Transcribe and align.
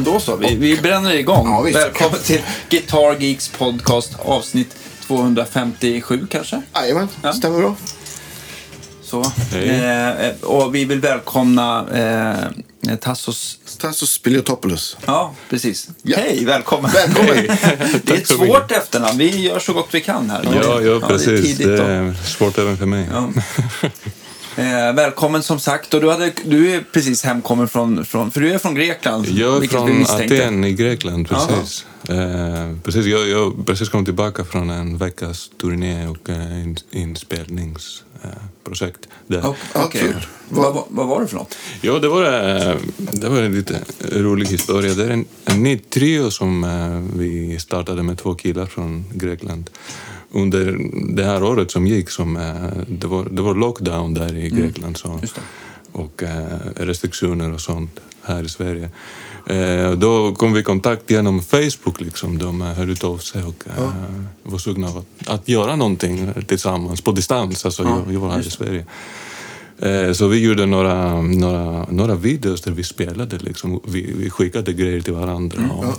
men 0.00 0.12
då 0.12 0.20
så. 0.20 0.36
Vi, 0.36 0.54
vi 0.56 0.76
bränner 0.76 1.14
igång. 1.14 1.46
Ja, 1.48 1.60
visst. 1.60 1.78
Välkommen 1.78 2.20
till 2.20 2.40
Guitar 2.68 3.16
Geeks 3.20 3.48
podcast 3.48 4.12
avsnitt 4.18 4.76
257 5.06 6.26
kanske? 6.30 6.62
Jajamän, 6.74 7.08
Ja. 7.22 7.32
stämmer 7.32 7.58
bra. 7.58 7.76
Så. 9.02 9.32
Hej. 9.52 9.68
Eh, 9.68 10.44
och 10.44 10.74
vi 10.74 10.84
vill 10.84 11.00
välkomna 11.00 11.86
eh, 12.88 12.96
Tassos... 12.96 13.58
Tassos 13.78 14.12
Spiliotopoulos. 14.12 14.96
Ja, 15.06 15.34
precis. 15.50 15.88
Ja. 16.02 16.16
Hej, 16.18 16.44
välkommen. 16.44 16.90
Välkommen. 16.94 17.34
det 18.02 18.10
är 18.12 18.16
ett 18.16 18.28
svårt 18.28 18.70
efternamn. 18.70 19.18
Vi 19.18 19.40
gör 19.40 19.58
så 19.58 19.72
gott 19.72 19.88
vi 19.90 20.00
kan 20.00 20.30
här. 20.30 20.40
Ja, 20.44 20.50
ja, 20.64 20.78
det 20.78 20.90
är 20.90 21.00
precis. 21.00 21.42
tidigt 21.42 21.66
det 21.66 21.76
då. 21.76 21.82
är 21.82 22.14
svårt 22.24 22.58
även 22.58 22.76
för 22.76 22.86
mig. 22.86 23.08
Ja. 23.12 23.28
Eh, 24.56 24.92
välkommen 24.94 25.42
som 25.42 25.60
sagt. 25.60 25.94
Och 25.94 26.00
du, 26.00 26.10
hade, 26.10 26.32
du 26.44 26.74
är 26.74 26.84
precis 26.92 27.24
hemkommen 27.24 27.68
från, 27.68 28.04
från... 28.04 28.30
För 28.30 28.40
du 28.40 28.52
är 28.52 28.58
från 28.58 28.74
Grekland. 28.74 29.26
Jag 29.26 29.64
är 29.64 29.68
från. 29.68 30.02
Aten 30.02 30.64
i 30.64 30.72
Grekland, 30.72 31.28
precis. 31.28 31.86
Eh, 32.08 32.76
precis 32.84 33.06
jag, 33.06 33.28
jag 33.28 33.66
precis 33.66 33.88
kom 33.88 34.04
tillbaka 34.04 34.44
från 34.44 34.70
en 34.70 34.98
veckas 34.98 35.50
turné 35.60 36.06
och 36.06 36.30
eh, 36.30 36.62
in, 36.62 36.76
inspelningsprojekt. 36.90 39.08
Eh. 39.32 39.50
Oh, 39.50 39.56
kul. 39.90 40.26
Vad, 40.48 40.74
vad, 40.74 40.84
vad 40.88 41.06
var 41.06 41.20
det 41.20 41.26
för 41.26 41.36
något? 41.36 41.56
Ja, 41.80 41.98
det 41.98 42.08
var, 42.08 42.24
eh, 42.24 42.76
det 42.96 43.28
var 43.28 43.42
en 43.42 43.54
lite 43.54 43.80
rolig 44.12 44.46
historia. 44.46 44.94
Det 44.94 45.04
är 45.04 45.10
en, 45.10 45.24
en 45.44 45.62
ny 45.62 45.78
trio 45.78 46.30
som 46.30 46.64
eh, 46.64 47.00
vi 47.18 47.58
startade 47.60 48.02
med 48.02 48.18
två 48.18 48.34
killar 48.34 48.66
från 48.66 49.04
Grekland. 49.14 49.70
Under 50.32 50.78
det 51.16 51.24
här 51.24 51.42
året 51.42 51.70
som 51.70 51.86
gick, 51.86 52.10
som, 52.10 52.36
eh, 52.36 52.82
det, 52.88 53.06
var, 53.06 53.24
det 53.30 53.42
var 53.42 53.54
lockdown 53.54 54.14
där 54.14 54.36
i 54.36 54.48
Grekland. 54.48 54.96
Så, 54.96 55.20
och 55.92 56.22
eh, 56.22 56.58
restriktioner 56.76 57.52
och 57.52 57.60
sånt 57.60 58.00
här 58.22 58.42
i 58.42 58.48
Sverige. 58.48 58.90
Eh, 59.46 59.92
då 59.92 60.34
kom 60.34 60.52
vi 60.52 60.60
i 60.60 60.62
kontakt 60.62 61.10
genom 61.10 61.42
Facebook. 61.42 62.00
Liksom. 62.00 62.38
De 62.38 62.60
hörde 62.60 63.06
av 63.06 63.18
sig 63.18 63.42
och 63.42 63.64
eh, 63.76 63.92
var 64.42 64.58
sugna 64.58 64.88
av 64.88 64.98
att, 64.98 65.28
att 65.28 65.48
göra 65.48 65.76
någonting 65.76 66.32
tillsammans 66.46 67.00
på 67.00 67.12
distans. 67.12 67.64
Alltså, 67.64 67.82
jag, 67.82 68.14
jag 68.14 68.20
var 68.20 68.30
här 68.30 68.40
i 68.40 68.50
Sverige. 68.50 68.84
Så 70.14 70.28
vi 70.28 70.38
gjorde 70.38 70.66
några, 70.66 71.22
några, 71.22 71.86
några 71.90 72.14
videos 72.14 72.60
där 72.60 72.72
vi 72.72 72.84
spelade. 72.84 73.38
Liksom. 73.38 73.80
Vi, 73.84 74.14
vi 74.18 74.30
skickade 74.30 74.72
grejer 74.72 75.00
till 75.00 75.12
varandra. 75.12 75.70
Och 75.70 75.94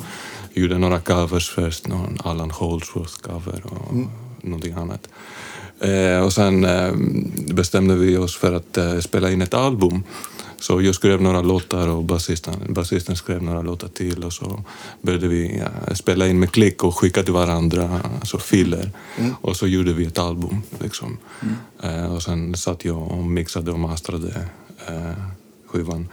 gjorde 0.54 0.78
några 0.78 1.00
covers 1.00 1.50
först, 1.50 1.88
någon 1.88 2.18
Alan 2.24 2.52
Holdsworth-cover 2.52 3.66
och 3.66 3.96
någonting 4.42 4.74
annat. 4.74 5.08
Eh, 5.80 6.20
och 6.26 6.34
sen 6.34 6.66
eh, 6.66 6.94
bestämde 7.54 7.96
vi 7.96 8.18
oss 8.18 8.38
för 8.38 8.54
att 8.54 8.78
eh, 8.78 9.00
spela 9.00 9.32
in 9.32 9.42
ett 9.42 9.54
album. 9.54 10.04
Så 10.60 10.82
jag 10.82 10.96
skrev 10.96 11.22
några 11.22 11.42
låtar 11.42 11.88
och 11.88 12.04
basisten, 12.04 12.54
basisten 12.70 13.16
skrev 13.16 13.44
några 13.44 13.62
låtar 13.62 13.88
till 13.88 14.24
och 14.24 14.34
så 14.34 14.64
började 15.02 15.28
vi 15.28 15.60
eh, 15.60 15.94
spela 15.94 16.28
in 16.28 16.40
med 16.40 16.52
klick 16.52 16.84
och 16.84 16.98
skicka 16.98 17.24
till 17.24 17.34
varandra, 17.34 18.02
alltså 18.20 18.38
filer. 18.38 18.92
Och 19.42 19.56
så 19.56 19.68
gjorde 19.68 19.94
vi 19.94 20.06
ett 20.06 20.20
album. 20.20 20.62
Liksom. 20.80 21.18
Eh, 21.84 22.14
och 22.14 22.24
sen 22.24 22.56
satt 22.56 22.86
jag 22.86 23.12
och 23.12 23.24
mixade 23.24 23.72
och 23.72 23.80
mastrade 23.80 24.46
eh, 24.88 25.24
skivan. 25.68 26.08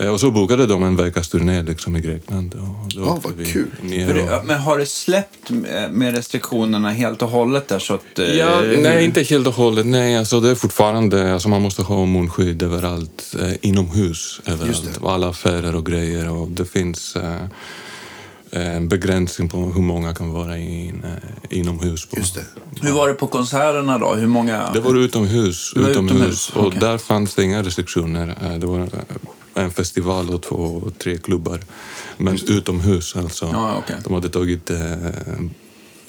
Eh, 0.00 0.08
och 0.08 0.20
så 0.20 0.30
bokade 0.30 0.66
de 0.66 0.82
en 0.82 0.96
veckas 0.96 1.28
turné 1.28 1.62
liksom, 1.62 1.96
i 1.96 2.00
Grekland. 2.00 2.54
Och 2.54 2.60
då 2.94 3.00
Ja, 3.00 3.12
åkte 3.12 3.28
vad 3.36 3.46
kul. 3.46 3.70
det, 3.82 4.40
men 4.44 4.58
har 4.60 4.78
det 4.78 4.86
släppt 4.86 5.50
med 5.90 6.14
restriktionerna 6.16 6.90
helt 6.90 7.22
och 7.22 7.28
hållet 7.30 7.68
där 7.68 7.78
så 7.78 7.94
att... 7.94 8.18
eh, 8.18 8.24
Ja, 8.34 8.60
nej, 8.82 9.04
inte 9.04 9.22
helt 9.22 9.46
och 9.46 9.54
hållet. 9.54 9.86
Nej, 9.86 10.16
alltså 10.18 10.40
det 10.40 10.50
är 10.50 10.54
fortfarande, 10.54 11.32
alltså 11.32 11.48
man 11.48 11.62
måste 11.62 11.82
ha 11.82 12.06
munskydd 12.06 12.62
överallt, 12.62 13.34
eh, 13.40 13.52
inomhus 13.60 14.40
överallt, 14.46 15.00
alla 15.04 15.28
affärer 15.28 15.76
och 15.76 15.86
grejer. 15.86 16.28
Och 16.30 16.48
det 16.48 16.64
finns 16.64 17.16
eh, 17.16 17.36
en 18.50 18.88
begränsning 18.88 19.48
på 19.48 19.56
hur 19.58 19.82
många 19.82 20.14
kan 20.14 20.32
vara 20.32 20.58
in, 20.58 21.02
eh, 21.04 21.58
inomhus. 21.58 22.06
På. 22.06 22.16
Just 22.18 22.34
det. 22.34 22.44
Hur 22.82 22.92
var 22.92 23.08
det 23.08 23.14
på 23.14 23.26
konserterna 23.26 23.98
då? 23.98 24.14
Hur 24.14 24.26
många... 24.26 24.70
Det 24.74 24.80
var 24.80 24.94
utomhus, 24.94 25.72
Det 25.74 25.80
var 25.80 25.88
utomhus, 25.90 26.14
utomhus, 26.14 26.50
och 26.54 26.74
där 26.80 26.98
fanns 26.98 27.34
det 27.34 27.42
inga 27.44 27.62
restriktioner. 27.62 28.34
Eh, 28.44 28.58
Det 28.58 28.66
var 28.66 28.80
eh, 28.80 28.86
en 29.56 29.70
festival 29.70 30.30
och 30.30 30.42
två, 30.42 30.90
tre 30.98 31.16
klubbar, 31.16 31.60
men 32.16 32.38
utomhus 32.48 33.16
alltså. 33.16 33.50
Ja, 33.52 33.76
okej. 33.78 33.96
De 34.04 34.12
hade 34.12 34.28
tagit 34.28 34.70
eh, 34.70 34.96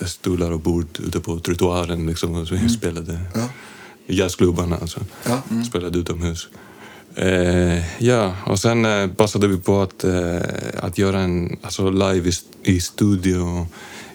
stolar 0.05 0.51
och 0.51 0.59
bord 0.59 0.99
ute 0.99 1.19
på 1.19 1.39
trottoaren 1.39 2.07
liksom, 2.07 2.35
och 2.35 2.51
vi 2.51 2.69
spelade. 2.69 3.19
Ja. 3.35 3.49
Jazzklubbarna 4.07 4.77
alltså. 4.77 4.99
Ja. 5.23 5.41
Spelade 5.63 5.99
utomhus. 5.99 6.47
Eh, 7.15 8.03
ja, 8.03 8.35
och 8.45 8.59
sen 8.59 8.85
eh, 8.85 9.07
passade 9.07 9.47
vi 9.47 9.57
på 9.57 9.81
att, 9.81 10.03
eh, 10.03 10.39
att 10.79 10.97
göra 10.97 11.19
en 11.19 11.57
alltså 11.61 11.89
live 11.89 12.29
i, 12.29 12.33
i 12.63 12.81
studio 12.81 13.67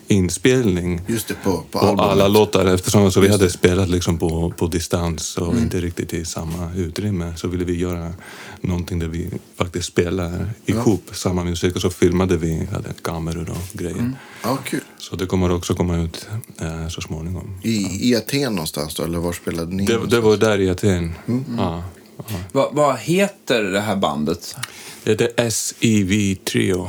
inspelning 0.07 1.01
Just 1.07 1.27
det, 1.27 1.33
på, 1.43 1.63
på 1.71 1.79
på 1.79 2.01
alla 2.01 2.27
låtar 2.27 2.65
eftersom 2.65 3.05
alltså, 3.05 3.19
vi 3.19 3.27
hade 3.27 3.49
spelat 3.49 3.89
liksom 3.89 4.17
på, 4.17 4.53
på 4.57 4.67
distans 4.67 5.37
och 5.37 5.57
inte 5.57 5.81
riktigt 5.81 6.13
i 6.13 6.25
samma 6.25 6.73
utrymme 6.75 7.33
så 7.37 7.47
ville 7.47 7.65
vi 7.65 7.77
göra 7.77 8.13
någonting 8.61 8.99
där 8.99 9.07
vi 9.07 9.29
faktiskt 9.57 9.87
spelar 9.87 10.49
ihop 10.65 11.09
samma 11.13 11.43
musik 11.43 11.75
och 11.75 11.81
så 11.81 11.89
filmade 11.89 12.37
vi, 12.37 12.65
hade 12.71 12.89
kameror 13.01 13.49
och 13.49 13.77
grejer. 13.77 14.11
Ja, 14.43 14.57
kul. 14.65 14.81
Så 14.97 15.15
det 15.15 15.25
kommer 15.25 15.51
också 15.51 15.75
komma 15.75 15.97
ut 15.97 16.27
eh, 16.61 16.87
så 16.87 17.01
småningom. 17.01 17.57
I, 17.61 18.09
I 18.09 18.15
Aten 18.15 18.53
någonstans 18.55 18.95
då, 18.95 19.03
eller 19.03 19.19
var 19.19 19.33
spelade 19.33 19.75
ni? 19.75 19.85
Det, 19.85 20.07
det 20.07 20.19
var 20.19 20.37
där 20.37 20.61
i 20.61 20.69
Aten. 20.69 21.13
Ja, 21.57 21.83
ja. 22.17 22.23
Vad, 22.51 22.75
vad 22.75 22.97
heter 22.97 23.63
det 23.63 23.81
här 23.81 23.95
bandet? 23.95 24.55
Det 25.03 25.11
heter 25.11 25.49
SEV 25.49 26.35
Trio. 26.35 26.87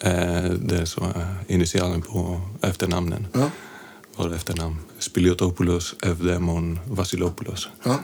Eh, 0.00 0.44
det 0.44 0.78
är 0.78 0.84
så 0.84 1.00
eh, 1.00 1.26
initialen 1.54 2.02
på 2.02 2.40
efternamnen. 2.62 3.26
Ja. 3.32 3.50
Våra 4.16 4.34
efternamn. 4.34 4.76
Spiliotopoulos, 4.98 5.94
Evdemon, 6.02 6.78
Vasilopoulos. 6.86 7.68
Ja. 7.84 7.98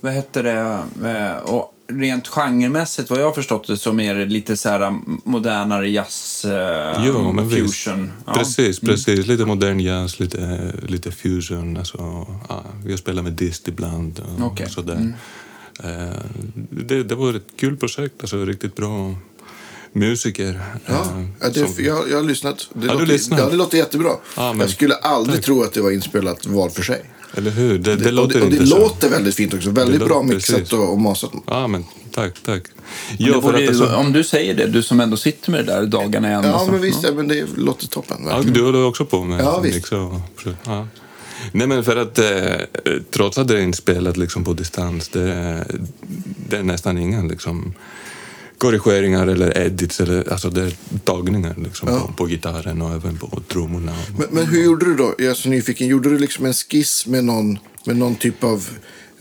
Vad 0.00 0.12
heter 0.12 0.42
det? 0.42 0.78
Eh, 1.10 1.36
Och 1.36 1.72
rent 1.88 2.28
genremässigt, 2.28 3.10
vad 3.10 3.20
jag 3.20 3.24
har 3.24 3.32
förstått 3.32 3.66
det, 3.66 3.76
som 3.76 4.00
är 4.00 4.14
det 4.14 4.24
lite 4.24 4.56
så 4.56 4.68
här 4.68 4.98
modernare 5.24 5.88
jazz, 5.90 6.44
eh, 6.44 7.04
Jo, 7.06 7.32
men 7.32 7.50
fusion. 7.50 8.12
Ja. 8.26 8.32
Precis, 8.34 8.80
precis. 8.80 9.26
Lite 9.26 9.44
modern 9.44 9.80
jazz, 9.80 10.20
lite, 10.20 10.72
lite 10.82 11.10
fusion. 11.12 11.76
Alltså, 11.76 12.26
ja, 12.48 12.62
vi 12.84 12.96
spelar 12.96 13.22
med 13.22 13.32
dist 13.32 13.68
ibland 13.68 14.20
och 14.38 14.46
Okej. 14.46 14.70
sådär. 14.70 15.14
Eh, 15.84 16.20
det, 16.70 17.02
det 17.02 17.14
var 17.14 17.34
ett 17.34 17.46
kul 17.56 17.76
projekt, 17.76 18.14
alltså 18.20 18.44
riktigt 18.44 18.76
bra 18.76 19.14
musiker. 19.92 20.60
Ja, 20.86 21.06
ja 21.40 21.48
det, 21.48 21.54
som- 21.74 21.84
jag, 21.84 22.10
jag 22.10 22.16
har 22.16 22.22
lyssnat. 22.24 22.68
Det 22.72 22.80
du 22.80 22.86
låter, 22.86 23.06
lyssnat? 23.06 23.38
Ja, 23.40 23.48
det 23.48 23.56
låter 23.56 23.78
jättebra. 23.78 24.10
Ja, 24.36 24.52
men- 24.52 24.60
jag 24.60 24.70
skulle 24.70 24.94
aldrig 24.94 25.42
tro 25.42 25.62
att 25.62 25.72
det 25.72 25.80
var 25.80 25.90
inspelat 25.90 26.46
var 26.46 26.68
för 26.68 26.82
sig. 26.82 27.02
Eller 27.34 27.50
hur? 27.50 27.78
Det, 27.78 27.96
det, 27.96 28.06
och 28.06 28.12
låter 28.12 28.38
det, 28.38 28.44
och 28.44 28.50
det 28.50 28.56
inte 28.56 28.66
så. 28.66 28.78
låter 28.78 29.08
väldigt 29.10 29.34
fint 29.34 29.54
också. 29.54 29.70
Väldigt 29.70 30.00
Det 30.00 30.06
bra 30.06 30.14
låter- 30.22 30.34
mixat 30.34 30.56
precis. 30.56 30.72
och, 30.72 30.92
och 30.92 31.00
masat. 31.00 31.30
Ja, 31.46 31.66
men 31.66 31.84
tack, 32.14 32.32
tack. 32.44 32.62
Jo, 33.18 33.34
det 33.34 33.40
borde, 33.40 33.68
alltså, 33.68 33.86
Om 33.96 34.12
du 34.12 34.24
säger 34.24 34.54
det, 34.54 34.66
du 34.66 34.82
som 34.82 35.00
ändå 35.00 35.16
sitter 35.16 35.50
med 35.50 35.66
det 35.66 35.72
där 35.72 35.86
dagarna 35.86 36.28
igen. 36.28 36.40
Ja, 36.44 36.52
alltså. 36.52 36.72
men 36.72 36.80
visst. 36.80 37.02
Ja, 37.02 37.12
men 37.12 37.28
det 37.28 37.46
låter 37.56 37.86
toppen. 37.88 38.16
Ja, 38.28 38.42
du 38.46 38.62
håller 38.64 38.84
också 38.84 39.04
på 39.04 39.24
med 39.24 39.40
Ja, 39.44 39.60
visst. 39.60 39.74
mix 39.74 39.92
och 39.92 40.12
ja. 40.64 40.86
Nej, 41.52 41.66
men 41.66 41.84
för 41.84 41.96
att 41.96 42.18
eh, 42.18 42.94
trots 43.10 43.38
att 43.38 43.48
det 43.48 43.54
är 43.58 43.62
inspelat 43.62 44.16
liksom 44.16 44.44
på 44.44 44.52
distans, 44.52 45.08
det, 45.08 45.22
är- 45.32 45.66
det 46.48 46.56
är 46.56 46.62
nästan 46.62 46.98
inga 46.98 47.22
liksom, 47.22 47.74
korrigeringar 48.58 49.26
eller 49.26 49.58
edits, 49.58 50.00
eller, 50.00 50.32
alltså 50.32 50.50
det 50.50 50.62
är 50.62 50.72
tagningar 51.04 51.54
liksom, 51.64 51.88
Ja. 51.88 52.00
på, 52.06 52.12
på 52.12 52.26
gitarren 52.26 52.82
och 52.82 52.90
även 52.94 53.16
på 53.18 53.40
trummorna. 53.48 53.92
Men, 54.18 54.26
men 54.30 54.46
hur 54.46 54.64
gjorde 54.64 54.86
du 54.86 54.94
då? 54.94 55.14
Jag 55.18 55.26
är 55.26 55.34
så 55.34 55.48
nyfiken. 55.48 55.86
Gjorde 55.88 56.10
du 56.10 56.18
liksom 56.18 56.46
en 56.46 56.52
skiss 56.54 57.06
med 57.06 57.24
någon, 57.24 57.58
med 57.86 57.96
någon 57.96 58.14
typ 58.16 58.44
av 58.44 58.68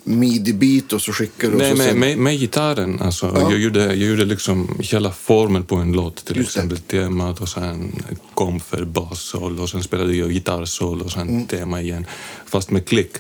midi-bit 0.04 0.94
och 0.94 1.02
så 1.02 1.12
skickade 1.14 1.52
du? 1.52 1.56
och 1.56 1.62
Nej, 1.62 1.72
så 1.72 1.78
med, 1.78 1.88
sen- 1.88 2.00
med, 2.00 2.18
med 2.18 2.40
gitarren. 2.40 3.02
Alltså, 3.02 3.32
Ja. 3.36 3.52
jag, 3.52 3.60
gjorde, 3.60 3.80
jag 3.86 3.96
gjorde 3.96 4.26
liksom 4.26 4.78
hela 4.80 5.12
formen 5.12 5.64
på 5.64 5.76
en 5.76 5.92
låt. 5.92 6.26
Till 6.26 6.38
Just 6.38 6.54
det. 6.54 6.60
exempel 6.60 6.78
temat 6.78 7.42
och 7.42 7.50
sen 7.50 8.04
kom 8.34 8.60
för 8.60 8.86
bassol 8.86 9.60
och 9.60 9.70
sen 9.70 9.84
spelade 9.84 10.14
jag 10.16 10.32
gitarrsol 10.32 11.02
och 11.02 11.12
sen 11.12 11.30
Mm. 11.30 11.46
tema 11.46 11.82
igen. 11.82 12.06
Fast 12.46 12.72
med 12.72 12.86
klick. 12.88 13.12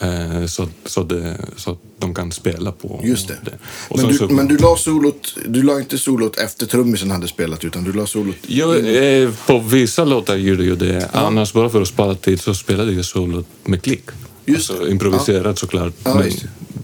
Eh, 0.00 0.46
så, 0.46 0.68
så, 0.84 1.02
det, 1.02 1.36
så 1.56 1.70
att 1.70 1.78
de 1.98 2.14
kan 2.14 2.32
spela 2.32 2.72
på 2.72 3.00
Just 3.04 3.28
det. 3.28 3.58
Och 3.88 3.98
Men 3.98 4.08
du, 4.08 4.14
så, 4.14 4.28
men 4.28 4.48
du 4.48 4.56
la 4.56 4.76
solot, 4.76 5.34
du 5.46 5.62
la 5.62 5.78
inte 5.78 5.98
solot 5.98 6.38
efter 6.38 6.66
trummisen 6.66 7.10
hade 7.10 7.28
spelat 7.28 7.64
utan 7.64 7.84
du 7.84 7.92
la 7.92 8.06
solot... 8.06 8.36
Ja, 8.46 8.76
eh, 8.76 9.30
på 9.46 9.58
vissa 9.58 10.04
låtar 10.04 10.36
gjorde 10.36 10.64
jag 10.64 10.78
det. 10.78 11.10
Annars, 11.12 11.52
bara 11.52 11.68
för 11.68 11.82
att 11.82 11.88
spara 11.88 12.14
tid, 12.14 12.40
så 12.40 12.54
spelade 12.54 12.92
jag 12.92 13.04
solot 13.04 13.46
med 13.64 13.82
klick. 13.82 14.04
Just 14.44 14.70
alltså, 14.70 14.84
det. 14.84 14.90
improviserat 14.90 15.58
såklart, 15.58 15.92
Ja, 16.04 16.14
men 16.14 16.30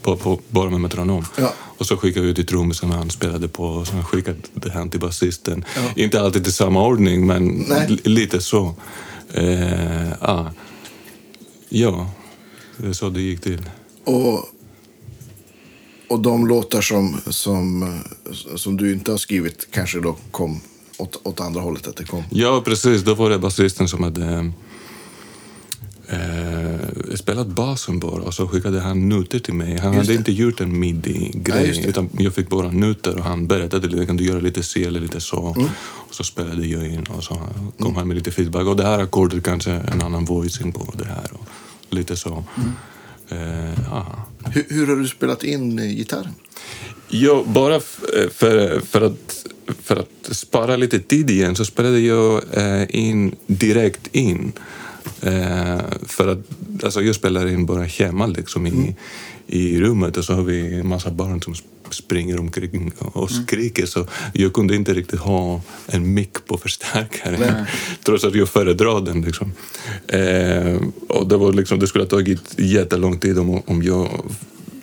på, 0.02 0.16
på, 0.16 0.40
bara 0.48 0.70
med 0.70 0.80
metronom. 0.80 1.24
Ja. 1.36 1.54
Och 1.78 1.86
så 1.86 1.96
skickade 1.96 2.26
jag 2.26 2.36
till 2.36 2.46
trummisen 2.46 2.90
han 2.90 3.10
spelade 3.10 3.48
på 3.48 3.64
och 3.64 3.86
sen 3.86 4.04
skickade 4.04 4.38
det 4.54 4.70
han 4.70 4.90
till 4.90 5.00
basisten. 5.00 5.64
Inte 5.96 6.20
alltid 6.20 6.46
i 6.46 6.52
samma 6.52 6.86
ordning, 6.86 7.26
men 7.26 7.66
lite 8.04 8.40
så. 8.40 8.74
Eh, 9.32 10.08
ja. 10.20 10.52
ja, 11.68 12.10
det 12.76 12.88
är 12.88 12.92
så 12.92 13.10
det 13.10 13.20
gick 13.20 13.40
till. 13.40 13.70
Och, 14.04 14.48
Och 16.08 16.20
de 16.20 16.46
låtar 16.46 16.80
som, 16.80 17.20
som, 17.26 17.82
eh, 17.82 18.56
som 18.56 18.76
du 18.76 18.92
inte 18.92 19.10
har 19.10 19.18
skrivit 19.18 19.68
kanske 19.70 20.00
då 20.00 20.16
kom 20.30 20.60
åt, 20.98 21.20
åt 21.26 21.40
andra 21.40 21.60
hållet? 21.60 21.86
Att 21.86 21.96
det 21.96 22.04
kom. 22.04 22.24
Ja, 22.30 22.62
precis. 22.64 23.02
Då 23.02 23.14
var 23.14 23.30
det 23.30 23.38
basisten 23.38 23.88
som 23.88 24.02
hade 24.02 24.52
eh, 26.08 27.14
spelat 27.14 27.46
basen 27.46 28.00
bara 28.00 28.22
och 28.22 28.34
så 28.34 28.48
skickade 28.48 28.80
han 28.80 29.08
noter 29.08 29.38
till 29.38 29.54
mig. 29.54 29.78
Han 29.78 29.94
hade 29.94 30.14
inte 30.14 30.32
gjort 30.32 30.60
en 30.60 30.78
midi-grej 30.80 31.80
det. 31.82 31.88
utan 31.88 32.08
jag 32.18 32.34
fick 32.34 32.48
bara 32.48 32.70
noter 32.70 33.16
och 33.18 33.24
han 33.24 33.46
berättade 33.46 33.88
lite, 33.88 34.06
kan 34.06 34.16
du 34.16 34.24
göra 34.24 34.40
lite 34.40 34.62
si 34.62 34.84
eller 34.84 35.00
lite 35.00 35.20
så. 35.20 35.54
Mm. 35.56 35.68
Och 36.08 36.14
så 36.14 36.24
spelade 36.24 36.66
jag 36.66 36.86
in 36.86 37.04
och 37.04 37.24
så 37.24 37.38
kom 37.78 37.96
han 37.96 38.08
med 38.08 38.16
lite 38.16 38.30
feedback. 38.30 38.66
Och 38.66 38.76
det 38.76 38.84
här 38.84 38.98
ackordet 38.98 39.44
kanske 39.44 39.70
en 39.70 40.02
annan 40.02 40.24
voicing 40.24 40.72
på 40.72 40.92
det 40.98 41.04
här 41.04 41.30
och 41.32 41.48
lite 41.92 42.16
så. 42.16 42.44
Mm. 42.56 42.72
Eh, 43.28 43.78
ja. 43.90 44.26
Hur, 44.44 44.66
hur 44.68 44.86
har 44.86 44.96
du 44.96 45.08
spelat 45.08 45.44
in 45.44 45.78
eh, 45.78 45.96
gitarren? 45.96 46.34
Ja, 47.08 47.44
bara 47.46 47.74
eh, 47.74 47.80
för, 48.30 48.80
för, 48.80 49.00
att, 49.00 49.46
för 49.82 49.96
att 49.96 50.36
spara 50.36 50.76
lite 50.76 50.98
tid 50.98 51.30
igen 51.30 51.56
så 51.56 51.64
spelade 51.64 52.00
jag 52.00 52.42
in 52.90 53.34
direkt 53.46 54.06
in. 54.16 54.52
Eh, 55.20 55.80
för 56.06 56.28
att 56.28 56.38
alltså, 56.84 57.02
jag 57.02 57.14
spelar 57.14 57.46
in 57.46 57.66
bara 57.66 57.82
hemma 57.82 58.26
liksom, 58.26 58.66
i, 58.66 58.96
i 59.46 59.80
rummet 59.80 60.16
och 60.16 60.24
så 60.24 60.32
har 60.32 60.42
vi 60.42 60.74
en 60.74 60.88
massa 60.88 61.10
barn 61.10 61.42
som 61.42 61.54
springer 61.94 62.40
omkring 62.40 62.92
och 62.98 63.30
skriker 63.30 63.86
så 63.86 64.06
jag 64.32 64.52
kunde 64.52 64.74
inte 64.74 64.94
riktigt 64.94 65.20
ha 65.20 65.60
en 65.86 66.14
mick 66.14 66.46
på 66.46 66.58
förstärkaren 66.58 67.66
trots 68.04 68.24
att 68.24 68.34
jag 68.34 68.48
föredrar 68.48 69.00
den. 69.00 69.20
Liksom. 69.22 69.52
Eh, 70.08 70.76
och 71.08 71.26
det, 71.26 71.36
var 71.36 71.52
liksom, 71.52 71.78
det 71.78 71.86
skulle 71.86 72.04
ha 72.04 72.08
tagit 72.08 72.58
jättelång 72.58 73.18
tid 73.18 73.38
om, 73.38 73.62
om 73.66 73.82
jag 73.82 74.08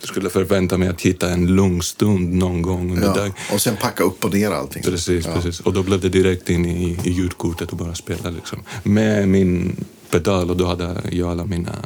skulle 0.02 0.30
förvänta 0.30 0.78
mig 0.78 0.88
att 0.88 1.00
hitta 1.00 1.30
en 1.30 1.46
lugn 1.56 1.82
stund 1.82 2.34
någon 2.34 2.62
gång 2.62 2.92
under 2.92 3.06
Ja. 3.08 3.14
dagen. 3.14 3.32
Och 3.52 3.60
sen 3.60 3.76
packa 3.76 4.04
upp 4.04 4.24
och 4.24 4.34
ner 4.34 4.50
allting. 4.50 4.82
Precis, 4.82 5.26
ja. 5.26 5.34
precis. 5.34 5.60
Och 5.60 5.72
då 5.72 5.82
blev 5.82 6.00
det 6.00 6.08
direkt 6.08 6.50
in 6.50 6.66
i, 6.66 6.98
i 7.04 7.10
ljudkortet 7.10 7.70
och 7.70 7.76
bara 7.76 7.94
spela 7.94 8.30
liksom. 8.30 8.62
Med 8.82 9.28
min 9.28 9.76
pedal 10.10 10.50
och 10.50 10.56
då 10.56 10.66
hade 10.66 10.96
jag 11.10 11.30
alla 11.30 11.44
mina 11.44 11.76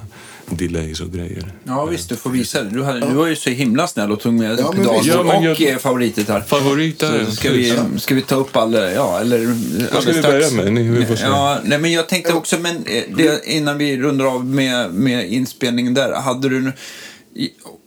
delays 0.46 1.00
och 1.00 1.12
grejer. 1.12 1.52
Ja, 1.64 1.85
visst, 1.85 2.08
du 2.08 2.17
får 2.17 2.31
visa 2.31 2.62
det. 2.62 2.70
Du, 2.70 2.82
hade, 2.82 3.00
du 3.00 3.14
var 3.14 3.26
ju 3.26 3.37
så 3.37 3.50
himla 3.50 3.87
snäll 3.87 4.12
och 4.12 4.20
tog 4.20 4.35
med 4.35 4.58
Ja, 4.58 4.73
men 4.73 4.82
pedal 4.82 4.94
visst. 4.96 5.06
Ja, 5.14 5.23
men 5.23 5.37
och 5.37 5.44
jag- 5.44 5.61
jag... 5.61 5.81
favoritgitarr. 5.81 6.41
Favoriter? 6.41 7.25
Så 7.29 7.32
ska 7.32 7.50
vi, 7.50 7.75
ska 7.99 8.14
vi 8.14 8.23
ta 8.23 8.35
upp 8.35 8.56
alla, 8.56 8.93
ja, 8.93 9.20
eller 9.20 9.46
Vad 9.94 10.02
ska 10.02 10.12
vi 10.12 10.19
strax. 10.19 10.23
börja 10.29 10.50
med? 10.50 10.73
Ni, 10.73 10.82
vi 10.82 11.06
får 11.06 11.17
se. 11.17 11.25
Ja, 11.25 11.58
nej, 11.64 11.79
men 11.79 11.93
jag 11.93 12.08
tänkte 12.08 12.32
också, 12.32 12.58
men 12.58 12.76
eh, 12.76 13.02
det, 13.17 13.41
innan 13.46 13.79
vi 13.79 13.96
rundar 13.96 14.25
av 14.25 14.44
med, 14.46 14.94
med 14.94 15.32
inspelningen 15.32 15.94
där, 15.94 16.12
hade 16.12 16.49
du, 16.49 16.73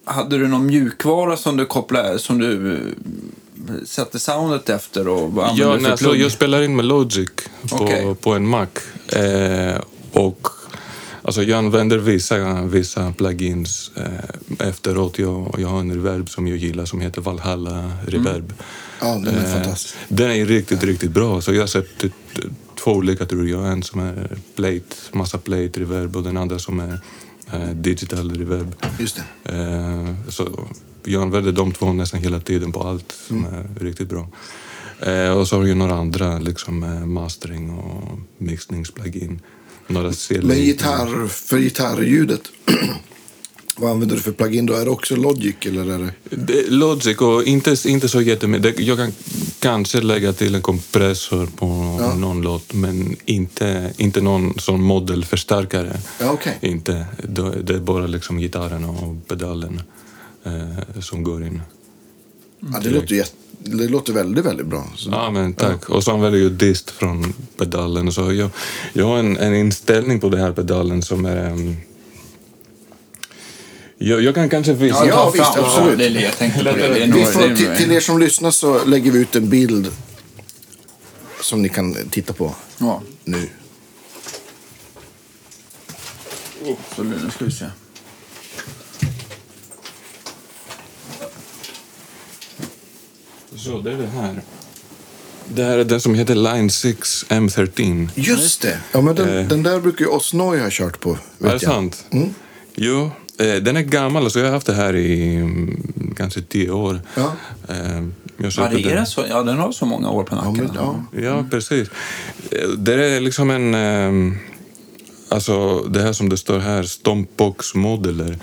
hade 0.05 0.37
du 0.37 0.47
någon 0.47 0.65
mjukvara 0.65 1.37
som 1.37 1.57
du 1.57 1.65
kopplade, 1.65 2.19
som 2.19 2.37
du 2.39 2.73
eh, 2.75 2.79
satte 3.85 4.19
soundet 4.19 4.69
efter 4.69 5.07
och 5.07 5.33
vad 5.33 5.47
Ja, 5.47 5.53
du 5.53 5.73
för 5.73 5.79
nej, 5.79 5.91
alltså, 5.91 6.15
jag 6.15 6.31
spelar 6.31 6.61
in 6.61 6.75
med 6.75 6.85
Logic 6.85 7.29
på, 7.69 7.75
Okej. 7.75 8.15
på 8.21 8.33
en 8.33 8.47
Mac. 8.47 8.67
Eh, 9.09 9.81
och 10.11 10.47
alltså, 11.27 11.43
jag 11.43 11.57
använder 11.57 11.97
vissa, 11.97 12.61
vissa 12.61 13.11
plugins 13.13 13.91
eh, 13.95 14.67
efteråt. 14.67 15.19
Jag, 15.19 15.55
jag 15.59 15.67
har 15.67 15.79
en 15.79 15.93
reverb 15.95 16.29
som 16.29 16.47
jag 16.47 16.57
gillar 16.57 16.85
som 16.85 17.01
heter 17.01 17.21
Valhalla 17.21 17.91
Reverb. 18.07 18.53
Ja, 19.01 19.07
den 19.07 19.27
är 19.27 19.45
Eh, 19.45 19.53
fantastisk. 19.53 19.95
Den 20.07 20.31
är 20.31 20.45
riktigt, 20.45 20.83
riktigt 20.83 21.11
bra. 21.11 21.41
Så 21.41 21.53
jag 21.53 21.61
har 21.61 21.67
sett 21.67 22.05
två 22.83 22.91
olika 22.91 23.25
tror 23.25 23.47
jag. 23.49 23.67
En 23.71 23.83
som 23.83 23.99
är 23.99 24.37
plate, 24.55 24.95
massa 25.11 25.37
plate 25.37 25.79
reverb 25.79 26.15
och 26.15 26.23
den 26.23 26.37
andra 26.37 26.59
som 26.59 26.79
är 26.79 26.99
eh, 27.53 27.69
digital 27.69 28.31
reverb. 28.31 28.75
Just 28.99 29.15
det. 29.15 29.23
Så 30.29 30.67
jag 31.03 31.21
använder 31.21 31.51
de 31.51 31.71
två 31.71 31.93
nästan 31.93 32.19
hela 32.19 32.39
tiden 32.39 32.71
på 32.71 32.83
allt 32.83 33.11
som 33.27 33.37
Mm. 33.45 33.53
är 33.53 33.83
riktigt 33.85 34.09
bra. 34.09 34.27
Och 35.37 35.47
så 35.47 35.57
har 35.57 35.65
jag 35.65 35.77
några 35.77 35.95
andra, 35.95 36.39
liksom 36.39 37.03
mastering 37.13 37.69
och 37.77 38.19
mixningsplugin. 38.37 39.39
Några. 39.87 40.13
Men 40.41 40.57
gitarr, 40.57 41.27
för 41.27 41.57
gitarrljudet, 41.59 42.41
vad 43.75 43.91
använder 43.91 44.15
du 44.15 44.21
för 44.21 44.31
plugin 44.31 44.65
då? 44.65 44.73
Är 44.73 44.85
det 44.85 44.91
också 44.91 45.15
Logic 45.15 45.55
eller 45.61 45.93
är 45.93 45.99
det? 45.99 46.13
Det 46.35 46.69
Logic 46.69 47.17
och 47.17 47.43
inte, 47.43 47.75
inte 47.85 48.09
så 48.09 48.21
jättemycket. 48.21 48.79
Jag 48.79 48.97
kan 48.97 49.13
kanske 49.59 50.01
lägga 50.01 50.33
till 50.33 50.55
en 50.55 50.61
kompressor 50.61 51.45
på 51.55 51.97
Ja. 51.99 52.15
någon 52.15 52.41
låt 52.41 52.73
men 52.73 53.15
inte, 53.25 53.93
inte 53.97 54.21
någon 54.21 54.59
sån 54.59 54.81
modelförstärkare. 54.81 55.99
Ja, 56.19 56.31
okej. 56.31 56.57
Inte. 56.61 57.05
Det 57.23 57.61
det 57.63 57.73
är 57.73 57.79
bara 57.79 58.07
liksom 58.07 58.37
gitarren 58.39 58.85
och 58.85 59.27
pedalen 59.27 59.81
eh, 60.43 61.01
som 61.01 61.23
går 61.23 61.43
in. 61.43 61.61
Ja, 62.59 62.79
det, 62.83 62.89
låter 62.89 63.15
jätte, 63.15 63.31
det 63.67 63.87
låter 63.87 64.13
väldigt, 64.13 64.45
väldigt 64.45 64.65
bra. 64.67 64.87
Så, 64.95 65.09
Ja, 65.09 65.31
men 65.31 65.53
tack. 65.53 65.89
Och 65.89 66.03
så 66.03 66.11
använder 66.11 66.39
jag 66.39 66.51
dist 66.51 66.89
från 66.89 67.33
pedalen. 67.57 68.11
Så 68.11 68.33
jag, 68.33 68.49
jag 68.93 69.05
har 69.05 69.17
en, 69.17 69.37
en 69.37 69.55
inställning 69.55 70.19
på 70.19 70.29
den 70.29 70.39
här 70.41 70.51
pedalen 70.51 71.01
som 71.01 71.25
är... 71.25 71.47
ehm, 71.49 71.75
jag, 73.97 74.21
jag 74.21 74.35
kan 74.35 74.49
kanske 74.49 74.73
visa... 74.73 75.05
Ja, 75.07 75.15
ta 75.15 75.29
visst, 75.31 75.45
fram- 75.53 75.63
absolut. 75.65 75.91
Ja, 75.91 75.95
det 75.97 76.05
är 76.05 76.09
det 76.09 76.21
jag 76.21 76.37
tänkte 76.37 76.59
på. 76.59 76.65
Det. 76.65 76.71
Det 76.77 76.85
är 76.85 76.99
Vi 76.99 77.07
nog, 77.07 77.27
får, 77.33 77.39
det 77.41 77.45
är- 77.47 77.55
till, 77.55 77.75
till 77.83 77.91
er 77.91 77.99
som 77.99 78.19
lyssnar 78.19 78.51
så 78.51 78.85
lägger 78.85 79.11
vi 79.11 79.19
ut 79.19 79.35
en 79.35 79.49
bild 79.49 79.91
som 81.41 81.61
ni 81.61 81.69
kan 81.69 81.95
titta 82.09 82.33
på 82.33 82.55
Ja, 82.77 83.01
nu. 83.23 83.49
så 86.95 87.03
nu 87.03 87.15
ska 87.35 87.45
vi 87.45 87.51
se. 87.51 87.65
Så, 93.57 93.81
det 93.81 93.91
är 93.91 93.97
det 93.97 94.07
här. 94.07 94.41
Det 95.55 95.63
här 95.63 95.77
är 95.77 95.83
den 95.83 96.01
som 96.01 96.15
heter 96.15 96.35
Line 96.35 96.69
6 96.69 97.25
M13. 97.29 98.09
Just 98.15 98.61
det. 98.61 98.79
Ja, 98.91 99.01
men 99.01 99.15
den, 99.15 99.37
Eh. 99.37 99.47
den 99.47 99.63
där 99.63 99.79
brukar 99.79 100.05
ju 100.05 100.11
Osnoy 100.11 100.59
ha 100.59 100.67
kört 100.71 100.99
på. 100.99 101.09
Är 101.11 101.15
Vet 101.15 101.19
det 101.39 101.49
jag. 101.51 101.61
sant? 101.61 102.05
Mm. 102.11 102.33
Jo, 102.75 103.11
eh, 103.39 103.55
den 103.55 103.77
är 103.77 103.81
gammal. 103.81 104.23
Alltså 104.23 104.39
jag 104.39 104.45
har 104.45 104.53
haft 104.53 104.67
det 104.67 104.73
här 104.73 104.95
i 104.95 105.35
mm, 105.35 106.13
kanske 106.17 106.41
tio 106.41 106.71
år. 106.71 107.01
Ja. 107.15 107.31
Eh, 107.69 107.75
jag 108.37 108.51
Ja, 108.57 108.69
det 108.71 108.79
är 108.81 108.83
den. 108.83 108.95
det 108.95 109.05
så? 109.05 109.25
Ja, 109.29 109.43
den 109.43 109.57
har 109.57 109.71
så 109.71 109.85
många 109.85 110.09
år 110.09 110.23
på 110.23 110.35
Ja, 110.35 110.49
nacken. 110.51 110.65
men, 110.65 110.75
ja. 110.75 111.21
Ja, 111.21 111.45
precis. 111.51 111.87
Eh, 112.51 112.67
Det 112.77 113.05
är 113.05 113.19
liksom 113.19 113.49
en... 113.49 113.73
ehm, 113.75 114.37
Alltså 115.29 115.79
det 115.83 116.01
här 116.01 116.13
som 116.13 116.29
det 116.29 116.37
står 116.37 116.59
här, 116.59 116.83
Stompbox-modeller. 116.83 118.37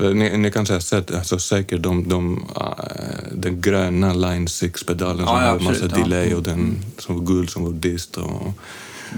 Eh, 0.00 0.10
Ni, 0.10 0.38
ni 0.38 0.50
kanske 0.50 0.74
har 0.74 0.80
sett 0.80 1.14
alltså, 1.14 1.38
säkert 1.38 1.82
de, 1.82 2.08
de, 2.08 2.46
eh, 2.56 2.62
den 3.32 3.60
gröna 3.60 4.14
Line 4.14 4.46
6-pedalen 4.46 5.26
som 5.26 5.36
Ja, 5.36 5.42
har 5.42 5.58
massa 5.58 5.70
absolut, 5.70 5.92
ja. 5.96 6.04
delay 6.04 6.34
och 6.34 6.42
den 6.42 6.78
som 6.98 7.14
var 7.14 7.24
guld 7.24 7.50
som 7.50 7.64
var 7.64 7.72
dist. 7.72 8.16
Och, 8.16 8.52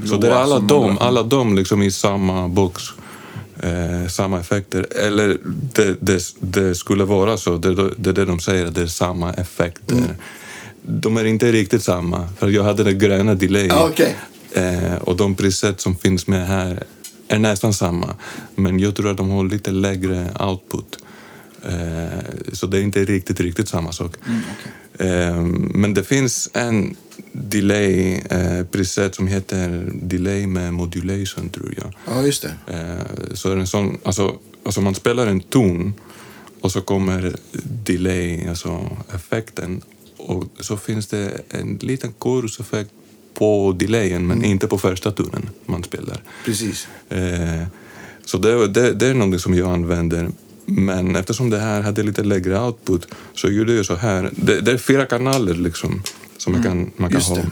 så 0.09 0.17
det 0.17 0.29
är 0.29 0.33
alla 0.33 0.59
de, 0.59 0.99
alla 0.99 1.23
de 1.23 1.57
liksom 1.57 1.83
i 1.83 1.91
samma 1.91 2.49
box. 2.49 2.83
Eh, 3.63 4.09
samma 4.09 4.41
effekter. 4.41 4.87
Eller 5.07 5.39
det, 5.75 5.97
det, 6.01 6.23
det 6.41 6.75
skulle 6.75 7.05
vara 7.05 7.37
så. 7.37 7.57
Det, 7.57 7.75
det 7.97 8.11
är 8.11 8.15
det 8.15 8.25
de 8.25 8.41
säger, 8.41 8.67
att 8.67 8.75
det 8.75 8.83
är 8.83 8.87
samma 8.87 9.33
effekter. 9.33 9.97
Mm. 9.97 10.09
De 10.83 11.17
är 11.17 11.25
inte 11.25 11.53
riktigt 11.53 11.83
samma. 11.83 12.29
För 12.39 12.49
jag 12.49 12.65
hade 12.65 12.85
den 12.85 12.99
gröna 12.99 13.35
delay. 13.35 13.67
Ja, 13.67 13.89
okej. 13.91 14.17
Eh, 14.53 14.95
och 14.95 15.17
de 15.17 15.35
preset 15.35 15.81
som 15.81 15.97
finns 15.97 16.27
med 16.27 16.47
här 16.47 16.83
är 17.31 17.39
nästan 17.39 17.75
samma. 17.75 18.15
Men 18.55 18.79
jag 18.79 18.97
tror 18.97 19.11
att 19.11 19.17
de 19.17 19.31
har 19.31 19.45
lite 19.45 19.71
lägre 19.71 20.31
output. 20.41 20.99
Eh, 21.65 22.53
så 22.53 22.67
det 22.67 22.79
är 22.79 22.83
inte 22.83 23.05
riktigt, 23.05 23.41
riktigt 23.41 23.69
samma 23.69 23.93
sak. 23.93 24.17
eh, 24.99 25.45
men 25.75 25.95
det 25.95 26.05
finns 26.05 26.51
en 26.53 26.97
delay 27.33 28.15
eh, 28.31 28.65
preset 28.67 29.15
som 29.15 29.27
heter 29.27 29.93
delay 30.03 30.47
med 30.47 30.75
modulation 30.75 31.51
tror 31.51 31.75
jag. 31.77 31.95
ja, 32.07 32.23
just 32.23 32.43
det. 32.43 32.55
Så 33.35 33.51
är 33.51 33.55
det 33.55 33.61
en 33.61 33.67
sån, 33.67 33.99
alltså, 34.05 34.39
alltså 34.65 34.81
man 34.81 34.95
spelar 34.95 35.27
en 35.27 35.41
ton 35.41 35.95
och 36.61 36.73
så 36.73 36.81
kommer 36.81 37.37
delay, 37.85 38.49
alltså 38.49 38.91
effekten. 39.15 39.81
Och 40.17 40.45
så 40.61 40.77
finns 40.77 41.07
det 41.07 41.41
en 41.49 41.79
liten 41.83 42.15
choruseffekt 42.19 42.91
på 43.41 43.73
delayen 43.73 44.27
men 44.27 44.45
inte 44.45 44.67
på 44.67 44.79
första 44.79 45.11
tonen 45.11 45.49
man 45.67 45.85
spelar. 45.85 46.23
Precis. 46.45 46.89
Eh, 47.09 47.67
så 48.25 48.39
det, 48.39 48.69
det, 48.69 48.93
det 48.93 49.07
är 49.07 49.15
något 49.15 49.41
som 49.41 49.55
jag 49.55 49.71
använder. 49.71 50.31
Men 50.65 51.17
eftersom 51.17 51.51
det 51.51 51.59
här 51.59 51.83
hade 51.83 52.03
lite 52.03 52.23
lägre 52.23 52.61
output 52.61 53.07
så 53.35 53.49
gjorde 53.49 53.73
jag 53.73 53.87
så 53.87 53.95
här. 53.95 54.31
Det, 54.37 54.61
det 54.61 54.73
är 54.73 54.79
fyra 54.79 55.07
kanaler 55.07 55.55
liksom 55.55 56.03
som 56.37 56.53
man 56.53 56.63
kan, 56.63 56.91
man 56.97 57.11
kan 57.11 57.19
just 57.19 57.29
ha. 57.29 57.37
det. 57.37 57.51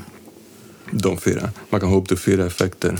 De 0.90 1.16
fyra. 1.18 1.50
Man 1.70 1.80
kan 1.80 1.88
ha 1.88 1.96
upp 1.96 2.08
till 2.08 2.16
fyra 2.16 2.46
effekter 2.46 2.98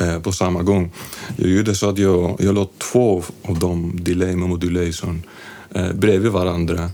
eh, 0.00 0.20
på 0.20 0.32
samma 0.32 0.62
gång. 0.62 0.92
Jag 1.36 1.50
gjorde 1.50 1.74
så 1.74 1.88
att 1.88 1.98
jag, 1.98 2.36
jag 2.38 2.54
låt 2.54 2.78
två 2.78 3.22
av 3.42 3.58
dem, 3.58 3.92
delay 4.00 4.36
med 4.36 4.48
modulation, 4.48 5.22
eh, 5.74 5.92
bredvid 5.92 6.32
varandra 6.32 6.90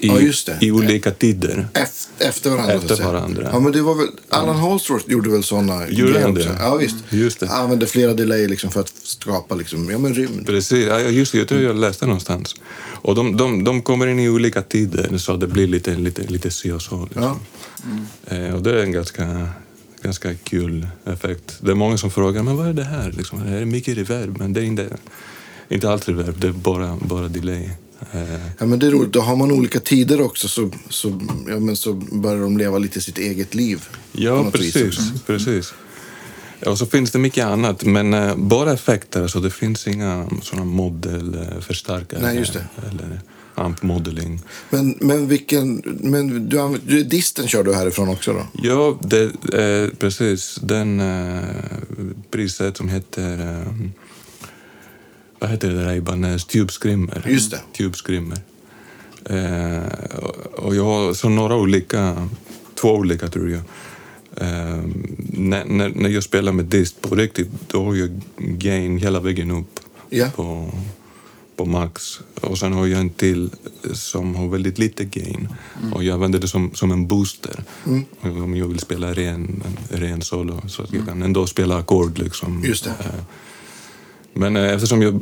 i, 0.00 0.06
Ja, 0.06 0.20
just 0.20 0.46
det. 0.46 0.58
i 0.60 0.70
olika 0.70 1.10
tider. 1.10 1.68
Efter, 1.74 2.28
efter 2.28 2.50
varandra. 2.50 2.74
Efter 2.74 3.04
varandra. 3.04 3.50
Ja, 3.52 3.60
men 3.60 3.72
det 3.72 3.82
var 3.82 3.94
väl, 3.94 4.06
Allan 4.28 4.56
Holdsworth 4.56 5.10
gjorde 5.10 5.30
väl 5.30 5.42
sådana 5.42 5.88
Gjorde 5.88 6.20
han 6.20 6.34
det? 6.34 6.56
Ja, 6.58 6.76
visst. 6.76 6.96
Just 7.10 7.40
det. 7.40 7.46
Han 7.46 7.62
använde 7.64 7.86
flera 7.86 8.14
delay 8.14 8.48
liksom 8.48 8.70
för 8.70 8.80
att 8.80 8.92
skapa 9.02 9.54
liksom, 9.54 9.90
ja, 9.90 9.98
men 9.98 10.14
rymd. 10.14 10.46
Precis, 10.46 10.86
ja, 10.88 11.00
just 11.00 11.32
det, 11.32 11.38
jag 11.38 11.48
tror 11.48 11.62
jag 11.62 11.76
läste 11.76 12.06
någonstans. 12.06 12.54
Och 13.02 13.14
de, 13.14 13.36
de, 13.36 13.64
de 13.64 13.82
kommer 13.82 14.06
in 14.06 14.18
i 14.20 14.28
olika 14.28 14.62
tider 14.62 15.18
så 15.18 15.36
det 15.36 15.46
blir 15.46 15.66
lite, 15.66 15.94
lite, 15.96 16.22
lite 16.22 16.50
si 16.50 16.72
och 16.72 16.82
så. 16.82 17.04
Liksom. 17.04 17.40
Eh, 18.26 18.54
och 18.54 18.62
det 18.62 18.70
är 18.70 18.82
en 18.82 18.92
ganska, 18.92 19.48
ganska 20.02 20.34
kul 20.34 20.86
effekt. 21.06 21.56
Det 21.60 21.70
är 21.70 21.74
många 21.74 21.98
som 21.98 22.10
frågar 22.10 22.42
men 22.42 22.56
vad 22.56 22.68
är 22.68 22.72
det 22.72 22.84
här? 22.84 23.12
Liksom, 23.16 23.50
det 23.50 23.56
är 23.58 23.64
mycket 23.64 23.96
reverb, 23.98 24.38
men 24.38 24.52
det 24.52 24.60
är 24.60 24.64
inte, 24.64 24.88
inte 25.68 25.90
allt 25.90 26.08
reverb, 26.08 26.40
det 26.40 26.48
är 26.48 26.52
bara, 26.52 26.98
bara 27.02 27.28
delay. 27.28 27.70
Eh, 28.12 28.40
Ja, 28.58 28.66
men 28.66 28.78
det 28.78 28.86
är 28.86 28.90
roligt. 28.90 29.12
Då 29.12 29.20
har 29.20 29.36
man 29.36 29.52
olika 29.52 29.80
tider 29.80 30.20
också 30.20 30.48
så, 30.48 30.70
så, 30.88 31.20
ja, 31.48 31.60
men 31.60 31.76
så 31.76 31.92
börjar 31.94 32.40
de 32.40 32.58
leva 32.58 32.78
lite 32.78 33.00
sitt 33.00 33.18
eget 33.18 33.54
liv. 33.54 33.88
Ja, 34.12 34.50
precis. 34.50 34.98
precis. 35.26 35.74
Och 36.66 36.78
så 36.78 36.86
finns 36.86 37.10
det 37.10 37.18
mycket 37.18 37.44
annat, 37.44 37.84
men 37.84 38.14
eh, 38.14 38.36
bara 38.36 38.72
effekter. 38.72 39.26
Så 39.28 39.40
det 39.40 39.50
finns 39.50 39.86
inga 39.86 40.28
såna 40.42 40.64
modelförstärkare 40.64 42.20
Nej, 42.22 42.36
just 42.36 42.52
det. 42.52 42.64
eller 42.90 43.20
amp 43.54 43.82
modeling. 43.82 44.40
Men, 44.70 44.94
men 45.00 45.28
vilken... 45.28 45.82
Men 46.00 46.48
du, 46.48 46.78
du, 46.86 47.04
disten 47.04 47.48
kör 47.48 47.64
du 47.64 47.74
härifrån 47.74 48.08
också 48.08 48.32
då? 48.32 48.46
Ja, 48.62 48.98
det 49.02 49.22
är 49.52 49.90
precis 49.98 50.58
den 50.62 51.00
eh, 51.00 51.40
priset 52.30 52.76
som 52.76 52.88
heter... 52.88 53.32
Eh, 53.32 53.72
vad 55.40 55.50
heter 55.50 55.68
det 55.70 55.84
där 55.84 55.94
Ibanez? 55.94 56.44
Tube 56.44 56.72
Screamer. 56.72 57.24
Just 57.28 57.50
det. 57.50 57.60
Tube 57.76 57.94
Screamer. 57.96 58.38
Eh, 59.24 59.82
och- 60.56 60.74
jag 60.76 60.84
har 60.84 61.14
så 61.14 61.28
några 61.28 61.56
olika, 61.56 62.28
två 62.80 62.88
olika 62.94 63.28
tror 63.28 63.50
jag. 63.50 63.60
Eh, 64.36 64.82
när, 65.32 65.64
när, 65.64 65.88
när 65.88 66.08
jag 66.08 66.22
spelar 66.22 66.52
med 66.52 66.64
dist 66.64 67.00
på 67.00 67.14
riktigt, 67.14 67.48
då 67.66 67.84
har 67.84 67.94
jag 67.94 68.20
gain 68.38 68.98
hela 68.98 69.20
vägen 69.20 69.50
upp 69.50 69.80
Ja. 70.10 70.30
på, 70.36 70.74
på 71.56 71.64
max. 71.64 72.20
Och 72.40 72.58
sen 72.58 72.72
har 72.72 72.86
jag 72.86 73.00
en 73.00 73.10
till 73.10 73.50
som 73.92 74.34
har 74.34 74.48
väldigt 74.48 74.78
lite 74.78 75.04
gain. 75.04 75.48
Och 75.94 76.04
jag 76.04 76.14
använder 76.14 76.38
det 76.38 76.48
som, 76.48 76.70
som 76.74 76.92
en 76.92 77.06
booster. 77.06 77.64
Om 78.22 78.56
jag 78.56 78.66
vill 78.68 78.78
spela 78.78 79.14
ren, 79.14 79.62
en 79.90 80.00
ren 80.00 80.22
solo. 80.22 80.62
Så 80.68 80.82
att 80.82 80.92
jag 80.92 81.06
kan 81.06 81.22
ändå 81.22 81.46
spela 81.46 81.78
ackord 81.78 82.18
liksom. 82.18 82.64
Just 82.64 82.84
det. 82.84 82.90
Eh, 82.90 83.24
Men 84.34 84.56
eh, 84.56 84.72
eftersom 84.72 85.02
jag... 85.02 85.20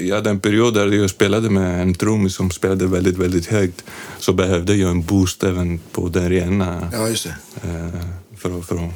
Jag 0.00 0.16
hade 0.16 0.30
en 0.30 0.40
period 0.40 0.74
där 0.74 0.86
jag 0.92 1.10
spelade 1.10 1.50
med 1.50 1.82
en 1.82 1.94
trummis 1.94 2.34
som 2.34 2.50
spelade 2.50 2.86
väldigt, 2.86 3.16
väldigt 3.18 3.46
högt 3.46 3.84
så 4.18 4.32
behövde 4.32 4.74
jag 4.76 4.90
en 4.90 5.02
boost 5.02 5.44
även 5.44 5.78
på 5.92 6.08
den 6.08 6.28
rena 6.30 6.88
Ja, 6.92 7.08
just 7.08 7.24
det. 7.24 7.68
eh, 7.68 8.00
för, 8.36 8.58
att- 8.58 8.66
för 8.66 8.74
att 8.74 8.90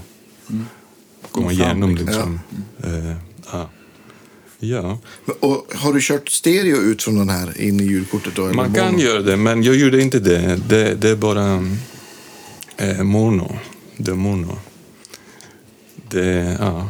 komma 1.31 1.49
Gå 1.49 1.51
fram, 1.51 1.51
igenom. 1.51 1.97
liksom. 1.97 2.41
Liksom. 2.77 3.15
Ja. 3.53 3.71
ja. 4.59 4.99
Men, 5.25 5.37
Och 5.41 5.67
har 5.75 5.93
du 5.93 6.01
kört 6.03 6.29
stereo 6.29 6.77
ut 6.77 7.03
från 7.03 7.15
den 7.19 7.29
här 7.29 7.61
in 7.61 7.81
i 7.81 7.85
ljudkortet 7.85 8.37
då? 8.37 8.43
Man 8.53 8.73
kan 8.75 8.93
mono? 8.93 9.03
göra 9.05 9.23
det, 9.23 9.37
men 9.37 9.63
jag 9.63 9.77
gjorde 9.77 10.03
inte 10.03 10.19
det. 10.21 10.61
Det, 10.69 10.95
det 10.95 11.09
är 11.11 11.17
bara 11.17 11.65
eh, 12.77 13.03
mono. 13.03 13.57
Det 13.97 14.11
är 14.11 14.15
mono. 14.15 14.59
Det, 16.11 16.57
ja. 16.61 16.89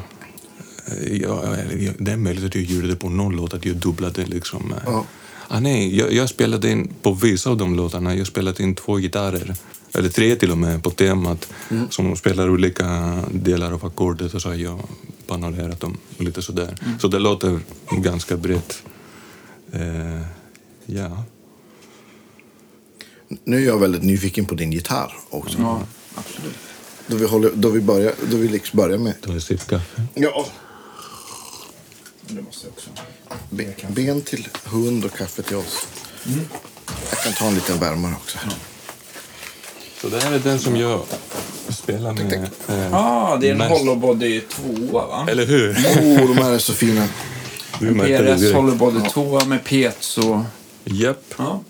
Eh, 0.86 1.16
Ja, 1.22 1.56
det 1.98 2.12
är 2.12 2.16
möjligt 2.16 2.44
att 2.44 2.54
jag 2.54 2.64
gjorde 2.64 2.88
det 2.88 2.96
på 2.96 3.08
någon 3.08 3.36
låt, 3.36 3.54
att 3.54 3.64
jag 3.64 3.76
dubblade 3.76 4.24
liksom. 4.24 4.74
Ja. 4.86 5.06
Ah, 5.48 5.60
nej, 5.60 5.98
jag, 5.98 6.12
jag 6.12 6.28
spelade 6.28 6.70
in 6.70 6.94
på 7.02 7.12
vissa 7.12 7.50
av 7.50 7.56
de 7.56 7.76
låtarna, 7.76 8.14
jag 8.14 8.26
spelade 8.26 8.62
in 8.62 8.74
två 8.74 8.96
gitarrer, 8.96 9.54
eller 9.94 10.08
tre 10.08 10.36
till 10.36 10.50
och 10.50 10.58
med, 10.58 10.82
på 10.82 10.90
temat 10.90 11.48
som 11.90 12.16
spelar 12.16 12.50
olika 12.50 13.18
delar 13.32 13.72
av 13.72 13.86
ackordet 13.86 14.34
och 14.34 14.42
så 14.42 14.48
har 14.48 14.56
jag 14.56 14.80
panorerat 15.26 15.80
dem 15.80 15.96
lite 16.18 16.42
sådär. 16.42 16.74
Så 17.00 17.08
det 17.08 17.18
låter 17.18 17.58
ganska 17.90 18.36
brett. 18.36 18.82
Eh, 19.72 20.20
ja. 20.86 21.24
Nu 23.44 23.56
är 23.56 23.66
jag 23.66 23.78
väldigt 23.78 24.02
nyfiken 24.02 24.44
på 24.44 24.54
din 24.54 24.72
gitarr 24.72 25.12
också. 25.30 25.58
Ja, 25.58 25.82
absolut. 26.14 26.54
Då 27.06 27.16
vi, 27.16 27.26
håller, 27.26 27.50
då 27.54 27.68
vi, 27.70 27.80
börjar, 27.80 28.12
då 28.30 28.36
vi 28.36 28.48
liksom 28.48 28.76
börjar 28.76 28.98
med... 28.98 29.14
Då 29.22 29.32
är 29.32 29.38
sitt 29.38 29.66
kaffe. 29.66 30.02
Ja. 30.14 30.46
Det 32.28 32.42
måste 32.42 32.66
jag 32.66 32.72
också. 32.72 32.90
Ben, 33.50 33.74
ben 33.88 34.20
till 34.20 34.48
hund 34.64 35.04
och 35.04 35.12
kaffe 35.16 35.42
till 35.42 35.56
oss. 35.56 35.86
Jag 37.10 37.18
kan 37.24 37.32
ta 37.32 37.46
en 37.46 37.54
liten 37.54 37.78
värmare 37.78 38.14
också. 38.14 38.38
Så 40.00 40.08
det 40.08 40.20
här 40.20 40.32
är 40.32 40.38
den 40.38 40.58
som 40.58 40.76
jag 40.76 41.00
spelar 41.68 42.12
med. 42.12 42.32
eh, 42.32 42.48
Ja, 42.68 42.88
ah, 42.92 43.36
det 43.36 43.48
är 43.48 43.52
en 43.52 43.58
mest. 43.58 43.70
Hollowbody 43.70 44.40
2 44.40 44.62
va? 44.92 45.26
Eller 45.30 45.46
hur? 45.46 45.70
Oh, 45.70 46.34
de 46.34 46.42
här 46.42 46.52
är 46.52 46.58
så 46.58 46.72
fina. 46.72 47.08
Du 47.80 47.94
det 47.94 48.36
PRS. 48.36 48.52
Hollowbody 48.52 49.00
2 49.10 49.44
med 49.44 49.64
piezo. 49.64 50.44
Japp. 50.84 51.34
Ja. 51.38 51.60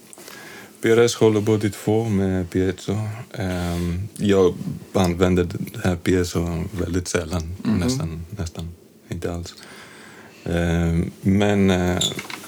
PRS 0.85 1.19
både 1.41 1.71
två 1.71 2.05
med 2.05 2.51
piezo. 2.51 2.99
Ehm, 3.33 4.09
jag 4.17 4.55
använder 4.93 5.45
det 5.45 5.81
här 5.85 5.97
piezo 5.97 6.65
väldigt 6.71 7.09
sällan, 7.09 7.57
nästan, 7.63 8.25
nästan 8.31 8.69
inte 9.09 9.33
alls. 9.33 9.55
Ehm, 10.45 11.11
men 11.21 11.71
eh, 11.71 11.99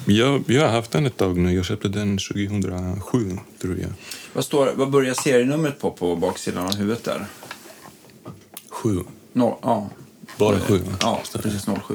jag, 0.06 0.44
jag 0.46 0.62
har 0.62 0.68
haft 0.72 0.90
den 0.90 1.06
ett 1.06 1.16
tag 1.16 1.36
nu. 1.36 1.54
Jag 1.54 1.64
köpte 1.64 1.88
den 1.88 2.18
2007, 2.18 3.38
tror 3.60 3.78
jag. 3.78 3.90
Vad, 4.32 4.44
står, 4.44 4.72
vad 4.74 4.90
börjar 4.90 5.14
serienumret 5.14 5.80
på 5.80 5.90
på 5.90 6.16
baksidan 6.16 6.66
av 6.66 6.76
huvudet 6.76 7.04
där? 7.04 7.26
Sju. 8.70 9.00
No, 9.32 9.58
ja. 9.62 9.90
Bara 10.38 10.60
sju? 10.60 10.80
Ja, 11.00 11.22
precis 11.42 11.66
07. 11.86 11.94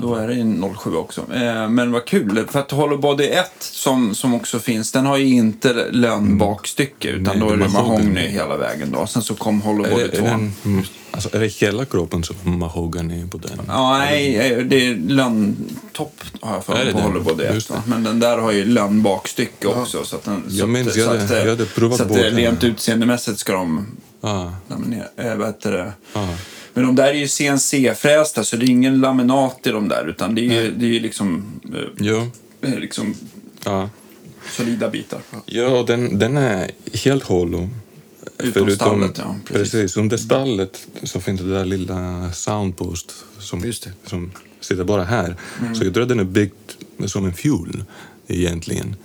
Då 0.00 0.14
är 0.14 0.28
det 0.28 0.34
en 0.34 0.74
07 0.76 0.94
också. 0.96 1.20
Eh, 1.34 1.68
men 1.68 1.92
vad 1.92 2.04
kul, 2.04 2.44
för 2.50 2.60
att 2.60 2.70
Hollowbody 2.70 3.24
1 3.24 3.50
som, 3.58 4.14
som 4.14 4.34
också 4.34 4.58
finns, 4.58 4.92
den 4.92 5.06
har 5.06 5.16
ju 5.16 5.26
inte 5.26 5.72
lönnbakstycke 5.90 7.08
utan 7.08 7.22
Nej, 7.38 7.38
då 7.38 7.50
är 7.52 7.56
det 7.56 7.64
det 7.64 7.68
mahogny 7.72 8.20
hela 8.20 8.56
vägen 8.56 8.92
då. 8.92 9.06
Sen 9.06 9.22
så 9.22 9.34
kom 9.34 9.58
Är, 9.60 9.64
Hollowbody 9.64 10.02
det- 10.02 10.16
2. 10.18 10.24
är, 10.26 10.30
den, 10.30 10.52
mm, 10.64 10.84
alltså, 11.10 11.36
är 11.36 11.40
det 11.40 11.46
hela 11.46 11.84
kroppen 11.84 12.24
som 12.24 12.36
mahogany 12.58 13.26
på 13.30 13.38
den? 13.38 13.60
Nej, 13.68 14.36
eh, 14.52 14.58
det 14.58 14.86
är 14.86 14.94
lönntopp 14.96 16.20
har 16.40 16.54
jag 16.54 16.64
för 16.64 16.72
mig 16.72 16.84
det 16.84 16.92
på 16.92 16.98
det? 16.98 17.04
Hollowbody 17.04 17.44
1. 17.44 17.54
Just 17.54 17.68
det. 17.68 17.74
va? 17.74 17.82
Men 17.86 18.04
den 18.04 18.20
där 18.20 18.38
har 18.38 18.52
ju 18.52 18.64
lönnbakstycke 18.64 19.66
också. 19.68 20.04
Så 20.04 20.16
att 20.16 20.24
den, 20.24 20.42
Jag 20.48 20.68
minns, 20.68 20.88
att, 20.88 20.96
jag 20.96 21.04
så 21.04 21.10
hade- 21.10 21.24
att, 21.24 21.30
eh, 21.30 21.38
jag 21.38 21.48
hade 21.50 21.66
provat 21.66 21.96
Så 21.98 22.04
att 22.04 22.10
eh, 22.10 22.16
rent 22.16 22.64
utseendemässigt 22.64 23.38
ska 23.38 23.52
de 23.52 23.86
Ah, 24.20 24.46
laminera, 24.68 25.06
äh, 25.16 25.34
vad 25.36 25.46
heter 25.46 25.72
det? 25.72 25.92
ah. 26.12 26.26
Men 26.74 26.84
de 26.86 26.94
där 26.94 27.06
är 27.06 27.12
ju 27.14 27.26
CNC-frästa 27.28 28.44
så 28.44 28.56
det 28.56 28.64
är 28.66 28.70
ingen 28.70 29.00
laminat 29.00 29.66
i 29.66 29.70
de 29.70 29.88
där 29.88 30.08
utan 30.08 30.34
det 30.34 30.40
är 30.40 30.62
ju, 30.62 30.70
det 30.70 30.84
är 30.86 30.90
ju 30.90 31.00
liksom, 31.00 31.44
eh, 31.74 32.06
Ja. 32.06 32.26
eh, 32.62 32.78
liksom 32.78 33.14
ja. 33.64 33.90
solida 34.50 34.88
bitar. 34.90 35.20
Ja, 35.46 35.84
den, 35.86 36.18
den 36.18 36.36
är 36.36 36.70
helt 37.04 37.22
hollow. 37.24 37.68
Utom 38.38 38.70
stallet, 38.70 39.18
ja, 39.18 39.36
precis. 39.46 39.72
precis. 39.72 39.96
Under 39.96 40.16
stallet 40.16 40.86
så 41.02 41.20
finns 41.20 41.40
det 41.40 41.54
där 41.54 41.64
lilla 41.64 42.30
soundpost 42.32 43.12
som, 43.38 43.72
som 44.06 44.32
sitter 44.60 44.84
bara 44.84 45.04
här. 45.04 45.36
Mm. 45.60 45.74
Så 45.74 45.84
jag 45.84 45.94
tror 45.94 46.02
att 46.02 46.08
den 46.08 46.20
är 46.20 46.24
byggd 46.24 46.52
som 47.06 47.24
en 47.24 47.34
fuel 47.34 47.84
egentligen. 48.28 48.96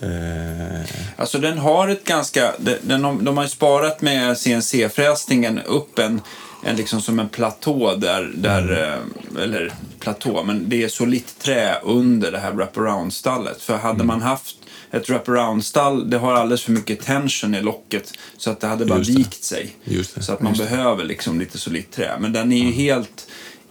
Eh, 0.00 0.80
Alltså 1.16 1.38
den 1.38 1.58
har 1.58 1.88
ett 1.88 2.04
ganska, 2.04 2.52
den, 2.82 3.04
har- 3.04 3.22
de 3.22 3.36
har 3.36 3.44
ju 3.44 3.50
sparat 3.50 4.02
med 4.02 4.38
CNC-fräsningen 4.38 5.60
upp 5.66 5.98
en, 5.98 6.20
en 6.62 6.76
liksom 6.76 7.02
som 7.02 7.18
en 7.18 7.28
platå 7.28 7.96
där, 7.96 8.32
där 8.34 8.82
eh, 8.82 9.42
eller 9.42 9.72
platå, 10.00 10.44
men 10.44 10.68
det 10.68 10.82
är 10.82 10.88
solitt 10.88 11.38
trä 11.38 11.80
under 11.82 12.32
det 12.32 12.38
här 12.38 12.52
wraparound-stallet. 12.52 13.62
För 13.62 13.76
hade 13.76 14.04
man 14.04 14.22
haft 14.22 14.56
ett 14.90 15.08
wraparound-stall, 15.08 16.10
det 16.10 16.18
har 16.18 16.32
alldeles 16.32 16.62
för 16.62 16.72
mycket 16.72 17.00
tension 17.00 17.54
i 17.54 17.62
locket 17.62 18.12
så 18.36 18.50
att 18.50 18.60
det 18.60 18.66
hade 18.66 18.86
bara 18.86 18.98
Just 18.98 19.10
det. 19.10 19.18
vikt 19.18 19.44
sig. 19.44 19.76
Så 20.20 20.32
att 20.32 20.42
man 20.42 20.52
behöver 20.52 21.04
liksom 21.04 21.40
lite 21.40 21.58
solitt 21.58 21.90
trä. 21.90 22.16
Men 22.20 22.32
den 22.32 22.52
är 22.52 22.64
ju 22.64 22.72
helt 22.72 23.26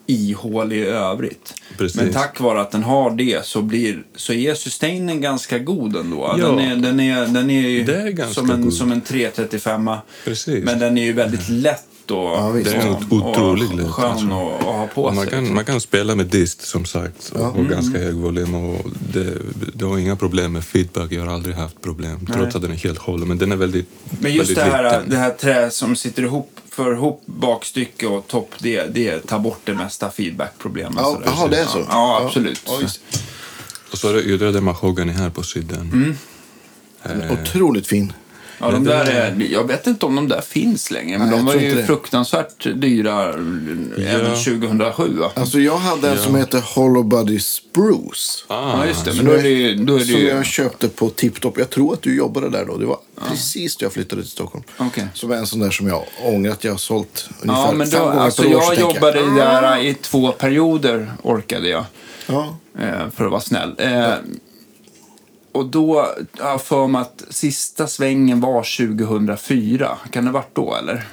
ihålig 0.07 0.77
i 0.77 0.85
övrigt. 0.85 1.53
Precis. 1.77 2.01
Men 2.01 2.13
tack 2.13 2.39
vare 2.39 2.61
att 2.61 2.71
den 2.71 2.83
har 2.83 3.11
det 3.11 3.45
så, 3.45 3.61
blir, 3.61 4.03
så 4.15 4.33
är 4.33 4.53
sustainen 4.53 5.21
ganska 5.21 5.59
god 5.59 5.95
ändå. 5.95 6.35
Ja. 6.39 6.47
Den, 6.47 6.59
är, 6.59 6.75
den, 6.75 6.99
är, 6.99 7.27
den 7.27 7.49
är 7.49 7.69
ju 7.69 7.81
är 7.81 8.33
som, 8.33 8.51
en, 8.51 8.61
god. 8.61 8.73
som 8.73 8.91
en 8.91 9.01
335 9.01 9.91
Precis. 10.25 10.63
Men 10.63 10.79
den 10.79 10.97
är 10.97 11.03
ju 11.03 11.13
väldigt 11.13 11.49
lätt 11.49 11.90
och, 12.11 12.57
visst. 12.57 12.71
Det 12.71 12.77
är 12.77 12.81
en 12.87 12.95
otrolig 13.09 13.87
skön 13.87 14.31
att, 14.31 14.59
att 14.59 14.63
ha 14.63 14.87
på 14.95 15.11
man, 15.11 15.23
sig. 15.23 15.29
kan, 15.33 15.53
man 15.53 15.65
kan 15.65 15.81
spela 15.81 16.15
med 16.15 16.25
dist 16.25 16.61
som 16.61 16.85
sagt 16.85 17.29
och, 17.35 17.41
och 17.41 17.55
Mm. 17.55 17.71
ganska 17.71 17.97
hög 17.99 18.15
volym. 18.15 18.55
Och 18.55 18.85
det, 19.13 19.37
det 19.73 19.85
har 19.85 19.97
inga 19.97 20.15
problem 20.15 20.53
med 20.53 20.63
feedback. 20.63 21.11
Jag 21.11 21.25
har 21.25 21.33
aldrig 21.33 21.55
haft 21.55 21.81
problem 21.81 22.25
trots 22.33 22.55
att 22.55 22.61
den 22.61 22.71
är 22.71 22.75
helt 22.75 22.97
hollow. 22.97 23.27
Men 23.27 23.37
den 23.37 23.51
är 23.51 23.55
väldigt 23.55 23.89
Men 24.19 24.33
just 24.33 24.55
det 24.55 24.61
väldigt 24.61 24.73
här, 24.73 24.83
liten. 24.99 25.09
det 25.09 25.17
här 25.17 25.29
trä 25.31 25.69
som 25.71 25.95
sitter 25.95 26.23
ihop, 26.23 26.59
för 26.69 26.93
ihop 26.93 27.23
bakstycke 27.25 28.07
och 28.07 28.27
topp, 28.27 28.51
det, 28.59 28.85
det 28.95 29.19
tar 29.27 29.39
bort 29.39 29.59
det 29.63 29.73
mesta 29.73 30.09
feedbackproblemet. 30.11 30.97
Ja, 31.01 31.21
jaha, 31.25 31.47
det 31.47 31.57
är 31.57 31.65
så? 31.65 31.85
Ja, 31.89 32.21
absolut. 32.25 32.61
Ja. 32.65 32.79
Och 33.91 33.97
så 33.97 34.09
är 34.09 34.13
det, 34.37 34.51
det 34.51 34.57
är 34.57 34.61
mahogany 34.61 35.11
här 35.11 35.29
på 35.29 35.43
sidan. 35.43 36.15
Eh, 37.03 37.31
Otroligt 37.41 37.87
fin. 37.87 38.13
Ja, 38.61 38.71
de 38.71 38.83
där 38.83 39.05
är, 39.05 39.47
jag 39.51 39.67
vet 39.67 39.87
inte 39.87 40.05
om 40.05 40.15
de 40.15 40.27
där 40.27 40.41
finns 40.41 40.91
längre, 40.91 41.17
men 41.17 41.27
Nej, 41.29 41.37
de 41.37 41.47
jag 41.47 41.53
var 41.53 41.61
ju 41.61 41.75
det. 41.75 41.83
fruktansvärt 41.83 42.67
dyra 42.75 43.33
även 43.97 44.35
2007. 44.35 45.17
Va? 45.17 45.31
Alltså 45.35 45.59
jag 45.59 45.77
hade 45.77 46.09
en 46.09 46.17
som 46.17 46.35
heter 46.35 46.59
Hollow 46.75 47.05
Body 47.05 47.39
Spruce. 47.39 48.45
Ja, 48.49 48.85
just 48.85 49.05
det. 49.05 49.13
Men 49.13 49.25
då 49.25 49.31
är 49.31 49.43
det 49.43 49.49
ju... 49.49 49.75
Då 49.75 49.95
är 49.95 49.99
det 49.99 50.05
Som 50.05 50.15
ju 50.19 50.27
jag 50.27 50.45
köpte 50.45 50.89
på 50.89 51.09
Tiptop. 51.09 51.57
Jag 51.57 51.69
tror 51.69 51.93
att 51.93 52.01
du 52.01 52.15
jobbade 52.15 52.49
där 52.49 52.65
då. 52.65 52.77
Det 52.77 52.85
var 52.85 52.99
precis 53.29 53.77
då 53.77 53.85
jag 53.85 53.93
flyttade 53.93 54.21
till 54.21 54.31
Stockholm. 54.31 54.63
Okej. 54.77 55.07
Som 55.13 55.31
är 55.31 55.35
en 55.35 55.47
sån 55.47 55.59
där 55.59 55.71
som 55.71 55.87
jag 55.87 56.03
ångrar 56.23 56.51
att 56.51 56.63
jag 56.63 56.71
har 56.71 56.77
sålt 56.77 57.29
ungefär 57.41 57.61
ja, 57.65 57.71
men 57.71 57.89
då, 57.89 57.97
fem 57.97 58.05
gånger 58.05 58.19
alltså, 58.19 58.41
per 58.43 58.55
år. 58.55 58.63
jag 58.63 58.79
jobbade 58.79 59.35
där 59.35 59.77
i 59.85 59.93
två 59.93 60.31
perioder, 60.31 61.11
orkade 61.23 61.69
jag. 61.69 61.85
Ja. 62.27 62.57
eh, 62.79 63.09
för 63.15 63.25
att 63.25 63.31
vara 63.31 63.41
snäll. 63.41 63.75
Eh, 63.77 64.13
och 65.51 65.65
då 65.65 66.01
har 66.39 66.49
jag 66.49 66.61
för 66.61 66.87
mig 66.87 67.01
att 67.01 67.23
sista 67.29 67.87
svängen 67.87 68.39
var 68.39 68.87
2004. 68.87 69.97
Kan 70.11 70.25
det 70.25 70.31
ha 70.31 70.39
varit 70.39 70.55
då, 70.55 70.75
eller? 70.75 71.07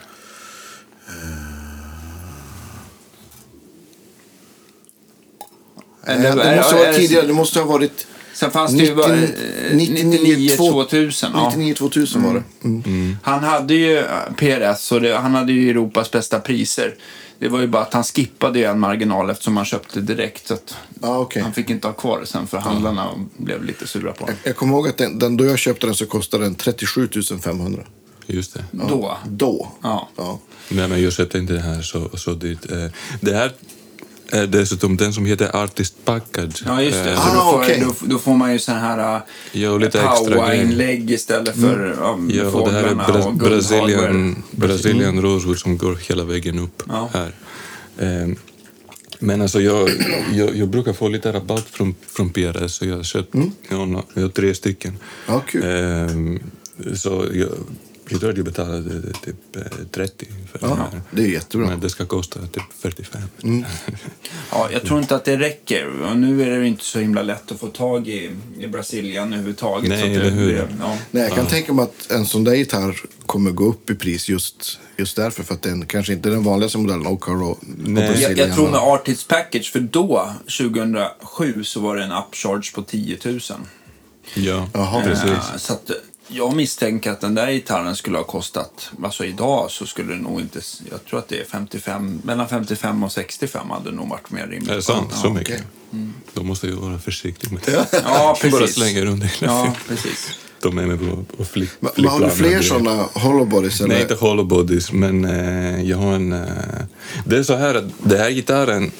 Nej, 6.07 6.19
det 6.19 6.57
måste 6.57 6.75
ha 6.75 6.85
varit 6.85 6.97
tidigare. 6.97 7.27
Det 7.27 7.33
måste 7.33 7.59
ha 7.59 7.67
varit 7.67 8.07
Sen 8.39 8.51
fanns 8.51 8.73
det 8.73 8.85
ju 8.85 8.95
bara, 8.95 9.15
eh, 9.15 9.29
99 9.73 10.57
2000. 10.57 11.31
Ja. 11.35 11.49
99 11.49 11.75
2000 11.75 12.23
var 12.23 12.35
det. 12.35 12.69
Mm. 12.69 13.17
Han 13.23 13.45
hade 13.45 13.75
ju 13.75 13.99
eh, 13.99 14.05
PRS 14.37 14.93
och 14.93 15.01
det, 15.01 15.17
han 15.17 15.35
hade 15.35 15.53
ju 15.53 15.71
Europas 15.71 16.11
bästa 16.11 16.41
priser. 16.41 16.95
Det 17.39 17.49
var 17.49 17.61
ju 17.61 17.67
bara 17.67 17.83
att 17.83 17.95
han 17.95 18.05
skippade 18.05 18.65
en 18.65 18.81
marginal 18.81 19.31
eftersom 19.31 19.57
han 19.57 19.67
köpte 19.67 20.01
direkt. 20.01 20.47
Så 20.49 20.55
att 20.55 20.75
Ja, 21.03 21.19
okej. 21.19 21.43
Han 21.43 21.53
fick 21.53 21.71
inte 21.71 21.87
ha 21.89 21.95
kvar 21.95 22.21
det 22.21 22.27
sen 22.27 22.47
för 22.47 22.59
handlarna 22.59 23.11
blev 23.37 23.65
lite 23.65 23.87
sura 23.87 24.13
på 24.13 24.21
honom. 24.25 24.37
Jag, 24.43 24.51
jag 24.51 24.57
kommer 24.57 24.73
ihåg 24.75 24.89
att 24.89 24.97
den, 24.99 25.19
den, 25.19 25.37
då 25.37 25.45
jag 25.45 25.59
köpte 25.59 25.87
den 25.87 25.95
så 25.95 26.07
kostade 26.07 26.45
den 26.45 26.55
37 26.55 27.09
500. 27.43 27.83
Just 28.27 28.55
det. 28.55 28.65
Då. 28.71 29.17
Då. 29.29 29.69
Ja. 29.83 30.09
Ja. 30.17 30.39
Nej, 30.69 30.89
men 30.89 31.03
jag 31.03 31.13
köpte 31.13 31.39
inte 31.39 31.53
det 31.53 31.61
här 31.61 31.83
så, 31.83 32.09
så 32.17 32.33
dyrt. 32.35 32.73
Eh, 32.73 32.87
Det 33.21 33.35
här 33.35 33.53
är 34.33 34.47
dessutom 34.47 34.97
den 34.97 35.13
som 35.13 35.27
heter 35.27 35.57
Artist 35.57 35.95
Package. 36.05 36.63
Ja, 36.67 36.83
just 36.83 37.05
det. 37.05 37.11
Eh, 37.13 37.17
Så 37.17 37.31
Ah, 37.31 37.35
då, 37.35 37.41
får, 37.53 37.59
okej. 37.59 37.83
då, 37.87 38.07
då 38.07 38.19
får 38.19 38.35
man 38.37 38.53
ju 38.53 38.59
sån 38.59 38.75
här 38.75 39.21
Ja, 39.53 39.71
och 39.71 39.81
lite 39.81 39.99
power-inlägg 40.03 41.11
istället 41.11 41.57
för 41.57 42.03
um, 42.03 42.31
Ja, 42.35 42.45
och 42.47 42.69
det 42.69 42.75
här 42.75 42.85
är 42.85 42.95
Bra- 42.95 43.23
och 43.25 43.35
Brazilian, 43.35 43.87
guldhardware. 43.89 44.35
Brazilian 44.51 45.23
rosewood 45.23 45.59
som 45.59 45.79
går 45.79 45.95
hela 46.09 46.25
vägen 46.25 46.59
upp 46.59 46.83
Ja. 46.89 47.11
här. 47.13 47.33
Ehm, 47.99 48.37
Men 49.21 49.43
alltså 49.43 49.61
jag, 49.61 49.91
jag, 50.33 50.57
jag 50.57 50.69
brukar 50.69 50.93
få 50.93 51.09
lite 51.09 51.33
rabatt 51.33 51.67
från, 51.71 51.95
från 52.09 52.31
PRS 52.31 52.73
så 52.75 52.87
jag 52.87 52.97
har 52.97 53.03
köpt 53.03 53.35
ja, 53.71 54.03
jag 54.15 54.23
har 54.23 54.29
tre 54.29 54.55
stycken. 54.55 54.97
Ja, 55.27 55.41
kul. 55.49 55.63
Ehm, 55.65 56.39
Så 56.95 57.27
jag, 57.33 57.49
jag 58.11 58.21
tror 58.21 58.31
att 58.31 58.37
jag 58.37 58.45
betalade 58.47 59.13
typ 59.13 59.57
eh, 59.57 59.63
30 59.93 60.27
för 60.53 60.59
den 60.59 60.69
Ja, 60.71 60.75
här. 60.93 61.01
det 61.11 61.23
är 61.23 61.27
jättebra. 61.29 61.67
Men 61.67 61.81
det 61.81 61.91
ska 61.91 62.07
kosta 62.07 62.41
typ 62.47 62.63
45. 62.79 63.23
Ja, 64.51 64.69
jag 64.73 64.83
tror 64.83 65.01
inte 65.01 65.17
att 65.17 65.25
det 65.25 65.37
räcker. 65.37 66.03
Och 66.03 66.17
nu 66.17 66.43
är 66.43 66.51
det 66.51 66.57
ju 66.57 66.67
inte 66.67 66.85
så 66.85 66.99
himla 66.99 67.23
lätt 67.23 67.53
att 67.53 67.61
få 67.61 67.67
tag 67.67 68.09
i, 68.09 68.31
i 68.59 68.67
Brasilien 68.67 69.27
överhuvudtaget. 69.33 69.89
Nej, 69.89 70.01
så 70.01 70.07
det, 70.23 70.31
hur? 70.31 70.53
det- 70.53 70.69
Ja. 70.81 70.97
Nej, 71.11 71.23
jag 71.23 71.33
kan 71.33 71.47
tänka 71.47 71.73
mig 71.73 71.83
att 71.83 72.11
en 72.11 72.27
sån 72.27 72.45
där 72.45 72.55
gitarr 72.55 73.01
kommer 73.27 73.51
gå 73.51 73.65
upp 73.65 73.91
i 73.91 73.95
pris 73.95 74.29
just, 74.29 74.81
just 74.97 75.17
därför. 75.17 75.43
För 75.43 75.55
att 75.55 75.63
den 75.63 75.87
kanske 75.87 76.13
inte 76.13 76.29
är 76.29 76.31
den 76.33 76.43
vanligaste 76.45 76.79
modellen. 76.79 77.07
Och, 77.07 77.29
och 77.29 77.59
Nej. 77.77 78.23
Jag, 78.23 78.39
jag 78.39 78.55
tror 78.55 78.71
med 78.71 78.81
Artists 78.81 79.25
Package, 79.29 79.73
för 79.73 79.81
då, 79.81 80.31
2007, 80.59 81.65
så 81.65 81.81
var 81.81 81.97
det 81.97 82.05
en 82.05 82.13
upcharge 82.13 82.73
på 82.75 82.83
10 82.83 83.19
000. 83.25 83.41
Ja, 84.35 84.69
Jaha. 84.75 85.03
precis. 85.03 85.25
Eh, 85.31 85.57
Så 85.57 85.73
att 85.73 85.91
jag 86.29 86.57
misstänker 86.57 87.11
att 87.11 87.21
den 87.21 87.35
där 87.35 87.51
gitarren 87.53 87.97
skulle 87.97 88.17
ha 88.19 88.25
kostat, 88.25 88.91
alltså 89.05 89.25
idag 89.25 89.71
så 89.71 89.87
skulle 89.87 90.13
det 90.15 90.21
nog 90.21 90.41
inte, 90.41 90.61
jag 90.91 91.05
tror 91.05 91.19
att 91.19 91.29
det 91.29 91.41
är 91.41 91.45
55, 91.45 92.21
mellan 92.25 92.49
55 92.49 93.03
och 93.05 93.13
65 93.13 93.71
hade 93.71 93.91
nog 93.91 94.09
varit 94.09 94.31
mer 94.31 94.47
rimligt. 94.47 94.71
Är 94.71 94.75
det 94.77 94.83
sant? 94.83 95.13
Så 95.15 95.27
Ja. 95.27 95.33
mycket? 95.33 95.63
okej. 95.91 96.07
Då 96.35 96.43
måste 96.43 96.67
jag 96.69 96.77
vara 96.77 96.99
försiktig 96.99 97.53
med 97.53 97.63
det. 97.65 97.87
Ja, 98.05 98.37
precis. 98.41 98.59
Bara 98.59 98.69
slänga 98.69 99.05
runt 99.05 99.25
hela 99.25 99.53
Ja, 99.53 99.75
precis. 99.89 100.31
De 100.63 100.79
är 100.79 100.87
med 100.87 100.99
på, 100.99 101.25
på 101.37 101.45
flick, 101.45 101.71
Men, 101.81 101.91
men 101.97 102.05
har 102.09 102.21
du 102.21 102.31
fler 102.31 102.49
grejer. 102.49 102.63
såna 102.63 103.09
hollow 103.15 103.49
bodies? 103.49 103.81
Eller? 103.81 103.89
Nej, 103.89 104.03
inte 104.03 104.15
hollow 104.15 104.47
bodies, 104.47 104.93
men 104.93 105.25
eh, 105.25 105.83
jag 105.83 105.97
har 105.97 106.13
en... 106.13 106.33
Eh, 106.33 106.49
det 107.27 107.37
är 107.39 107.43
så 107.43 107.57
här 107.57 107.75
att 107.75 107.85
den 108.03 108.21
här 108.21 108.31
gitarren, 108.31 108.91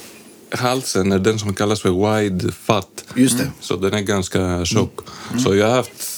halsen 0.51 1.13
är 1.13 1.19
den 1.19 1.39
som 1.39 1.55
kallas 1.55 1.81
för 1.81 2.21
wide 2.21 2.53
fat. 2.53 3.05
Just 3.15 3.39
det. 3.39 3.51
Så 3.61 3.77
den 3.77 3.95
är 3.95 4.01
ganska 4.01 4.65
tjock. 4.65 4.99
Så 5.45 5.55
jag 5.57 5.67
har 5.69 5.75
haft 5.77 6.18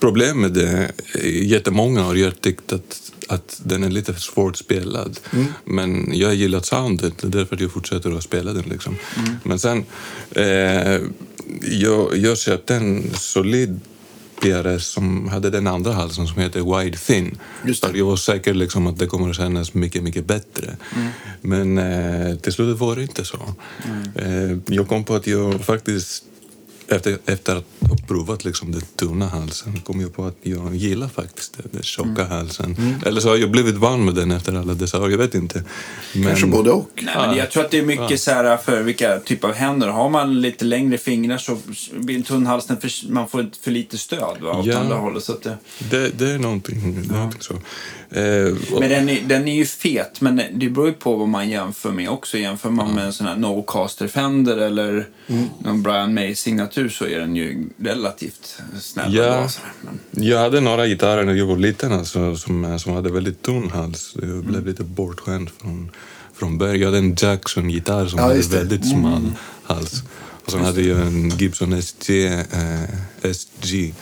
problem 0.00 0.40
med 0.40 0.52
det 0.52 0.92
jättemånga 1.24 2.02
har 2.02 2.30
tyckt 2.30 2.72
att, 2.72 3.12
att 3.28 3.60
den 3.64 3.84
är 3.84 3.90
lite 3.90 4.14
för 4.14 4.20
svårt 4.20 4.56
spelad. 4.56 5.20
Men 5.64 6.10
jag 6.12 6.28
har 6.28 6.34
gillat 6.34 6.66
soundet, 6.66 7.18
det 7.18 7.26
är 7.26 7.30
därför 7.30 7.58
jag 7.60 7.72
fortsätter 7.72 8.16
att 8.16 8.22
spela 8.22 8.52
den. 8.52 8.64
Liksom. 8.68 8.96
Men 9.42 9.58
sen, 9.58 9.84
eh, 10.30 11.00
jag, 11.62 12.16
jag 12.16 12.38
köpte 12.38 12.74
en 12.74 13.10
solid 13.14 13.80
PRS 14.40 14.86
som 14.86 15.28
hade 15.28 15.50
den 15.50 15.66
andra 15.66 15.92
halsen 15.92 16.26
som 16.26 16.42
heter 16.42 16.78
Wide 16.78 16.98
Thin. 16.98 17.38
Just 17.66 17.86
Jag 17.94 18.06
var 18.06 18.16
säker 18.16 18.54
liksom 18.54 18.86
att 18.86 18.98
det 18.98 19.06
kommer 19.06 19.30
att 19.30 19.36
kännas 19.36 19.74
mycket, 19.74 20.02
mycket 20.02 20.26
bättre. 20.26 20.76
Men 21.40 21.78
eh, 21.78 22.36
till 22.36 22.52
slut 22.52 22.78
var 22.78 22.96
det 22.96 23.02
inte 23.02 23.24
så. 23.24 23.38
Eh, 24.14 24.58
jag 24.66 24.88
kom 24.88 25.04
på 25.04 25.14
att 25.14 25.26
jag 25.26 25.64
faktiskt 25.64 26.24
efter, 26.88 27.18
efter 27.26 27.56
att 27.56 27.75
ha 27.88 27.96
provat 28.08 28.44
liksom 28.44 28.72
den 28.72 28.82
tunna 28.96 29.26
halsen 29.28 29.80
kom 29.80 30.00
jag 30.00 30.14
på 30.14 30.24
att 30.26 30.36
jag 30.42 30.74
gillar 30.76 31.08
faktiskt 31.08 31.56
den, 31.56 31.66
den 31.72 31.82
tjocka 31.82 32.24
halsen. 32.24 32.76
Eller 33.06 33.20
så 33.20 33.28
har 33.28 33.36
jag 33.36 33.50
blivit 33.50 33.74
van 33.74 34.04
med 34.04 34.14
den 34.14 34.30
efter 34.30 34.54
alla 34.54 34.74
dessa 34.74 35.02
år, 35.02 35.10
jag 35.10 35.18
vet 35.18 35.34
inte. 35.34 35.64
Men, 36.14 36.24
Kanske 36.24 36.46
både 36.46 36.70
och. 36.70 36.90
Nej, 37.02 37.14
men 37.16 37.36
jag 37.36 37.50
tror 37.50 37.64
att 37.64 37.70
det 37.70 37.78
är 37.78 37.82
mycket 37.84 38.20
så 38.20 38.30
här 38.30 38.56
för 38.56 38.82
vilka 38.82 39.18
typ 39.18 39.44
av 39.44 39.52
händer. 39.52 39.88
Har 39.88 40.08
man 40.10 40.40
lite 40.40 40.64
längre 40.64 40.98
fingrar 40.98 41.38
så 41.38 41.58
blir 41.92 42.16
en 42.16 42.22
tunn 42.22 42.46
hals, 42.46 42.66
för, 42.66 43.12
man 43.12 43.28
får 43.28 43.46
för 43.60 43.70
lite 43.70 43.98
stöd 43.98 44.36
va, 44.40 44.58
åt 44.58 44.66
Ja. 44.66 44.78
andra 44.78 44.96
hållet. 44.96 45.24
Så 45.24 45.32
att 45.32 45.42
det, 45.42 45.56
Det, 45.90 46.08
det 46.18 46.30
är 46.30 46.38
någonting, 46.38 47.06
någonting 47.08 47.40
så. 47.42 47.54
Eh, 48.10 48.54
men 48.80 48.88
den 48.90 49.08
är, 49.08 49.20
den 49.26 49.48
är 49.48 49.54
ju 49.54 49.64
fet, 49.64 50.20
men 50.20 50.40
det 50.52 50.68
beror 50.68 50.86
ju 50.86 50.92
på 50.92 51.16
vad 51.16 51.28
man 51.28 51.48
jämför 51.48 51.90
med 51.90 52.08
också. 52.10 52.38
Jämför 52.38 52.70
man 52.70 52.94
med 52.94 53.04
en 53.04 53.12
sån 53.12 53.26
här 53.26 53.36
No-Caster 53.36 54.08
Fender 54.08 54.56
eller 54.56 55.06
någon 55.58 55.82
Brian 55.82 56.14
May-signatur 56.14 56.88
så 56.88 57.06
är 57.06 57.18
den 57.18 57.36
ju 57.36 57.68
relativt 57.78 58.62
snäll. 58.80 59.14
Ja. 59.14 59.48
Men, 60.10 60.24
Jag 60.24 60.38
hade 60.38 60.60
några 60.60 60.86
gitarrer 60.86 61.24
när 61.24 61.34
jag 61.34 61.46
var 61.46 61.56
liten 61.56 61.92
alltså, 61.92 62.36
som, 62.36 62.78
som 62.78 62.92
hade 62.92 63.12
väldigt 63.12 63.42
tunn 63.42 63.70
hals. 63.70 64.14
Jag 64.22 64.44
blev 64.44 64.66
lite 64.66 64.82
bortskämd 64.82 65.50
från, 65.60 65.90
från 66.34 66.58
början. 66.58 66.78
Jag 66.78 66.86
hade 66.86 66.98
en 66.98 67.14
Jackson-gitarr 67.18 68.06
som 68.06 68.18
Ja, 68.18 68.24
hade 68.24 68.40
väldigt 68.40 68.88
smal 68.88 69.32
hals. 69.62 70.02
Och 70.46 70.52
sen 70.52 70.64
hade 70.64 70.82
jag 70.82 71.00
en 71.00 71.28
Gibson 71.28 71.82
SG, 71.82 72.26
eh, 72.26 73.32
SG 73.32 73.94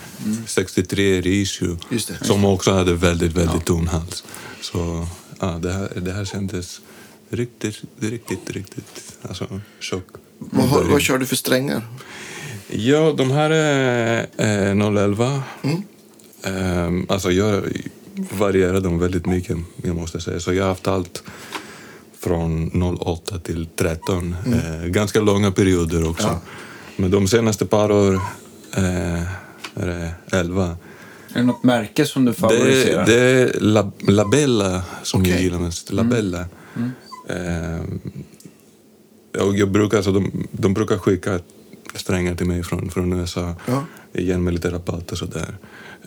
63 0.46 1.20
reissue 1.20 1.76
som 2.22 2.44
också 2.44 2.72
hade 2.72 2.94
väldigt, 2.94 3.32
väldigt 3.32 3.64
tunn 3.64 3.88
hals. 3.88 4.24
Så 4.60 5.06
ja, 5.40 5.46
det, 5.46 5.72
här, 5.72 5.88
det 5.96 6.12
här 6.12 6.24
kändes 6.24 6.80
riktigt, 7.28 7.82
riktigt, 8.00 8.50
riktigt 8.50 9.16
alltså, 9.22 9.60
chock. 9.80 10.06
Vad, 10.38 10.68
har, 10.68 10.82
vad 10.84 11.00
kör 11.00 11.18
du 11.18 11.26
för 11.26 11.36
strängar? 11.36 11.82
Ja, 12.68 13.14
de 13.16 13.30
här 13.30 13.50
är 13.50 14.26
eh, 14.36 14.86
011. 14.96 15.42
Mm. 15.62 15.82
Ehm, 16.42 17.06
alltså 17.08 17.30
jag 17.32 17.62
varierar 18.14 18.80
dem 18.80 18.98
väldigt 18.98 19.26
mycket, 19.26 19.56
jag 19.82 19.96
måste 19.96 20.20
säga. 20.20 20.40
Så 20.40 20.52
jag 20.52 20.64
har 20.64 20.68
haft 20.68 20.88
allt 20.88 21.22
från 22.24 22.82
08 23.00 23.38
till 23.38 23.66
13. 23.76 24.36
Eh, 24.46 24.86
ganska 24.86 25.20
långa 25.20 25.50
perioder 25.52 26.10
också. 26.10 26.26
Mm. 26.28 26.38
Ja. 26.44 26.50
Men 26.96 27.10
de 27.10 27.28
senaste 27.28 27.66
par 27.66 27.92
år 27.92 28.14
eh, 28.76 29.22
är 29.74 29.86
det 29.86 30.14
11. 30.32 30.64
är 31.34 31.38
det 31.38 31.42
något 31.42 31.62
märke 31.62 32.06
som 32.06 32.24
du 32.24 32.32
Det, 32.32 32.38
favoriserar? 32.38 33.06
det 33.06 33.14
är 33.20 33.60
La, 33.60 33.92
Labella 33.98 34.82
som 35.02 35.24
jag 35.24 35.32
Okej. 35.32 35.44
gillar 35.44 35.58
mest. 35.58 35.92
Labella. 35.92 36.44
Ehm, 37.28 38.00
och 39.40 39.56
jag 39.56 39.70
brukar, 39.70 39.96
alltså, 39.96 40.12
de, 40.12 40.46
de 40.50 40.74
brukar 40.74 40.98
skicka 40.98 41.38
strängar 41.94 42.34
till 42.34 42.46
mig 42.46 42.62
från, 42.62 42.90
från 42.90 43.12
USA 43.12 43.54
Ja. 43.66 43.84
igen 44.12 44.44
med 44.44 44.54
lite 44.54 44.70
rabatt 44.70 45.12
och 45.12 45.18
sådär. 45.18 45.54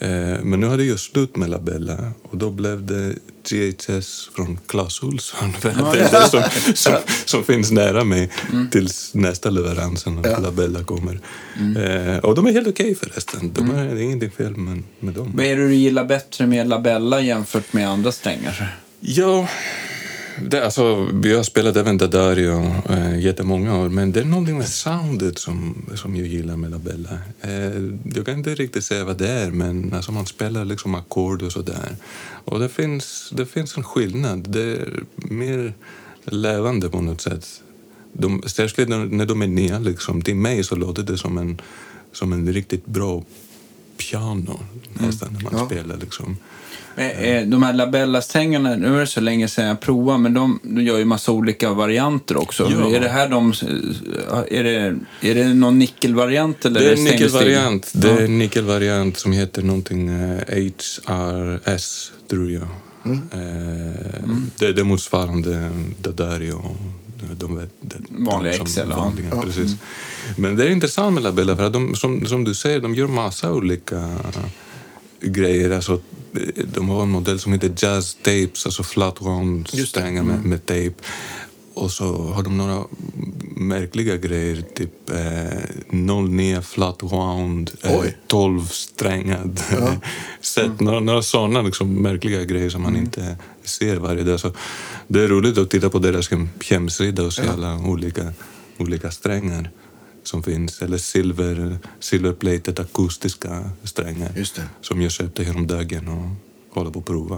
Eh, 0.01 0.43
men 0.43 0.59
nu 0.59 0.67
hade 0.67 0.83
jag 0.83 0.99
slut 0.99 1.35
med 1.35 1.49
Labella 1.49 2.11
och 2.23 2.37
då 2.37 2.51
blev 2.51 2.85
det 2.85 3.15
GHS 3.49 4.29
från 4.35 4.59
Clas 4.67 5.03
Ohlson. 5.03 5.53
Som, 6.31 6.43
som, 6.75 6.93
som 7.25 7.43
finns 7.43 7.71
nära 7.71 8.03
mig 8.03 8.29
tills 8.71 9.13
nästa 9.13 9.49
leveransen 9.49 10.21
Ja. 10.23 10.37
Labella 10.39 10.83
kommer. 10.83 11.19
Eh, 11.57 12.17
och 12.17 12.35
de 12.35 12.47
är 12.47 12.51
helt 12.51 12.67
okej 12.67 12.95
förresten. 12.95 13.51
De 13.53 13.71
är, 13.71 13.85
Det 13.85 14.01
är 14.01 14.03
ingenting 14.03 14.31
fel 14.31 14.55
med, 14.57 14.83
med 14.99 15.13
dem. 15.13 15.31
Vad 15.35 15.45
är 15.45 15.55
det 15.55 15.67
du 15.67 15.75
gillar 15.75 16.05
bättre 16.05 16.47
med 16.47 16.67
Labella 16.67 17.21
jämfört 17.21 17.73
med 17.73 17.89
andra 17.89 18.11
strängar? 18.11 18.77
Ja, 18.99 19.47
det, 20.41 20.65
alltså, 20.65 21.09
vi 21.13 21.35
har 21.35 21.43
spelat 21.43 21.75
även 21.75 21.97
Dadario 21.97 22.75
eh, 22.89 23.19
jättemånga 23.19 23.77
år, 23.77 23.89
men 23.89 24.11
det 24.11 24.19
är 24.19 24.25
någonting 24.25 24.57
med 24.57 24.67
soundet 24.67 25.39
som, 25.39 25.85
som 25.95 26.15
jag 26.15 26.27
gillar 26.27 26.55
med 26.55 26.71
Labella. 26.71 27.19
Eh, 27.41 27.81
jag 28.15 28.25
kan 28.25 28.37
inte 28.37 28.55
riktigt 28.55 28.83
säga 28.83 29.05
vad 29.05 29.17
det 29.17 29.29
är, 29.29 29.51
men 29.51 29.93
alltså, 29.93 30.11
man 30.11 30.25
spelar 30.25 30.65
liksom 30.65 30.95
ackord 30.95 31.43
och 31.43 31.51
sådär. 31.51 31.95
Och 32.45 32.59
det 32.59 32.69
finns, 32.69 33.33
det 33.35 33.45
finns 33.45 33.77
en 33.77 33.83
skillnad. 33.83 34.49
Det 34.49 34.61
är 34.61 35.03
mer 35.15 35.73
levande 36.25 36.89
på 36.89 37.01
något 37.01 37.21
sätt. 37.21 37.63
De, 38.13 38.43
särskilt 38.45 38.89
när 38.89 39.05
när 39.05 39.25
de 39.25 39.41
är 39.41 39.47
nya, 39.47 39.79
liksom. 39.79 40.21
till 40.21 40.35
mig 40.35 40.63
så 40.63 40.75
låter 40.75 41.03
det 41.03 41.17
som 41.17 41.37
en, 41.37 41.61
som 42.11 42.33
en 42.33 42.53
riktigt 42.53 42.85
bra 42.85 43.23
piano 43.97 44.59
nästan 44.93 45.33
när 45.33 45.41
man 45.41 45.53
Ja. 45.57 45.65
spelar. 45.65 45.97
Liksom. 45.97 46.37
Men, 46.95 47.11
eh, 47.11 47.43
De 47.47 47.63
här 47.63 47.73
Labella-strängarna, 47.73 48.75
nu 48.75 48.95
är 48.95 48.99
det 48.99 49.07
så 49.07 49.21
länge 49.21 49.47
sedan 49.47 49.65
jag 49.65 49.79
provade, 49.79 50.19
men 50.19 50.33
de, 50.33 50.59
de 50.63 50.81
gör 50.81 50.97
ju 50.97 51.05
massa 51.05 51.31
olika 51.31 51.73
varianter 51.73 52.37
också. 52.37 52.71
Ja. 52.71 52.95
Är 52.95 52.99
det 52.99 53.09
här 53.09 53.29
de... 53.29 53.53
Är 54.51 54.63
det, 54.63 54.95
är 55.29 55.35
det 55.35 55.53
någon 55.53 55.79
nickelvariant 55.79 56.65
eller 56.65 56.79
Det 56.79 56.87
är 56.89 56.93
en 56.97 57.03
nickelvariant. 57.03 57.91
Det 57.95 58.09
är 58.09 58.25
en 58.25 58.37
nickelvariant 58.39 59.17
som 59.17 59.31
heter 59.31 59.61
någonting 59.61 60.09
eh, 60.09 60.71
HRS, 61.05 62.11
tror 62.29 62.51
jag. 62.51 62.67
Mm. 63.05 63.21
Eh, 63.31 64.35
det, 64.59 64.73
det 64.73 64.81
är 64.81 64.83
motsvarande 64.83 65.69
Dadario. 66.01 66.75
De, 67.19 67.35
de, 67.35 67.67
Vanliga 68.09 68.63
de 68.63 68.69
ja. 68.75 68.95
vanliga, 68.97 69.27
Ja. 69.31 69.41
Precis. 69.41 69.75
Men 70.37 70.55
det 70.55 70.63
är 70.63 70.69
intressant 70.69 71.13
med 71.13 71.23
Labella, 71.23 71.55
för 71.55 71.63
att 71.63 71.73
de, 71.73 71.95
som, 71.95 72.25
som 72.25 72.43
du 72.43 72.55
säger, 72.55 72.79
de 72.79 72.95
gör 72.95 73.07
massa 73.07 73.53
olika 73.53 74.09
grejer. 75.21 75.71
Alltså, 75.71 75.99
de 76.73 76.89
har 76.89 77.03
en 77.03 77.09
modell 77.09 77.39
som 77.39 77.53
heter 77.53 77.73
Jazz 77.77 78.15
Tapes, 78.15 78.65
alltså 78.65 78.83
flat 78.83 79.21
round 79.21 79.69
Just 79.73 79.93
det. 79.93 79.99
strängar 79.99 80.23
med, 80.23 80.45
med 80.45 80.65
tejp. 80.65 80.95
Och 81.73 81.91
så 81.91 82.17
har 82.17 82.43
de 82.43 82.57
några 82.57 82.83
märkliga 83.55 84.17
grejer, 84.17 84.63
typ 84.75 85.09
eh, 85.09 85.59
09 85.89 86.61
flat 86.61 87.03
round, 87.03 87.71
eh, 87.81 87.99
Oj. 87.99 88.17
12 88.27 88.65
strängad. 88.67 89.61
Sätt, 90.41 90.79
några 90.79 90.99
några 90.99 91.21
sådana 91.21 91.61
liksom, 91.61 91.93
märkliga 91.93 92.43
grejer 92.43 92.69
som 92.69 92.81
man 92.81 92.95
inte 92.95 93.37
ser 93.67 93.95
varje 93.97 94.23
dag. 94.23 94.39
Så 94.39 94.51
det 95.07 95.21
är 95.23 95.27
roligt 95.27 95.57
att 95.57 95.69
titta 95.69 95.89
på 95.89 95.99
deras 95.99 96.29
hem- 96.31 96.49
hemsida 96.69 97.23
och 97.23 97.33
se 97.33 97.41
alla 97.47 97.75
olika, 97.77 98.33
olika 98.77 99.11
strängar 99.11 99.69
som 100.23 100.43
finns. 100.43 100.81
Eller 100.81 100.97
silver, 100.97 101.77
silverplated 101.99 102.79
akustiska 102.79 103.69
strängar 103.83 104.31
som 104.81 105.01
jag 105.01 105.11
köpte 105.11 105.43
häromdagen 105.43 106.07
och 106.07 106.29
håller 106.75 106.91
på 106.91 106.99
att 106.99 107.05
prova. 107.05 107.35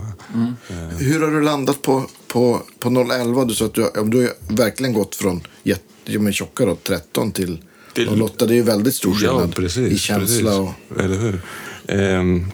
Eh, 0.69 0.75
Hur 0.97 1.19
har 1.21 1.31
du 1.31 1.41
landat 1.41 1.81
på, 1.81 2.05
på, 2.27 2.61
på 2.79 2.89
011? 2.89 3.45
Du 3.45 3.53
sa 3.55 3.65
att 3.65 3.73
du, 3.73 3.81
ja, 3.95 4.03
du 4.03 4.17
har 4.21 4.55
verkligen 4.55 4.93
gått 4.93 5.15
från 5.15 5.41
jätte, 5.63 5.83
ja, 6.05 6.31
tjocka 6.31 6.65
då, 6.65 6.75
13 6.75 7.31
till, 7.31 7.57
Till- 7.93 8.21
08. 8.21 8.45
Det 8.45 8.53
är 8.53 8.55
ju 8.55 8.61
väldigt 8.61 8.95
stor 8.95 9.13
skillnad 9.13 9.49
Ja, 9.49 9.53
precis. 9.55 9.91
i 9.93 9.97
känsla. 9.97 10.25
precis. 10.51 10.89
Och, 10.97 11.03
Eller 11.03 11.17
hur? 11.17 11.41
Ehm, 11.87 12.45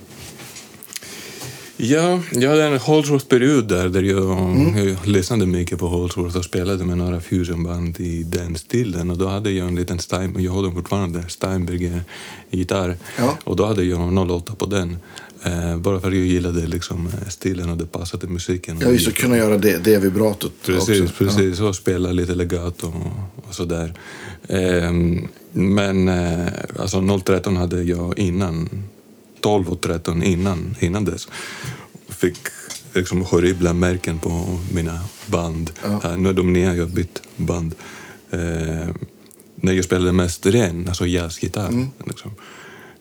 ja, 1.77 2.19
jag 2.31 2.49
hade 2.49 2.63
en 2.63 2.77
Holsworth-period 2.79 3.67
där, 3.67 3.89
där 3.89 4.01
jag, 4.03 4.37
Mm. 4.39 4.87
jag 4.87 5.07
lyssnade 5.07 5.45
mycket 5.45 5.79
på 5.79 5.87
Holsworth 5.87 6.37
och 6.37 6.45
spelade 6.45 6.85
med 6.85 6.97
några 6.97 7.21
fusionband 7.21 7.99
i 7.99 8.23
den 8.23 8.55
stilen. 8.55 9.09
Och 9.11 9.17
då 9.17 9.27
hade 9.27 9.51
jag 9.51 9.67
en 9.67 9.75
liten 9.75 9.99
Stein, 9.99 10.35
jag 10.39 10.51
har 10.51 10.63
den 10.63 10.71
fortfarande, 10.73 11.23
Steinberger-gitarr. 11.29 12.97
Ja. 13.17 13.37
Och 13.43 13.55
då 13.55 13.65
hade 13.65 13.83
jag 13.83 14.29
08 14.31 14.55
på 14.55 14.65
den. 14.65 14.97
Eh, 15.43 15.77
bara 15.77 15.99
för 15.99 16.07
att 16.07 16.15
jag 16.15 16.25
gillade 16.25 16.67
liksom, 16.67 17.07
eh, 17.07 17.27
stilen 17.29 17.69
och 17.69 17.77
det 17.77 17.85
passade 17.85 18.27
musiken. 18.27 18.77
ja, 18.81 18.87
just 18.89 19.07
att 19.07 19.13
kunna 19.13 19.37
göra 19.37 19.57
det, 19.57 19.77
det 19.83 19.97
vibratot 19.97 20.53
Precis, 20.65 21.01
också. 21.01 21.13
precis. 21.23 21.59
Och 21.59 21.75
spela 21.75 22.11
lite 22.11 22.35
legato 22.35 22.87
och, 22.87 23.47
och 23.49 23.55
sådär. 23.55 23.93
Ehm, 24.47 25.27
men 25.51 26.07
eh, 26.07 26.47
alltså 26.79 27.19
013 27.25 27.57
hade 27.57 27.83
jag 27.83 28.19
innan, 28.19 28.69
12 29.45 29.69
och 29.69 29.81
13 29.81 30.23
innan, 30.23 30.75
innan 30.79 31.05
dess. 31.05 31.27
Fick 32.09 32.37
liksom 32.93 33.21
horribla 33.21 33.73
märken 33.73 34.19
på 34.19 34.59
mina 34.73 34.99
band. 35.25 35.71
Ja. 35.83 36.01
Eh, 36.03 36.17
nu 36.17 36.29
är 36.29 36.33
de 36.33 36.53
nya, 36.53 36.75
jag 36.75 36.85
har 36.85 36.91
bytt 36.91 37.21
band. 37.35 37.75
Eh, 38.31 38.39
när 39.55 39.73
jag 39.73 39.85
spelade 39.85 40.11
mest 40.11 40.45
ren, 40.45 40.87
alltså 40.87 41.07
jazzgitarr. 41.07 41.67
Mm. 41.67 41.87
Liksom. 42.05 42.31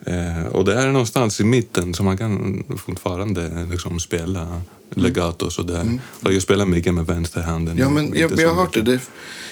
Eh, 0.07 0.47
och 0.47 0.65
det 0.65 0.75
är 0.75 0.87
någonstans 0.87 1.41
i 1.41 1.45
mitten 1.45 1.95
så 1.95 2.03
man 2.03 2.19
kan 2.19 2.65
fortfarande 2.79 3.67
liksom 3.71 4.01
spela 4.01 4.61
legato 4.95 5.47
och 5.47 5.53
sådär. 5.53 5.99
Och 6.23 6.33
jag 6.33 6.43
spelar 6.43 6.67
mycket 6.67 6.95
med 6.95 7.07
vänsterhanden. 7.07 7.79
Mm. 7.79 7.83
Ja, 7.83 7.91
men 7.91 8.19
jag, 8.19 8.41
jag 8.41 8.49
har 8.49 8.63
hört 8.63 8.75
det. 8.75 8.83
det 8.83 8.93
jag, 8.93 9.01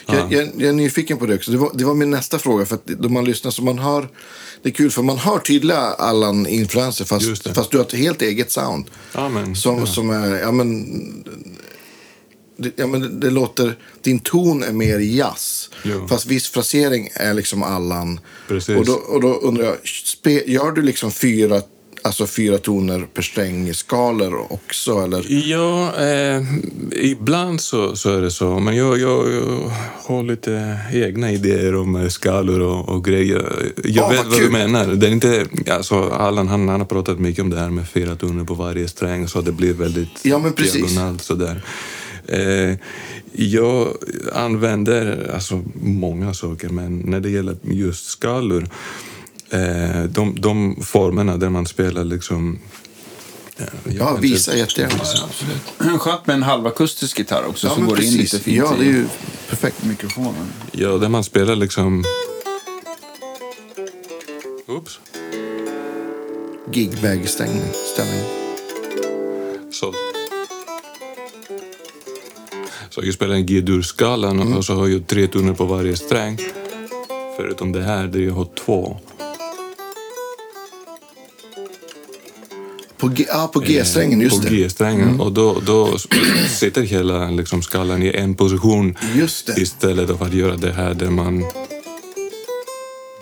Ja. 0.07 0.27
jag, 0.31 0.49
jag 0.57 0.69
är 0.69 0.73
nyfiken 0.73 1.19
på 1.19 1.27
det 1.27 1.35
också. 1.35 1.53
Det 1.53 1.59
var, 1.59 1.71
det 1.75 1.85
var 1.85 1.95
min 1.95 2.11
nästa 2.11 2.39
fråga. 2.39 2.67
För 2.67 2.79
då 2.85 3.09
man 3.09 3.25
lyssnar 3.25 3.51
så 3.51 3.63
man 3.63 3.79
hör... 3.79 4.09
Det 4.63 4.69
är 4.69 4.73
kul 4.73 4.91
för 4.91 5.03
man 5.03 5.19
hör 5.19 5.39
tydliga 5.39 5.79
Allan-influenser 5.79 7.05
fast, 7.05 7.55
fast 7.55 7.71
du 7.71 7.77
har 7.77 7.85
ett 7.85 7.95
helt 7.95 8.23
eget 8.23 8.51
sound. 8.51 8.85
Ja, 9.15 9.29
men, 9.29 9.57
Som, 9.57 9.79
ja. 9.79 9.87
som 9.87 10.11
är... 10.11 10.41
Ja, 10.41 10.53
men, 10.53 10.87
det, 12.63 12.71
ja, 12.77 12.87
men 12.87 13.01
det, 13.01 13.09
det 13.09 13.31
låter... 13.31 13.75
Din 14.03 14.19
ton 14.21 14.63
är 14.63 14.73
mer 14.73 14.99
jazz. 14.99 15.71
Jo. 15.85 16.09
Fast 16.09 16.27
viss 16.27 16.49
frasering 16.49 17.09
är 17.15 17.35
liksom 17.35 17.63
Allan. 17.63 18.21
Precis. 18.49 18.77
Och 18.77 18.85
då, 18.87 18.93
och 18.93 19.21
då 19.21 19.35
undrar 19.35 19.65
jag, 19.65 19.77
spe, 19.89 20.51
gör 20.51 20.73
du 20.73 20.83
liksom 20.83 21.11
fyra, 21.13 21.61
alltså 22.03 22.27
fyra 22.27 22.59
toner 22.59 23.07
per 23.15 23.23
strängskalor 23.23 24.53
också? 24.53 24.99
Eller? 24.99 25.27
Ja, 25.51 25.95
eh, 26.01 26.43
ibland 26.93 27.61
så, 27.61 27.97
så 27.97 28.11
är 28.17 28.23
det 28.23 28.31
så. 28.31 28.59
Men 28.59 28.77
jag, 28.77 29.01
jag, 29.01 29.33
jag 29.33 29.71
har 30.05 30.23
lite 30.23 30.79
egna 30.93 31.33
idéer 31.33 31.75
om 31.75 31.97
eh, 31.97 32.09
skalor 32.09 32.61
och, 32.61 32.89
och 32.89 33.05
grejer. 33.05 33.73
Jag 33.85 34.05
Ah, 34.05 34.09
vet 34.09 34.19
vad 34.19 34.27
vad 34.27 34.41
du 34.41 34.51
menar. 34.51 34.87
Det 34.87 35.07
är 35.07 35.11
inte, 35.11 35.47
alltså, 35.71 36.09
Allan 36.11 36.49
han, 36.49 36.69
han 36.69 36.81
har 36.81 36.87
pratat 36.87 37.19
mycket 37.19 37.43
om 37.43 37.51
det 37.51 37.59
här 37.61 37.71
med 37.71 37.89
fyra 37.89 38.17
toner 38.17 38.45
på 38.45 38.55
varje 38.55 38.89
sträng 38.89 39.29
så 39.29 39.41
det 39.41 39.53
blir 39.53 39.73
väldigt 39.73 40.09
Ja, 40.23 40.39
men 40.39 40.53
precis. 40.53 40.75
diagonalt 40.87 41.23
sådär. 41.23 41.63
Eh, 42.29 42.77
jag 43.33 43.89
använder 44.33 45.31
alltså, 45.35 45.63
många 45.75 46.35
saker, 46.35 46.69
men 46.69 46.99
när 46.99 47.21
det 47.21 47.31
gäller 47.31 47.57
just 47.63 48.07
skalor, 48.07 48.69
eh, 49.51 50.03
de, 50.05 50.41
de 50.41 50.77
formerna 50.83 51.37
där 51.37 51.49
man 51.49 51.67
spelar 51.67 52.05
liksom... 52.05 52.59
eh, 53.57 53.65
jag 53.85 53.95
Ja, 53.95 54.17
visa 54.21 54.57
jättegärna. 54.57 54.99
Skönt 55.99 56.27
med 56.27 56.35
en 56.35 56.43
halvakustisk 56.43 57.19
gitarr 57.19 57.45
också 57.47 57.69
som 57.69 57.79
men 57.79 57.89
går 57.89 57.97
in 58.01 58.03
precis. 58.05 58.33
lite 58.33 58.45
fint 58.45 58.57
Ja, 58.57 58.75
det 58.79 58.85
är 58.85 58.89
ju 58.89 59.07
perfekt. 59.49 59.85
mikrofonen. 59.85 60.47
Ja, 60.73 60.89
där 60.89 61.09
man 61.09 61.25
spelar 61.25 61.57
liksom... 61.57 62.05
Oops. 64.67 64.99
Gigbag-ställning. 66.73 67.63
ställning. 67.95 68.25
Så. 69.73 69.95
Så 72.95 73.01
jag 73.05 73.15
spelar 73.15 73.35
en 73.35 73.47
G-dur-skalan 73.47 74.41
Mm. 74.41 74.55
och 74.57 74.65
så 74.65 74.75
har 74.75 74.89
jag 74.89 75.07
tre 75.07 75.27
toner 75.27 75.53
på 75.53 75.65
varje 75.65 75.97
sträng. 75.97 76.39
Förutom 77.37 77.73
det 77.73 77.83
här 77.83 78.07
där 78.07 78.21
jag 78.21 78.33
har 78.35 78.47
två. 78.65 78.97
På, 82.97 83.09
G, 83.09 83.27
ah, 83.33 83.47
på 83.49 83.61
G-strängen, 83.61 84.21
just 84.21 84.37
på 84.37 84.43
det. 84.43 84.49
Mm. 84.49 84.61
G-strängen. 84.63 85.21
Och 85.21 85.33
då, 85.33 85.61
då 85.67 85.99
sitter 86.59 86.83
hela 86.83 87.31
liksom, 87.31 87.63
skalan 87.63 88.03
i 88.03 88.09
en 88.17 88.35
position 88.35 88.99
Just 89.15 89.47
det. 89.47 89.61
istället 89.63 90.19
för 90.19 90.25
att 90.25 90.35
göra 90.35 90.57
det 90.57 90.73
här 90.73 90.95
där 90.95 91.11
man 91.11 91.39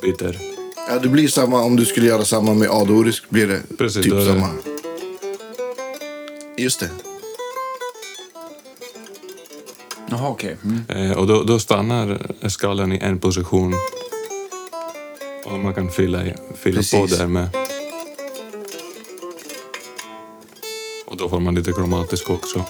byter. 0.03 0.39
Ja, 0.89 0.99
det 1.03 1.09
blir 1.09 1.29
samma 1.29 1.63
om 1.63 1.77
du 1.77 1.85
skulle 1.85 2.07
göra 2.07 2.25
samma 2.25 2.55
med 2.55 2.69
A-dorisk. 2.71 3.31
blir 3.31 3.47
det 3.47 3.63
Precis, 3.79 4.05
typ 4.05 4.13
det- 4.15 4.27
samma. 4.27 4.49
Just 6.59 6.81
det. 6.81 6.89
Jaha, 10.11 10.29
okej. 10.29 10.57
Mm. 10.65 11.11
Eh, 11.11 11.19
och 11.19 11.27
då, 11.27 11.43
då 11.43 11.59
stannar 11.59 12.19
skalan 12.49 12.93
i 12.93 12.99
en 12.99 13.19
position. 13.19 13.75
Och 15.47 15.59
man 15.59 15.75
kan 15.75 15.91
fylla, 15.91 16.23
fylla 16.55 16.83
på 16.93 17.07
där 17.07 17.27
med. 17.27 17.49
Och 21.07 21.17
då 21.17 21.29
får 21.29 21.41
man 21.41 21.55
lite 21.55 21.73
kromatisk 21.73 22.31
också. 22.31 22.65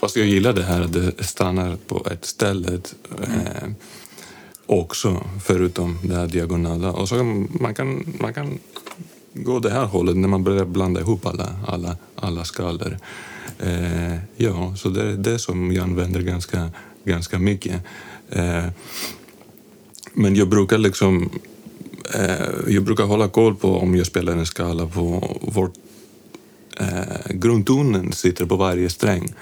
Fast 0.00 0.16
jag 0.16 0.26
gillar 0.26 0.52
det 0.52 0.62
här 0.62 0.80
att 0.80 0.92
det 0.92 1.24
stannar 1.24 1.76
på 1.76 2.06
ett 2.10 2.24
ställe 2.24 2.80
eh, 3.22 3.68
också, 4.66 5.24
förutom 5.44 5.98
det 6.02 6.14
här 6.14 6.26
diagonala. 6.26 6.92
Och 6.92 7.08
så 7.08 7.14
man, 7.60 7.74
kan, 7.74 8.16
man 8.20 8.34
kan 8.34 8.58
gå 9.34 9.58
det 9.58 9.70
här 9.70 9.84
hållet 9.84 10.16
när 10.16 10.28
man 10.28 10.44
börjar 10.44 10.64
blanda 10.64 11.00
ihop 11.00 11.26
alla, 11.26 11.48
alla, 11.66 11.96
alla 12.16 12.44
skalor. 12.44 12.98
Eh, 13.62 14.18
ja, 14.36 14.74
så 14.76 14.88
det 14.88 15.02
är 15.02 15.12
det 15.12 15.38
som 15.38 15.72
jag 15.72 15.82
använder 15.82 16.20
ganska, 16.20 16.70
ganska 17.04 17.38
mycket. 17.38 17.82
Eh, 18.30 18.66
men 20.12 20.36
jag 20.36 20.48
brukar 20.48 20.78
liksom 20.78 21.30
eh, 22.14 22.74
jag 22.74 22.82
brukar 22.82 23.04
hålla 23.04 23.28
koll 23.28 23.54
på 23.54 23.76
om 23.78 23.96
jag 23.96 24.06
spelar 24.06 24.32
en 24.32 24.46
skala 24.46 24.86
på 24.86 25.38
vart 25.40 25.72
eh, 26.80 27.30
grundtonen 27.30 28.12
sitter 28.12 28.46
på 28.46 28.56
varje 28.56 28.90
sträng. 28.90 29.34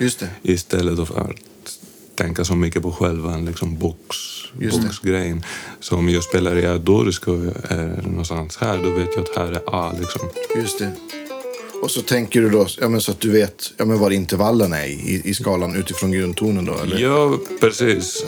Istället 0.43 1.09
för 1.09 1.21
att 1.21 1.33
tänka 2.15 2.45
så 2.45 2.55
mycket 2.55 2.83
på 2.83 2.93
själva 2.93 3.37
liksom 3.37 3.79
box, 3.79 4.17
boxgrejen. 4.73 5.43
Så 5.81 5.97
om 5.97 6.09
jag 6.09 6.25
spelar 6.25 6.57
i 6.57 6.67
A-dorisk 6.67 7.29
och 7.29 7.39
är 7.71 8.03
någonstans 8.03 8.57
här, 8.57 8.79
då 8.83 8.91
vet 8.91 9.09
jag 9.17 9.23
att 9.23 9.37
här 9.37 9.53
är 9.53 9.63
A. 9.67 9.95
Liksom. 10.01 10.29
Just 10.57 10.79
det. 10.79 10.93
Och 11.83 11.91
så 11.91 12.03
tänker 12.03 12.41
du 12.41 12.51
då, 12.51 12.67
ja, 12.81 12.89
men 12.89 13.01
så 13.01 13.11
att 13.13 13.21
du 13.21 13.31
vet 13.31 13.73
ja, 13.77 13.85
men 13.85 13.99
var 13.99 14.11
intervallen 14.11 14.73
är 14.73 14.85
i, 14.87 15.23
i 15.25 15.35
skalan 15.35 15.77
utifrån 15.77 16.13
grundtonen 16.13 16.65
då? 16.65 16.75
Eller? 16.79 16.99
Ja, 16.99 17.39
precis. 17.61 18.25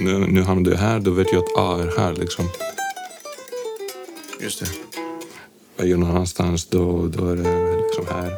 Nu, 0.00 0.18
nu 0.18 0.42
hamnar 0.42 0.70
jag 0.70 0.78
här, 0.78 1.00
då 1.00 1.10
vet 1.10 1.32
jag 1.32 1.38
att 1.42 1.48
A 1.58 1.82
är 1.82 1.98
här. 1.98 2.12
Liksom. 2.14 2.48
Just 4.40 4.60
det. 4.60 4.66
Är 5.82 5.86
jag 5.86 5.98
någon 5.98 6.10
annanstans, 6.10 6.66
då, 6.66 7.06
då 7.06 7.28
är 7.28 7.36
det 7.36 7.76
liksom 7.82 8.06
här. 8.16 8.32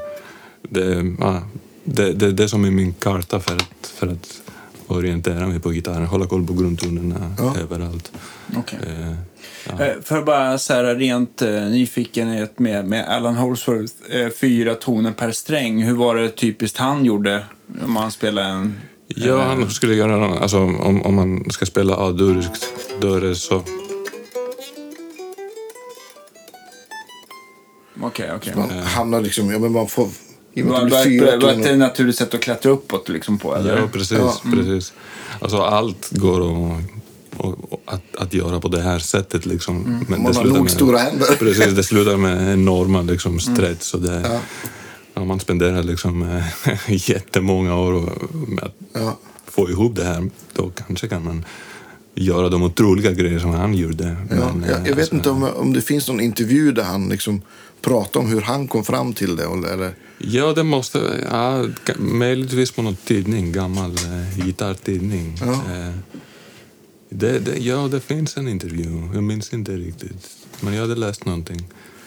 Det, 0.62 1.14
ja, 1.20 1.42
det, 1.84 2.12
det, 2.12 2.32
det 2.32 2.42
är 2.44 2.48
som 2.48 2.64
i 2.64 2.70
min 2.70 2.92
karta 2.94 3.40
för 3.40 3.56
att, 3.56 3.86
för 3.86 4.06
att 4.06 4.40
orientera 4.86 5.46
mig 5.46 5.60
på 5.60 5.70
gitarren. 5.70 6.06
Hålla 6.06 6.26
koll 6.26 6.46
på 6.46 6.52
grundtonerna 6.52 7.34
Ja. 7.38 7.56
överallt. 7.60 8.12
Okej. 8.56 8.78
Eh, 8.86 9.12
Eh, 9.80 9.86
För 10.02 10.22
bara 10.22 10.58
så 10.58 10.72
här 10.74 10.94
rent 10.94 11.42
eh, 11.42 11.50
nyfikenhet 11.50 12.58
med, 12.58 12.84
med 12.84 13.08
Alan 13.08 13.34
Holsworth, 13.34 13.92
eh, 14.10 14.28
fyra 14.40 14.74
toner 14.74 15.12
per 15.12 15.30
sträng. 15.32 15.82
Hur 15.82 15.94
var 15.94 16.16
det 16.16 16.28
typiskt 16.28 16.78
han 16.78 17.04
gjorde 17.04 17.44
om 17.84 17.96
han 17.96 18.10
spelade 18.10 18.48
en... 18.48 18.80
Ja, 19.08 19.42
han 19.42 19.70
skulle 19.70 19.94
göra 19.94 20.16
någon, 20.16 20.38
alltså 20.38 20.58
om, 20.58 21.02
om 21.02 21.14
man 21.14 21.50
ska 21.50 21.66
spela 21.66 21.96
A-duriskt, 21.96 22.68
då 23.00 23.14
är 23.14 23.20
det 23.20 23.34
så. 23.34 23.62
Okej, 28.00 28.30
okej. 28.36 28.52
Man 28.56 28.70
hamnar 28.70 29.20
liksom, 29.20 29.50
ja 29.50 29.58
men 29.58 29.72
man 29.72 29.88
får... 29.88 30.08
Det 30.54 30.62
var- 30.62 31.66
ett 31.66 31.78
naturligt 31.78 32.16
sätt 32.16 32.34
att 32.34 32.40
klättra 32.40 32.72
uppåt 32.72 33.08
liksom 33.08 33.38
på? 33.38 33.56
Eller? 33.56 33.76
Ja, 33.76 33.88
precis. 33.92 34.18
Ja. 34.18 34.34
precis. 34.52 34.92
Alltså 35.40 35.56
allt 35.58 36.08
går 36.10 36.40
att, 36.40 36.80
och, 37.36 37.82
att, 37.86 38.16
att 38.16 38.34
göra 38.34 38.60
på 38.60 38.68
det 38.68 38.80
här 38.82 38.98
sättet. 38.98 39.46
Liksom. 39.46 39.82
Men 39.82 39.94
Mm. 39.94 40.22
Man 40.22 40.36
har 40.36 40.44
nog 40.44 40.62
med- 40.62 40.70
stora 40.70 40.98
händer. 40.98 41.26
Mm. 41.26 41.38
Precis, 41.38 41.74
det 41.74 41.84
slutar 41.84 42.16
med 42.16 42.52
enorma 42.52 43.02
liksom, 43.02 43.40
stretch. 43.40 43.94
Och 43.94 44.00
det, 44.02 44.20
Ja. 44.24 44.40
ja, 45.14 45.24
man 45.24 45.40
spenderar 45.40 45.82
liksom, 45.82 46.22
eh, 46.22 46.74
jättemånga 47.10 47.76
år 47.76 47.92
med 48.46 48.64
att 48.64 48.74
Ja. 48.92 49.18
få 49.46 49.70
ihop 49.70 49.96
det 49.96 50.04
här. 50.04 50.30
Då 50.52 50.70
kanske 50.86 51.08
kan 51.08 51.24
man 51.24 51.44
göra 52.14 52.48
de 52.48 52.62
otroliga 52.62 53.12
grejer 53.12 53.38
som 53.38 53.50
han 53.50 53.74
gjorde. 53.74 54.16
Ja, 54.30 54.36
Men, 54.36 54.62
jag, 54.68 54.70
jag 54.70 54.78
eh, 54.78 54.82
vet 54.84 54.98
alltså, 54.98 55.14
inte 55.14 55.30
om, 55.30 55.42
om 55.42 55.72
det 55.72 55.80
finns 55.80 56.08
någon 56.08 56.20
intervju 56.20 56.72
där 56.72 56.82
han 56.84 57.08
liksom 57.08 57.42
pratar 57.82 58.20
om 58.20 58.26
hur 58.28 58.40
han 58.40 58.68
kom 58.68 58.84
fram 58.84 59.12
till 59.12 59.36
det. 59.36 59.44
Eller, 59.72 59.94
Ja, 60.18 60.52
det 60.52 60.62
måste... 60.62 61.26
Ja, 61.30 61.64
möjligtvis 61.98 62.70
på 62.70 62.82
någon 62.82 62.96
tidning, 62.96 63.52
gammal 63.52 63.90
eh, 63.90 64.44
gitarrtidning. 64.46 65.38
Ja. 65.40 65.52
Eh, 65.52 65.90
det, 67.14 67.38
det, 67.38 67.58
ja, 67.58 67.88
det 67.90 68.00
finns 68.00 68.36
en 68.36 68.48
intervju. 68.48 69.08
Jag 69.14 69.22
minns 69.22 69.52
inte 69.52 69.72
riktigt. 69.72 70.30
Men 70.60 70.74
jag 70.74 70.80
hade 70.80 70.94
läst 70.94 71.24
någonting. 71.24 71.66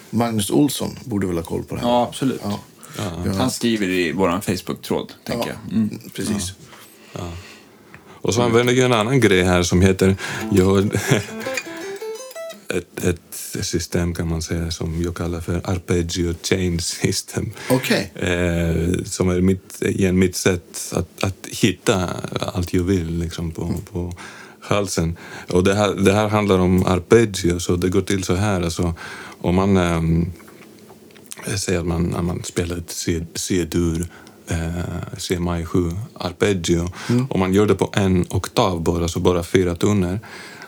Magnus 0.10 0.50
Olsson 0.50 0.96
borde 1.04 1.28
väl 1.28 1.36
ha 1.36 1.44
koll 1.44 1.64
på 1.64 1.76
det 1.76 1.82
här. 1.82 1.88
Ja, 1.88 2.04
absolut. 2.08 2.42
Ja. 2.44 2.60
Ja. 2.98 3.32
Han 3.38 3.52
skriver 3.52 3.88
i 3.88 4.12
vår 4.12 4.42
Facebook-tråd, 4.42 5.14
tänker 5.24 5.50
Ja, 5.50 5.56
jag. 5.66 5.74
Mm. 5.78 6.00
precis. 6.16 6.54
Och 8.22 8.34
så 8.34 8.42
använder 8.42 8.74
jag 8.74 8.86
en 8.86 8.94
annan 8.94 9.20
grej 9.20 9.44
här 9.44 9.64
som 9.64 9.82
heter... 9.82 10.16
Ja, 10.52 10.80
ett, 12.70 13.04
ett 13.04 13.66
system 13.66 14.14
kan 14.16 14.28
man 14.28 14.42
säga 14.42 14.72
som 14.72 15.02
jag 15.02 15.16
kallar 15.16 15.42
för 15.42 15.62
arpeggio 15.64 16.36
chain 16.44 16.80
system. 16.80 17.52
Okej. 17.70 18.12
Eh, 18.16 19.04
som 19.06 19.30
är 19.30 19.42
mitt, 19.42 19.82
igen 19.82 20.20
mitt 20.20 20.36
sätt 20.36 20.94
att, 20.94 21.24
att 21.24 21.48
hitta 21.52 22.10
allt 22.40 22.74
jag 22.74 22.84
vill 22.84 23.20
liksom, 23.20 23.52
på, 23.52 23.74
på 23.92 24.14
halsen. 24.68 25.18
Och 25.52 25.64
det 25.64 25.74
här, 25.76 25.94
det 25.94 26.14
här 26.14 26.28
handlar 26.28 26.60
om 26.60 26.86
arpeggio, 26.86 27.60
så 27.60 27.76
det 27.76 27.90
går 27.90 28.02
till 28.02 28.24
så 28.24 28.36
här. 28.36 28.62
Alltså, 28.62 28.94
om 29.42 29.56
man 29.56 29.78
ehm, 29.78 30.26
säger 31.58 31.80
att 31.80 31.86
man, 31.88 32.04
när 32.04 32.22
man 32.22 32.44
spelar 32.44 32.78
ett 32.78 32.92
C- 32.92 33.26
C-dur, 33.36 34.08
eh, 34.48 34.58
C-maj 35.18 35.66
7 35.66 35.92
arpeggio, 36.14 36.90
och 37.30 37.40
man 37.40 37.54
gör 37.54 37.66
det 37.66 37.76
på 37.76 37.90
en 37.94 38.26
oktav 38.30 38.84
bara, 38.84 39.08
så 39.08 39.20
bara 39.20 39.44
fyra 39.44 39.76
toner. 39.76 40.20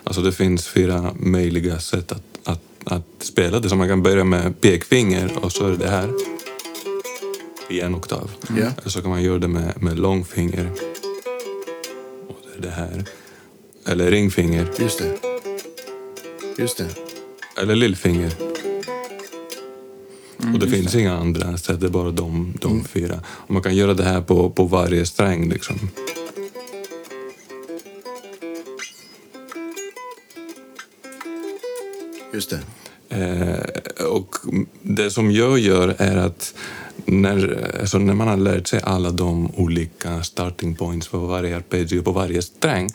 Alltså 0.04 0.22
det 0.22 0.32
finns 0.32 0.68
fyra 0.68 1.14
möjliga 1.18 1.78
sätt 1.78 2.12
att, 2.12 2.22
att, 2.44 2.60
att 2.84 3.02
spela 3.18 3.58
det. 3.60 3.68
Så 3.68 3.76
man 3.76 3.88
kan 3.88 4.02
börja 4.02 4.24
med 4.24 4.60
pekfinger 4.60 5.38
och 5.44 5.52
så 5.52 5.66
är 5.66 5.70
det 5.70 5.76
det 5.76 5.88
här 5.90 6.10
i 7.70 7.80
en 7.80 7.94
oktav. 7.94 8.30
Ja. 8.48 8.54
Eller 8.56 8.88
så 8.90 9.00
kan 9.02 9.10
man 9.10 9.22
göra 9.22 9.38
det 9.38 9.48
med, 9.48 9.82
med 9.82 9.98
långfinger. 9.98 10.70
Och 12.28 12.36
det 12.52 12.58
är 12.58 12.62
det 12.62 12.70
här. 12.70 13.04
Eller 13.90 14.10
ringfinger. 14.10 14.68
Just 14.78 14.98
det. 14.98 15.18
Just 16.58 16.76
det. 16.76 16.88
Eller 17.62 17.74
lillfinger. 17.74 18.32
och 20.36 20.58
det 20.58 20.66
finns 20.66 20.94
inga 20.94 21.16
andra 21.16 21.58
sätt, 21.58 21.80
det 21.80 21.86
är 21.86 21.90
bara 21.90 22.10
de, 22.10 22.54
de 22.60 22.84
fyra. 22.84 23.20
Och 23.26 23.50
man 23.50 23.62
kan 23.62 23.76
göra 23.76 23.94
det 23.94 24.04
här 24.04 24.20
på, 24.20 24.50
på 24.50 24.64
varje 24.64 25.06
sträng 25.06 25.48
liksom. 25.48 25.76
Just 32.32 32.50
det. 32.50 32.60
Eh, 33.08 34.04
och 34.06 34.36
det 34.82 35.10
som 35.10 35.30
jag 35.30 35.58
gör 35.58 35.94
är 35.98 36.16
att 36.16 36.54
när, 37.04 37.70
alltså 37.80 37.98
när 37.98 38.14
man 38.14 38.28
har 38.28 38.36
lärt 38.36 38.66
sig 38.66 38.80
alla 38.84 39.10
de 39.10 39.50
olika 39.56 40.22
starting 40.22 40.74
points 40.74 41.08
på 41.08 41.18
varje 41.18 41.56
arpeggio, 41.56 42.02
på 42.02 42.12
varje 42.12 42.42
sträng, 42.42 42.90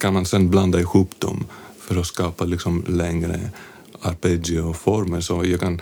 kan 0.00 0.14
man 0.14 0.26
sen 0.26 0.50
blanda 0.50 0.80
ihop 0.80 1.10
dem 1.18 1.46
för 1.80 2.00
att 2.00 2.06
skapa 2.06 2.44
liksom 2.44 2.84
längre 2.88 3.40
arpeggioformer. 4.02 5.20
Så 5.20 5.44
jag 5.44 5.60
kan, 5.60 5.80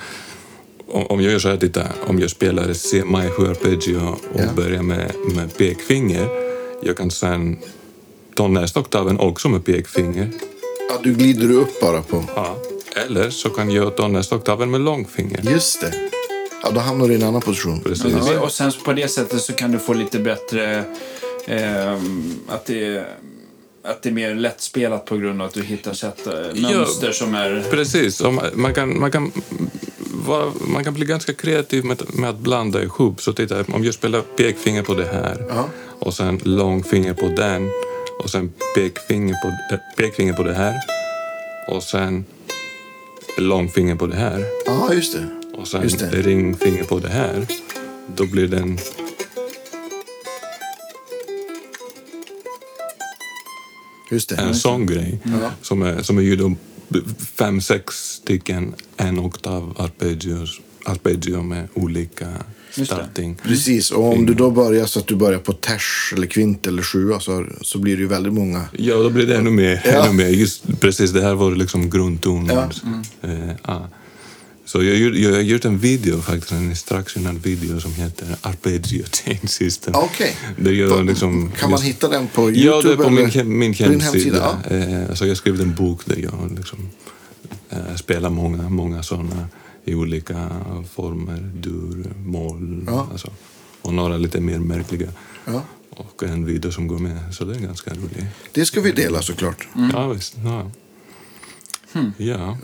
om 0.89 1.21
jag 1.23 1.33
gör 1.33 1.39
så 1.39 1.49
här, 1.49 1.57
titta, 1.57 1.83
om 2.07 2.19
jag 2.19 2.31
spelar 2.31 2.73
C 2.73 3.03
maj 3.05 3.31
7 3.31 3.47
arpeggio 3.47 3.97
och 3.99 4.41
Ja. 4.41 4.53
börjar 4.57 4.83
med, 4.83 5.13
med 5.35 5.57
pekfinger, 5.57 6.29
jag 6.83 6.97
kan 6.97 7.11
sen 7.11 7.57
ta 8.35 8.49
nästa 8.49 8.81
oktaven 8.81 9.21
också 9.21 9.49
med 9.49 9.65
pekfinger. 9.65 10.31
Ja, 10.89 11.01
du 11.03 11.15
glider 11.15 11.51
upp 11.53 11.81
bara 11.81 12.03
på... 12.03 12.25
Ja. 12.37 12.57
Eller 13.07 13.31
så 13.31 13.49
kan 13.51 13.71
jag 13.71 13.97
ta 13.97 14.09
nästa 14.09 14.37
oktaven 14.37 14.71
med 14.71 14.81
långfinger. 14.81 15.41
Just 15.51 15.81
det. 15.81 15.95
Ja, 16.63 16.71
då 16.71 16.81
hamnar 16.81 17.07
du 17.09 17.13
i 17.13 17.17
en 17.17 17.23
annan 17.23 17.41
position. 17.41 17.81
Precis. 17.81 18.15
Ja. 18.33 18.41
Och 18.41 18.53
sen 18.53 18.73
på 18.85 18.93
det 18.93 19.09
sättet 19.09 19.41
så 19.41 19.53
kan 19.53 19.73
du 19.73 19.79
få 19.79 19.93
lite 19.93 20.19
bättre... 20.19 20.85
ehm, 21.47 22.35
att, 22.49 22.67
det, 22.67 23.05
att 23.87 24.03
det 24.03 24.09
är 24.09 24.13
mer 24.13 24.35
lättspelat 24.35 25.05
på 25.05 25.17
grund 25.17 25.41
av 25.43 25.47
att 25.49 25.55
du 25.55 25.63
hittar 25.63 25.93
sätt, 25.93 26.27
eh, 26.27 26.61
mönster 26.63 27.13
som 27.13 27.35
är... 27.35 27.65
Precis. 27.71 28.23
Man- 28.55 28.75
kan, 28.75 29.01
man, 29.01 29.11
kan 29.11 29.33
vara, 30.27 30.53
man 30.61 30.85
kan 30.85 30.95
bli 30.95 31.07
ganska 31.07 31.33
kreativ 31.35 31.85
med, 31.85 32.03
med 32.15 32.31
att 32.31 32.39
blanda 32.39 32.83
ihop. 32.83 33.21
Så 33.23 33.33
titta, 33.33 33.65
om 33.73 33.85
jag 33.85 33.95
spelar 33.95 34.21
pekfinger 34.21 34.83
på 34.83 34.95
det 34.95 35.05
här 35.13 35.45
Ja. 35.49 35.69
och 35.99 36.15
sen 36.15 36.41
långfinger 36.45 37.15
på 37.15 37.27
den 37.27 37.71
och 38.25 38.31
sen 38.31 38.53
pekfinger 38.77 39.35
på, 39.43 39.53
pekfinger 39.97 40.33
på 40.33 40.43
det 40.43 40.55
här 40.55 40.75
och 41.69 41.83
sen 41.83 42.25
långfinger 43.39 43.95
på 43.97 44.07
det 44.07 44.17
här 44.17 44.45
Ja, 44.67 44.93
just 44.95 45.13
det. 45.17 45.27
och 45.59 45.69
sen 45.69 45.83
Just 45.83 45.99
det. 45.99 46.11
ringfinger 46.23 46.85
på 46.85 46.99
det 46.99 47.09
här. 47.09 47.47
Då 48.17 48.27
blir 48.27 48.49
den... 48.49 48.79
Just 54.11 54.29
det. 54.29 54.37
en 54.37 54.55
sån 54.55 54.87
grej 54.87 55.21
som 55.63 55.83
är, 55.83 56.03
som 56.03 56.19
är 56.19 56.23
ju 56.23 56.37
då 56.37 56.55
fem, 57.39 57.61
sex 57.61 57.95
stycken 57.95 58.75
en 58.97 59.19
oktav 59.19 59.75
arpeggios, 59.79 60.61
arpeggio 60.85 61.43
med 61.43 61.69
olika 61.75 62.27
starting. 62.85 63.37
Precis, 63.43 63.91
och 63.91 64.13
om 64.13 64.27
du 64.27 64.35
då 64.35 64.51
börjar 64.51 64.87
så 64.87 64.99
att 64.99 65.07
du 65.07 65.17
börjar 65.17 65.39
på 65.39 65.53
ters 65.53 66.13
eller 66.17 66.27
kvint 66.27 66.67
eller 66.67 66.83
sjua 66.83 67.21
så, 67.21 67.47
så 67.61 67.79
blir 67.79 67.97
det 67.97 68.03
ju 68.03 68.09
väldigt 68.09 68.33
många. 68.33 68.65
Ja, 68.73 68.97
då 68.97 69.11
blir 69.11 69.27
det 69.27 69.37
ännu 69.37 69.51
mer. 69.51 69.83
Ja. 69.85 70.05
Ännu 70.05 70.13
mer. 70.13 70.29
Just 70.29 70.81
precis, 70.81 71.11
det 71.11 71.23
här 71.23 71.35
var 71.35 71.55
liksom 71.55 71.91
grundtonen. 71.91 72.71
Ja. 73.23 73.29
Eh, 73.29 73.51
ja. 73.67 73.89
Så 74.67 74.83
jag, 74.83 74.97
jag 75.17 75.33
har 75.33 75.41
gjort 75.41 75.65
en 75.65 75.79
video 75.79 76.21
faktiskt, 76.21 76.53
en 76.53 76.71
instructional 76.71 77.39
video 77.39 77.81
som 77.81 77.93
heter 77.95 78.37
Arpeggio 78.43 79.05
Chain 79.13 79.49
System. 79.49 79.95
Okej. 79.97 80.37
Där 80.59 80.73
jag 80.73 81.05
liksom 81.07 81.51
Kan 81.59 81.71
man 81.71 81.83
hitta 81.83 82.09
den 82.09 82.29
på 82.29 82.51
YouTube? 82.51 82.67
Ja, 82.67 82.83
det 82.83 82.93
är 82.93 82.97
på 83.05 83.11
min, 83.11 83.31
hem- 83.31 83.59
min 83.59 83.75
hemsida. 83.75 84.59
Ja. 84.71 84.77
Eh, 84.77 85.15
så 85.15 85.25
jag 85.25 85.31
har 85.31 85.35
skrivit 85.35 85.61
en 85.61 85.75
bok 85.75 86.01
där 86.05 86.17
jag 86.17 86.57
liksom, 86.59 86.79
eh, 87.71 87.95
spelar 87.97 88.31
många, 88.31 88.69
många 88.69 89.03
sådana 89.03 89.49
i 89.85 89.95
olika 89.95 90.51
former. 90.95 91.51
Dur, 91.55 92.13
moll, 92.25 92.85
Ja. 92.87 93.09
alltså, 93.13 93.31
och 93.83 93.95
några 93.95 94.17
lite 94.17 94.41
mer 94.41 94.59
märkliga. 94.59 95.09
Ja. 95.45 95.63
Och 95.91 96.23
en 96.23 96.45
video 96.47 96.73
som 96.73 96.87
går 96.87 96.99
med, 96.99 97.19
så 97.35 97.45
det 97.45 97.57
är 97.57 97.61
ganska 97.61 97.91
roligt. 97.91 98.25
Det 98.53 98.67
ska 98.67 98.81
vi 98.81 98.93
dela 98.93 99.23
såklart. 99.23 99.69
Ja, 99.93 100.09
visst. 100.09 100.35
Ja. 100.45 100.71
Ja. 102.17 102.59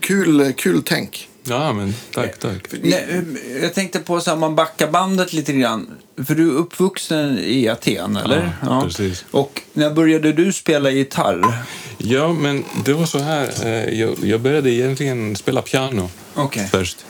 Kul, 0.00 0.52
kul 0.52 0.82
tänk. 0.84 1.26
Ja, 1.42 1.72
men 1.72 1.94
tack, 2.14 2.38
tack. 2.38 2.66
Nej, 2.82 3.22
jag 3.62 3.74
tänkte 3.74 3.98
på 3.98 4.20
så 4.20 4.30
här, 4.30 4.34
om 4.34 4.40
man 4.40 4.54
backar 4.54 4.90
bandet 4.90 5.32
lite 5.32 5.52
grann. 5.52 5.86
För 6.26 6.34
du 6.34 6.48
är 6.48 6.52
uppvuxen 6.54 7.38
i 7.38 7.68
Aten, 7.68 8.16
eller? 8.16 8.52
Ja, 8.62 8.82
precis. 8.84 9.24
Och 9.30 9.62
när 9.72 9.90
började 9.94 10.32
du 10.32 10.52
spela 10.52 10.90
gitarr? 10.90 11.54
Ja, 11.98 12.32
men 12.32 12.64
det 12.84 12.92
var 12.92 13.06
så 13.06 13.18
här. 13.18 13.66
eh, 13.66 14.00
Jag, 14.28 14.40
började 14.40 14.70
egentligen 14.70 15.36
spela 15.36 15.62
piano 15.62 16.10
Okej. 16.34 16.68
först. 16.72 17.04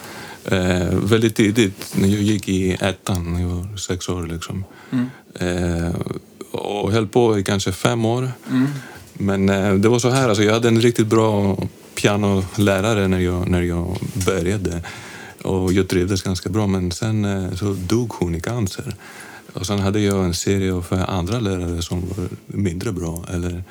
Eh, 0.45 0.85
väldigt 0.93 1.37
tidigt, 1.37 1.95
när 1.95 2.09
jag 2.09 2.23
gick 2.23 2.49
i 2.49 2.73
ettan, 2.81 3.33
när 3.35 3.41
jag 3.41 3.49
var 3.49 3.77
sex 3.77 4.09
år. 4.09 4.27
Liksom. 4.27 4.65
Eh, 5.41 5.95
och 6.53 6.93
höll 6.93 7.07
på 7.07 7.39
i 7.39 7.45
kanske 7.45 7.73
fem 7.73 8.05
år. 8.05 8.33
Men 9.21 9.49
eh, 9.49 9.75
det 9.75 9.89
var 9.89 9.99
så 9.99 10.11
här, 10.11 10.29
alltså, 10.29 10.45
jag 10.45 10.53
hade 10.53 10.69
en 10.69 10.81
riktigt 10.81 11.07
bra 11.07 11.59
pianolärare 11.95 13.09
när 13.09 13.19
jag, 13.21 13.49
när 13.49 13.63
jag 13.63 13.97
började. 14.27 14.83
Och 15.43 15.73
jag 15.73 15.89
trivdes 15.89 16.23
ganska 16.23 16.49
bra, 16.49 16.67
men 16.67 16.93
sen 16.93 17.25
eh, 17.25 17.55
så 17.55 17.65
dog 17.89 18.13
hon 18.13 18.35
i 18.35 18.41
cancer. 18.41 18.95
Och 19.53 19.67
sen 19.67 19.79
hade 19.79 20.01
jag 20.01 20.25
en 20.25 20.35
serie 20.35 20.73
av 20.73 20.87
eh, 20.91 21.09
andra 21.11 21.41
lärare 21.41 21.83
som 21.83 22.01
var 22.01 22.29
mindre 22.47 22.93
bra, 22.93 23.25
eller 23.35 23.65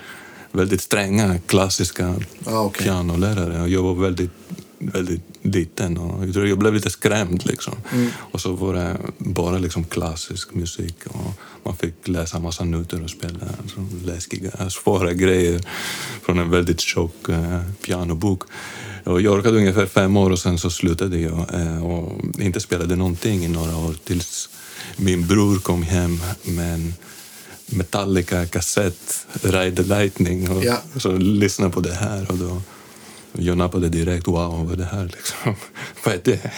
väldigt 0.52 0.82
stränga, 0.82 1.40
klassiska 1.48 2.16
Ah, 2.46 2.60
okej. 2.60 2.84
pianolärare. 2.86 3.62
Och 3.62 3.70
jag 3.70 3.84
var 3.84 3.94
väldigt, 3.94 4.32
väldigt 4.80 5.22
liten 5.42 5.98
och 5.98 6.28
jag 6.28 6.34
tror 6.34 6.48
jag 6.48 6.58
blev 6.60 6.74
lite 6.74 6.90
skrämd. 6.90 7.46
Liksom. 7.46 7.74
Och 8.32 8.42
så 8.42 8.54
var 8.54 8.74
det 8.74 8.98
bara 9.18 9.58
liksom 9.58 9.84
klassisk 9.84 10.54
musik 10.54 10.96
och 11.06 11.32
man 11.64 11.78
fick 11.78 12.08
läsa 12.08 12.40
massa 12.40 12.64
noter 12.64 13.04
och 13.04 13.10
spela 13.10 13.40
alltså, 13.62 13.86
läskiga, 14.06 14.70
svåra 14.70 15.14
grejer 15.14 15.62
från 16.26 16.40
en 16.40 16.50
väldigt 16.50 16.80
tjock 16.80 17.30
eh, 17.30 17.62
pianobok. 17.86 18.44
Och 19.04 19.22
jag 19.22 19.34
orkade 19.34 19.58
ungefär 19.58 19.86
fem 19.86 20.18
år 20.18 20.30
och 20.32 20.40
sen 20.40 20.58
så 20.60 20.70
slutade 20.70 21.20
jag 21.20 21.54
eh, 21.54 21.86
och 21.86 22.22
inte 22.40 22.60
spelade 22.60 22.96
någonting 22.96 23.46
i 23.46 23.48
några 23.48 23.78
år 23.78 23.96
tills 24.04 24.50
min 24.98 25.28
bror 25.28 25.60
kom 25.60 25.84
hem 25.84 26.20
med 26.44 26.74
en 26.74 26.94
Metallica-kassett, 27.66 29.26
Ride 29.42 29.76
the 29.76 29.84
Lightning. 29.84 30.50
Och 30.52 30.64
Ja. 30.66 30.78
så 30.98 31.12
lyssnade 31.18 31.72
på 31.74 31.80
det 31.80 31.94
här 31.94 32.32
och 32.32 32.38
då 32.38 32.62
jag 33.34 33.58
nappade 33.58 33.90
direkt. 33.90 34.28
Wow, 34.28 34.66
vad 34.66 34.74
är 34.74 34.78
det 34.78 34.86
här 34.86 35.04
liksom? 35.18 35.56
vad 36.06 36.14
är 36.14 36.22
det? 36.24 36.52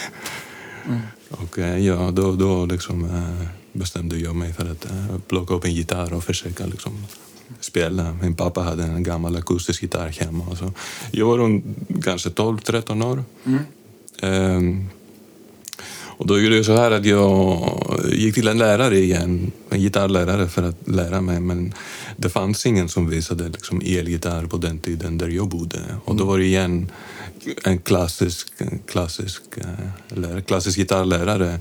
Och 1.30 1.58
eh, 1.58 1.78
ja, 1.78 2.10
då, 2.10 2.32
då 2.32 2.66
liksom, 2.66 3.04
eh, 3.04 3.48
bestämde 3.72 4.18
jag 4.18 4.36
mig 4.36 4.52
för 4.52 4.70
att 4.70 4.84
eh, 4.84 5.18
plocka 5.28 5.54
upp 5.54 5.64
en 5.64 5.74
gitarr 5.74 6.12
och 6.12 6.24
försöka 6.24 6.66
liksom, 6.66 6.92
spela. 7.60 8.16
Min 8.22 8.34
pappa 8.34 8.60
hade 8.60 8.84
en 8.84 9.02
gammal 9.02 9.36
akustisk 9.36 9.82
gitarr 9.82 10.08
hemma. 10.08 10.56
Så 10.56 10.72
jag 11.10 11.26
var 11.26 11.38
runt 11.38 11.64
kanske 12.02 12.28
12-13 12.28 13.06
år. 13.06 13.24
Ehm, 14.22 14.88
och 16.22 16.26
då 16.26 16.40
gjorde 16.40 16.56
jag 16.56 16.64
så 16.64 16.76
här 16.76 16.90
att 16.90 17.06
jag 17.06 17.60
gick 18.12 18.34
till 18.34 18.48
en 18.48 18.58
lärare 18.58 18.98
igen, 18.98 19.52
en 19.70 19.80
gitarrlärare 19.80 20.48
för 20.48 20.62
att 20.62 20.88
lära 20.88 21.20
mig. 21.20 21.40
Men 21.40 21.74
det 22.22 22.30
fanns 22.30 22.66
ingen 22.66 22.88
som 22.88 23.10
visade 23.10 23.48
liksom 23.48 23.80
elgitarr 23.84 24.46
på 24.46 24.56
den 24.56 24.78
tiden 24.78 25.18
där 25.18 25.28
jag 25.28 25.48
bodde. 25.48 25.80
Och 26.04 26.16
då 26.16 26.24
var 26.24 26.38
det 26.38 26.44
igen 26.44 26.90
en 27.64 27.78
klassisk, 27.78 28.48
klassisk, 28.86 29.42
eh, 29.56 30.18
lärare, 30.18 30.42
klassisk 30.42 30.78
gitarrlärare 30.78 31.60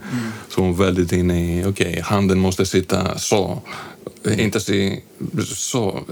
som 0.50 0.74
var 0.74 0.86
väldigt 0.86 1.12
inne 1.12 1.60
i, 1.60 1.65
okej, 1.65 2.02
handen 2.02 2.39
måste 2.39 2.65
sitta 2.65 3.17
så. 3.17 3.62
Inte 4.38 4.60
se 4.60 5.00
så. 5.45 6.04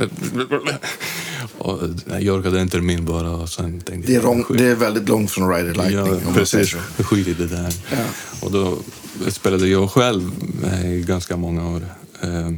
Och 1.58 1.80
jag 2.20 2.36
orkade 2.36 2.60
en 2.60 2.70
termin 2.70 3.06
bara 3.06 3.32
och 3.32 3.50
sen 3.50 3.82
tänkte 3.82 4.12
Det 4.12 4.18
är, 4.18 4.22
lång, 4.22 4.46
det 4.50 4.66
är 4.66 4.76
väldigt 4.76 5.10
långt 5.10 5.32
från 5.32 5.50
Rider 5.54 5.74
Lightning. 5.74 6.22
Ja, 6.26 6.34
precis. 6.34 6.76
Skit 6.98 7.28
i 7.28 7.34
det 7.34 7.48
där. 7.48 7.74
Ja. 7.92 7.98
Och 8.42 8.52
då 8.52 8.78
spelade 9.28 9.68
jag 9.68 9.92
själv 9.92 10.32
eh, 10.64 10.94
i 10.94 11.02
ganska 11.02 11.38
många 11.38 11.70
år. 11.70 11.82
Eh, 12.22 12.52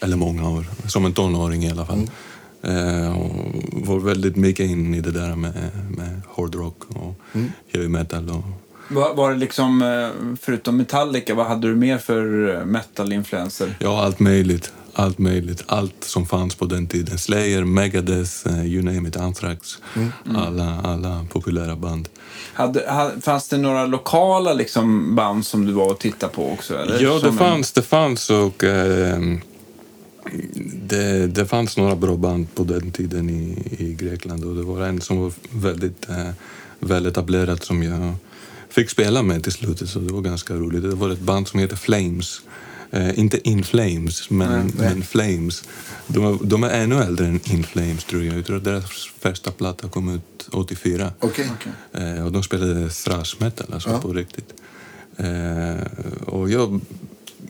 eller 0.00 0.16
många 0.16 0.48
år. 0.50 0.64
Som 0.86 1.04
en 1.04 1.12
tonåring 1.12 1.64
i 1.64 1.70
alla 1.70 1.86
fall. 1.86 2.10
Eh, 2.62 3.18
och 3.18 3.30
var 3.72 3.98
väldigt 3.98 4.36
mycket 4.36 4.66
in 4.70 4.94
i 4.94 5.00
det 5.00 5.10
där 5.10 5.36
med, 5.36 5.52
med 5.96 6.20
hårdrock 6.28 6.76
och 6.88 7.14
heavy 7.72 7.88
metal. 7.88 8.30
Och, 8.30 8.44
Var, 8.94 9.14
var 9.14 9.30
det 9.30 9.36
liksom, 9.36 9.82
eh, 9.82 10.36
förutom 10.40 10.76
Metallica, 10.76 11.34
vad 11.34 11.46
hade 11.46 11.68
du 11.68 11.74
mer 11.74 11.98
för 11.98 12.64
metal-influenser? 12.64 13.76
ja, 13.80 14.02
allt 14.04 14.20
möjligt. 14.20 14.72
Allt 14.96 15.18
möjligt. 15.18 15.64
Allt 15.66 16.04
som 16.04 16.26
fanns 16.26 16.54
på 16.54 16.64
den 16.64 16.86
tiden. 16.86 17.18
Slayer, 17.18 17.64
Megadeth, 17.64 18.46
eh, 18.46 18.66
you 18.66 18.82
name 18.82 19.08
it, 19.08 19.16
Anthrax. 19.16 19.78
Alla, 20.36 20.80
alla 20.84 21.26
populära 21.32 21.76
band. 21.76 22.08
Hade, 22.52 22.90
ha, 22.90 23.10
fanns 23.20 23.48
det 23.48 23.56
några 23.56 23.86
lokala 23.86 24.52
liksom, 24.52 25.16
band 25.16 25.46
som 25.46 25.66
du 25.66 25.72
var 25.72 25.90
och 25.90 25.98
tittade 25.98 26.32
på 26.32 26.52
också? 26.52 26.78
Eller? 26.78 27.02
Ja, 27.02 27.18
det 27.22 27.32
fanns, 27.32 27.72
det 27.72 27.82
fanns 27.82 28.30
och 28.30 28.64
eh, 28.64 29.18
det, 30.64 31.26
det 31.26 31.46
fanns 31.46 31.76
några 31.76 31.96
bra 31.96 32.16
band 32.16 32.54
på 32.54 32.64
den 32.64 32.92
tiden 32.92 33.30
i, 33.30 33.76
i 33.78 33.94
Grekland 33.94 34.44
och 34.44 34.54
det 34.54 34.62
var 34.62 34.80
en 34.80 35.00
som 35.00 35.20
var 35.20 35.32
väldigt 35.50 36.08
eh, 36.08 36.30
väletablerad 36.78 37.62
som 37.62 37.82
jag 37.82 38.14
fick 38.68 38.90
spela 38.90 39.22
med 39.22 39.42
till 39.42 39.52
slutet 39.52 39.88
så 39.88 39.98
det 39.98 40.12
var 40.12 40.20
ganska 40.20 40.54
roligt. 40.54 40.82
Det 40.82 40.88
var 40.88 41.10
ett 41.10 41.20
band 41.20 41.48
som 41.48 41.60
heter 41.60 41.76
Flames. 41.76 42.40
Eh, 42.94 43.18
inte 43.18 43.48
In 43.48 43.64
Flames, 43.64 44.30
men, 44.30 44.72
men 44.76 45.02
Flames. 45.02 45.64
De, 46.06 46.38
de 46.42 46.64
är 46.64 46.70
ännu 46.70 47.02
äldre 47.02 47.26
än 47.26 47.40
In 47.44 47.64
Flames 47.64 48.04
tror 48.04 48.24
jag. 48.24 48.38
Jag 48.38 48.46
tror 48.46 48.56
att 48.56 48.64
deras 48.64 48.90
första 49.18 49.50
platta 49.50 49.88
kom 49.88 50.14
ut 50.14 50.48
84. 50.52 51.12
Okej. 51.20 51.50
Eh, 51.92 52.24
och 52.26 52.32
de 52.32 52.42
spelade 52.42 52.90
thrash 52.90 53.36
metal, 53.38 53.66
alltså 53.74 54.00
på 54.00 54.12
riktigt. 54.12 54.54
Eh, 55.16 55.86
och 56.26 56.50
jag 56.50 56.80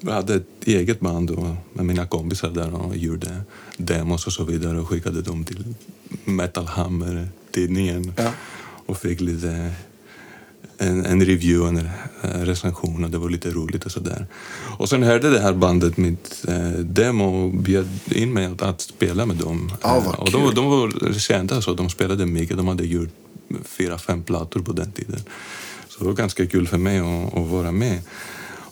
hade 0.02 0.34
ett 0.34 0.64
eget 0.64 1.00
band 1.00 1.28
då, 1.28 1.56
med 1.72 1.86
mina 1.86 2.06
kompisar 2.06 2.50
där 2.50 2.74
och 2.74 2.96
gjorde 2.96 3.40
demos 3.76 4.26
och 4.26 4.32
så 4.32 4.44
vidare 4.44 4.78
och 4.78 4.88
skickade 4.88 5.22
dem 5.22 5.44
till 5.44 5.74
Metal 6.24 6.66
Hammer-tidningen. 6.66 8.12
Ja. 8.16 8.30
Och 8.86 8.98
fick 8.98 9.20
lite 9.20 9.72
en, 10.78 11.06
en 11.06 11.20
review, 11.20 11.68
en 11.68 11.88
eh, 12.22 12.40
recension 12.40 13.04
och 13.04 13.10
det 13.10 13.18
var 13.18 13.30
lite 13.30 13.50
roligt 13.50 13.86
och 13.86 13.92
sådär. 13.92 14.26
Och 14.78 14.88
sen 14.88 15.02
hörde 15.02 15.30
det 15.30 15.40
här 15.40 15.52
bandet 15.52 15.96
mitt 15.96 16.44
eh, 16.48 16.70
demo 16.70 17.24
och 17.24 17.50
bjöd 17.50 17.88
in 18.10 18.32
mig 18.32 18.46
att, 18.46 18.62
att 18.62 18.80
spela 18.80 19.26
med 19.26 19.36
dem. 19.36 19.72
Eh, 19.84 20.20
och 20.20 20.30
de, 20.30 20.54
de 20.54 20.66
var 20.66 21.12
kända 21.18 21.62
så, 21.62 21.74
de 21.74 21.90
spelade 21.90 22.26
mycket. 22.26 22.56
De 22.56 22.68
hade 22.68 22.86
gjort 22.86 23.08
fyra, 23.64 23.98
fem 23.98 24.22
plattor 24.22 24.60
på 24.60 24.72
den 24.72 24.92
tiden. 24.92 25.20
Så 25.88 25.98
det 25.98 26.04
var 26.04 26.12
ganska 26.12 26.46
kul 26.46 26.66
för 26.68 26.78
mig 26.78 26.98
att, 26.98 27.38
att 27.38 27.46
vara 27.46 27.72
med. 27.72 28.00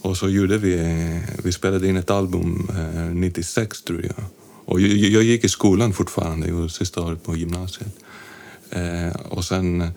Och 0.03 0.17
så 0.17 0.29
gjorde 0.29 0.59
vi, 0.59 0.77
vi 1.45 1.53
spelade 1.53 1.89
in 1.89 1.97
ett 1.97 2.11
album 2.11 2.69
eh, 2.71 3.15
96 3.15 3.83
tror 3.83 4.03
jag. 4.03 4.25
Och 4.65 4.81
jag, 4.81 4.91
jag 4.91 5.23
gick 5.23 5.45
i 5.45 5.49
skolan 5.49 5.93
fortfarande, 5.93 6.49
jag 6.49 6.55
var 6.55 6.69
sista 6.69 7.01
året 7.01 7.25
på 7.25 7.37
gymnasiet. 7.37 7.97
Eh, 8.71 9.17
och 9.29 9.45
sen 9.45 9.91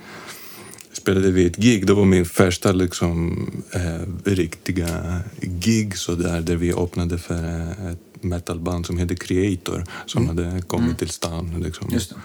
spelade 1.05 1.31
vi 1.31 1.45
ett 1.45 1.57
gig. 1.57 1.87
Det 1.87 1.93
var 1.93 2.05
min 2.05 2.25
första 2.25 2.71
liksom, 2.71 3.47
eh, 3.71 4.31
riktiga 4.31 5.19
gig 5.41 5.97
så 5.97 6.15
där, 6.15 6.41
där 6.41 6.55
vi 6.55 6.73
öppnade 6.73 7.17
för 7.17 7.43
eh, 7.43 7.91
ett 7.91 8.23
metalband 8.23 8.85
som 8.85 8.97
heter 8.97 9.15
Creator 9.15 9.85
som 10.05 10.27
hade 10.27 10.61
kommit 10.67 10.97
till 10.97 11.09
stan. 11.09 11.55
Liksom. 11.63 11.87
Just 11.91 12.09
det. 12.09 12.15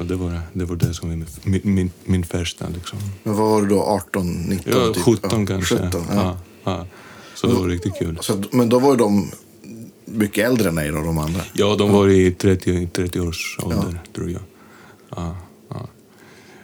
Och 0.00 0.06
det, 0.06 0.14
var, 0.14 0.40
det 0.52 0.64
var 0.64 0.76
det 0.76 0.94
som 0.94 1.08
var 1.08 1.16
min, 1.16 1.60
min, 1.64 1.90
min 2.04 2.24
första. 2.24 2.68
Liksom. 2.68 2.98
Men 3.22 3.34
vad 3.34 3.50
var 3.50 3.62
du 3.62 3.68
då? 3.68 3.82
18, 3.82 4.32
19? 4.32 4.72
Ja, 4.72 4.94
typ? 4.94 5.02
17 5.02 5.40
ja, 5.40 5.46
kanske. 5.46 5.76
17, 5.76 6.04
ja. 6.08 6.14
ja. 6.14 6.38
Ja, 6.64 6.86
Så 7.34 7.46
det 7.46 7.54
var 7.54 7.68
riktigt 7.68 7.98
kul. 7.98 8.18
Så, 8.20 8.42
men 8.50 8.68
då 8.68 8.78
var 8.78 8.90
ju 8.90 8.96
de 8.96 9.30
mycket 10.04 10.46
äldre 10.46 10.68
än 10.68 10.74
dig 10.74 10.90
då, 10.90 11.02
de 11.02 11.18
andra. 11.18 11.40
Ja, 11.52 11.76
de 11.78 11.92
var 11.92 12.08
i 12.08 12.32
30, 12.32 12.88
30 12.92 13.20
års 13.20 13.58
ålder, 13.62 14.00
tror 14.14 14.30
jag. 14.30 14.42
Ja, 15.16 15.36
ja. 15.68 15.88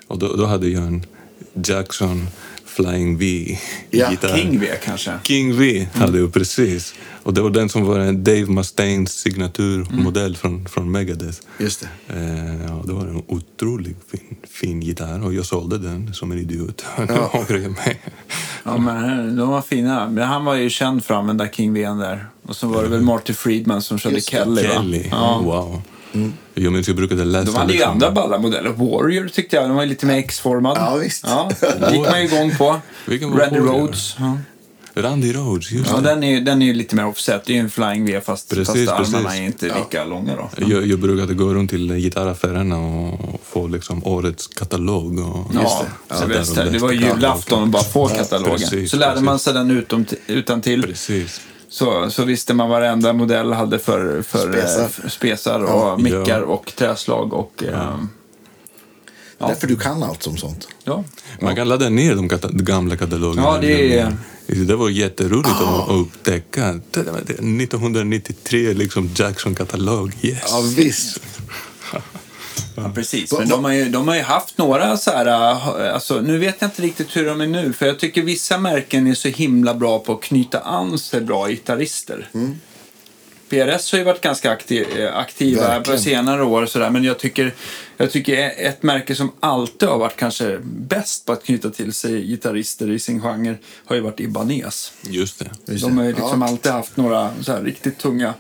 Och 0.07 0.19
då, 0.19 0.37
då 0.37 0.47
hade 0.47 0.69
jag 0.69 0.83
en 0.83 1.07
Jackson 1.55 2.27
Flying 2.65 3.17
V 3.19 3.59
Ja, 3.91 4.11
gitarr. 4.11 4.37
King 4.37 4.61
V 4.61 4.67
kanske? 4.85 5.13
King 5.25 5.59
V 5.59 5.89
hade 5.95 6.19
jag 6.19 6.33
precis. 6.33 6.95
Och 7.23 7.35
det 7.35 7.41
var 7.41 7.51
den 7.51 7.69
som 7.69 7.85
var 7.85 8.13
Dave 8.13 8.47
Mustaines 8.47 9.13
signaturmodell 9.13 10.37
från, 10.37 10.69
från 10.69 10.91
Megadeth. 10.91 11.39
Just 11.59 11.81
det. 11.81 12.15
Eh, 12.15 12.63
ja, 12.69 12.83
det 12.87 12.93
var 12.93 13.01
en 13.07 13.23
otroligt 13.27 13.97
fin, 14.11 14.37
fin 14.51 14.81
gitarr 14.83 15.25
och 15.25 15.35
jag 15.35 15.47
sålde 15.47 15.79
den 15.79 16.15
som 16.15 16.33
en 16.33 16.39
idiot. 16.39 16.85
Mig. 17.49 18.01
Ja, 18.65 18.77
men 18.79 19.37
de 19.37 19.49
var 19.49 19.63
fina. 19.63 20.09
Men 20.09 20.25
han 20.29 20.45
var 20.45 20.55
ju 20.55 20.71
känd 20.71 21.05
för 21.05 21.15
att 21.15 21.21
använda 21.21 21.49
King 21.49 21.73
V 21.73 21.81
där. 21.89 22.27
Och 22.43 22.57
så 22.57 22.67
var 22.67 22.83
det 22.83 22.89
väl 22.89 23.01
Marty 23.03 23.33
Friedman 23.33 23.83
som 23.83 23.99
körde 23.99 24.15
det. 24.15 24.21
Kelly, 24.21 24.63
va? 24.63 24.69
Kelly, 24.75 25.07
Ja. 25.11 25.41
wow. 25.45 25.83
Jag 26.55 26.73
minns 26.73 26.89
jag 26.89 26.97
brukade 26.97 27.25
läsa... 27.25 27.45
De 27.45 27.55
hade 27.57 27.73
ju 27.73 27.79
liksom- 27.79 27.93
andra 27.93 28.11
balla 28.11 28.39
modeller. 28.39 28.71
Warrior 28.71 29.29
tyckte 29.29 29.57
jag, 29.57 29.65
den 29.65 29.75
var 29.77 29.87
lite 29.87 30.07
mer 30.07 30.19
X-formad. 30.19 30.77
Ja, 30.81 30.97
visst. 30.97 31.25
Ja, 31.27 31.51
det 31.61 31.97
gick 31.97 32.07
man 32.11 32.21
ju 32.21 32.27
igång 32.27 32.57
på. 32.59 32.81
Randy? 33.07 33.59
Rhodes. 33.59 34.17
Ja. 34.19 34.39
Randy 34.95 35.33
Rhodes, 35.33 35.71
just 35.73 35.91
Ja, 35.91 35.97
det. 35.97 36.03
den 36.03 36.23
är, 36.23 36.31
ju- 36.31 36.41
den 36.41 36.63
är 36.63 36.67
ju 36.67 36.75
lite 36.75 36.97
mer 36.97 37.07
offset. 37.07 37.43
Det 37.45 37.53
är 37.53 37.55
ju 37.55 37.61
en 37.61 37.71
flying 37.71 38.05
V 38.05 38.21
fast, 38.25 38.51
Precis, 38.51 38.67
fast 38.89 38.89
armarna 38.89 39.25
precis. 39.29 39.41
är 39.41 39.45
inte 39.45 39.67
lika 39.67 40.05
långa 40.05 40.37
då. 40.37 40.51
Jag, 40.67 40.87
jag 40.87 40.99
brukade 40.99 41.35
gå 41.35 41.55
runt 41.55 41.71
till 41.71 41.93
gitarraffärerna 41.95 42.79
och 42.79 43.41
få 43.45 43.67
liksom 43.69 44.05
årets 44.07 44.47
katalog. 44.47 45.19
Och, 45.19 45.47
Ja, 45.55 45.87
Ja, 46.09 46.15
så 46.17 46.27
där 46.27 46.35
bäst, 46.35 46.55
det 46.55 46.79
var 46.79 46.93
julafton 46.93 47.63
och 47.63 47.69
bara 47.69 47.83
få 47.83 48.09
katalogen. 48.09 48.59
precis, 48.59 48.91
så 48.91 48.97
lärde 48.97 49.21
man 49.21 49.39
sig 49.39 49.55
den 49.55 49.71
utom, 49.71 50.05
utan 50.27 50.61
till. 50.63 50.83
Precis. 50.83 51.41
Så, 51.71 52.11
så 52.11 52.25
visste 52.25 52.55
man 52.55 52.69
varenda 52.71 53.13
modell 53.13 53.53
hade 53.53 53.79
för, 53.79 54.23
för 54.23 54.53
Spesar. 54.53 54.89
spesar, 54.89 55.09
spesar 55.09 55.61
och 55.65 56.01
mickar 56.03 56.41
Ja. 56.41 56.45
och 56.45 56.73
träslag 56.77 57.33
och... 57.33 57.53
Ja. 57.73 58.01
Ja. 59.39 59.47
Därför 59.49 59.67
du 59.67 59.77
kan 59.77 60.03
allt 60.03 60.23
som 60.23 60.37
sånt. 60.37 60.69
ja. 60.85 61.05
Man 61.41 61.57
kan 61.57 61.69
ladda 61.69 61.89
ner 61.89 62.15
de 62.15 62.29
kata- 62.29 62.49
de 62.49 62.65
gamla 62.65 62.97
katalogerna. 62.97 63.43
Ja, 63.47 63.59
det 63.61 63.99
är- 63.99 64.17
Det 64.67 64.77
var 64.77 64.89
jätteroligt 64.89 65.49
att, 65.49 65.63
att 65.63 65.91
upptäcka. 65.91 66.81
Det 66.91 67.03
var 67.03 67.21
det 67.27 67.33
1993, 67.33 68.75
liksom 68.75 69.11
Jackson-katalog. 69.15 70.13
Yes! 70.23 70.39
Ja, 70.51 70.61
visst. 70.77 71.21
Ja, 72.83 72.91
precis. 72.95 73.33
Va- 73.33 73.39
Men 73.39 73.49
de 73.49 73.65
har, 73.65 73.73
ju, 73.73 73.89
de 73.89 74.09
har 74.09 74.15
ju 74.15 74.23
haft 74.23 74.59
några 74.59 74.97
så 74.97 75.11
här... 75.11 75.27
äh, 75.27 75.95
Alltså, 75.95 76.21
nu 76.21 76.39
vet 76.39 76.57
jag 76.59 76.69
inte 76.69 76.83
riktigt 76.83 77.17
hur 77.17 77.27
de 77.27 77.41
är 77.41 77.47
nu. 77.47 77.73
För 77.73 77.87
jag 77.87 77.99
tycker 77.99 78.23
vissa 78.23 78.59
märken 78.59 79.07
är 79.07 79.15
så 79.15 79.29
himla 79.29 79.75
bra 79.75 79.99
på 79.99 80.13
att 80.13 80.21
knyta 80.23 80.61
an 80.61 80.99
sig 80.99 81.21
bra 81.21 81.49
gitarrister. 81.49 82.29
Mm. 82.35 82.61
PRS 83.51 83.93
har 83.93 83.99
ju 83.99 84.05
varit 84.05 84.21
ganska 84.21 84.51
aktiv, 84.51 84.87
eh, 84.99 85.17
aktiva 85.17 85.61
Verkligen. 85.69 85.97
på 85.99 86.03
senare 86.03 86.45
år. 86.45 86.67
Så 86.67 86.79
där, 86.79 86.91
men 86.91 87.05
jag 87.05 87.19
tycker, 87.19 87.55
jag 87.97 88.11
tycker 88.11 88.53
ett 88.59 88.83
märke 88.83 89.15
som 89.15 89.33
alltid 89.41 89.89
har 89.89 89.99
varit 89.99 90.17
kanske 90.17 90.59
bäst 90.65 91.27
på 91.27 91.33
att 91.33 91.45
knyta 91.45 91.71
till 91.71 91.93
sig 91.93 92.27
gitarrister 92.27 92.91
i 92.91 92.99
sin 92.99 93.21
genre 93.23 93.55
har 93.85 93.97
ju 93.97 94.03
varit 94.03 94.21
Ibanez. 94.21 94.93
Just 95.03 95.39
det. 95.39 95.51
Just 95.73 95.85
De 95.85 95.97
har 95.99 96.05
ju 96.05 96.13
liksom 96.13 96.43
Ja. 96.43 96.49
alltid 96.49 96.73
haft 96.73 96.97
några 96.97 97.31
så 97.43 97.53
här 97.53 97.63
riktigt 97.63 97.99
tunga 97.99 98.35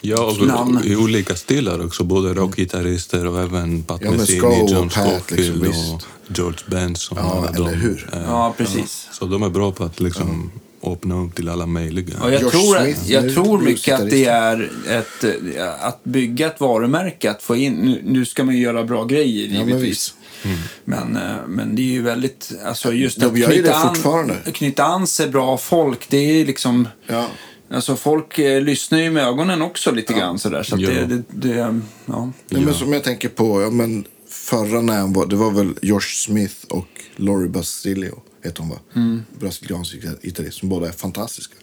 Ja, 0.00 0.24
och 0.24 0.46
namn. 0.46 0.80
i 0.84 0.96
olika 0.96 1.34
stilar 1.34 1.84
också. 1.86 2.04
Både 2.04 2.34
rockgitarrister 2.34 3.26
och 3.26 3.40
även 3.40 3.82
Pat 3.82 4.00
Ja, 4.04 4.10
Metheny, 4.10 4.40
och 4.40 4.70
John 4.70 4.88
Pat, 4.88 5.22
Scofield 5.22 5.62
liksom, 5.62 5.94
och 5.94 6.02
George 6.36 6.58
Benson. 6.66 7.18
Ja, 7.20 7.46
eller 7.48 7.58
de. 7.70 7.74
hur? 7.74 8.10
Eh, 8.12 8.20
Ja, 8.26 8.54
precis. 8.58 9.08
Så 9.12 9.24
de 9.26 9.42
är 9.42 9.48
bra 9.50 9.72
på 9.72 9.84
att 9.84 10.00
liksom 10.00 10.50
öppna 10.82 11.24
upp 11.24 11.34
till 11.34 11.48
alla 11.48 11.66
möjliga. 11.66 12.14
Ja, 12.20 12.30
jag 12.30 12.42
Josh 12.42 12.50
tror, 12.50 12.82
Smith, 12.84 13.10
jag 13.12 13.34
tror 13.34 13.58
mycket 13.60 14.00
att 14.00 14.10
det 14.10 14.24
är 14.24 14.70
ett, 14.88 15.24
att 15.80 16.04
bygga 16.04 16.46
ett 16.46 16.60
varumärke, 16.60 17.30
att 17.30 17.42
få 17.42 17.56
in, 17.56 17.72
nu, 17.72 18.00
nu 18.04 18.24
ska 18.24 18.44
man 18.44 18.54
ju 18.56 18.60
göra 18.62 18.84
bra 18.84 19.04
grejer 19.04 19.46
Ja, 19.46 19.58
men 19.58 19.68
givetvis. 19.68 19.88
visst. 19.90 20.14
Men, 20.84 21.16
eh, 21.16 21.36
men 21.48 21.76
det 21.76 21.82
är 21.82 21.92
ju 21.92 22.02
väldigt, 22.02 22.52
alltså 22.64 22.92
just 22.92 23.22
att 23.22 23.34
knyta 23.34 23.74
an, 23.74 23.88
fortfarande. 23.94 24.34
knyta 24.52 24.84
an 24.84 25.06
sig 25.06 25.28
bra 25.28 25.58
folk, 25.58 26.08
det 26.08 26.16
är 26.40 26.46
liksom, 26.46 26.88
Ja. 27.06 27.26
alltså 27.70 27.96
folk 27.96 28.38
eh, 28.38 28.60
lyssnar 28.62 28.98
ju 28.98 29.10
med 29.10 29.26
ögonen 29.26 29.62
också 29.62 29.90
lite 29.90 30.12
grann 30.14 30.38
sådär. 30.38 30.62
Så 30.62 30.74
att 30.74 30.80
Ja. 30.80 30.90
det, 30.90 31.06
det, 31.06 31.22
det, 31.28 31.54
ja. 32.06 32.30
Nej, 32.48 32.62
men 32.64 32.74
som 32.74 32.92
jag 32.92 33.04
tänker 33.04 33.28
på, 33.28 33.62
ja, 33.62 33.70
men 33.70 34.04
förra 34.30 34.80
när 34.80 35.14
var, 35.14 35.26
det 35.26 35.36
var 35.36 35.50
väl 35.50 35.74
Josh 35.82 36.00
Smith 36.26 36.56
och 36.70 36.88
Laurie 37.16 37.48
Basilio, 37.48 38.20
heter 38.42 38.60
hon 38.60 38.70
va? 38.70 38.76
Mm. 38.94 39.22
Brasiliansk 39.38 39.96
gitarrist, 40.22 40.58
som 40.58 40.68
båda 40.68 40.88
är 40.88 40.92
fantastiska. 40.92 41.54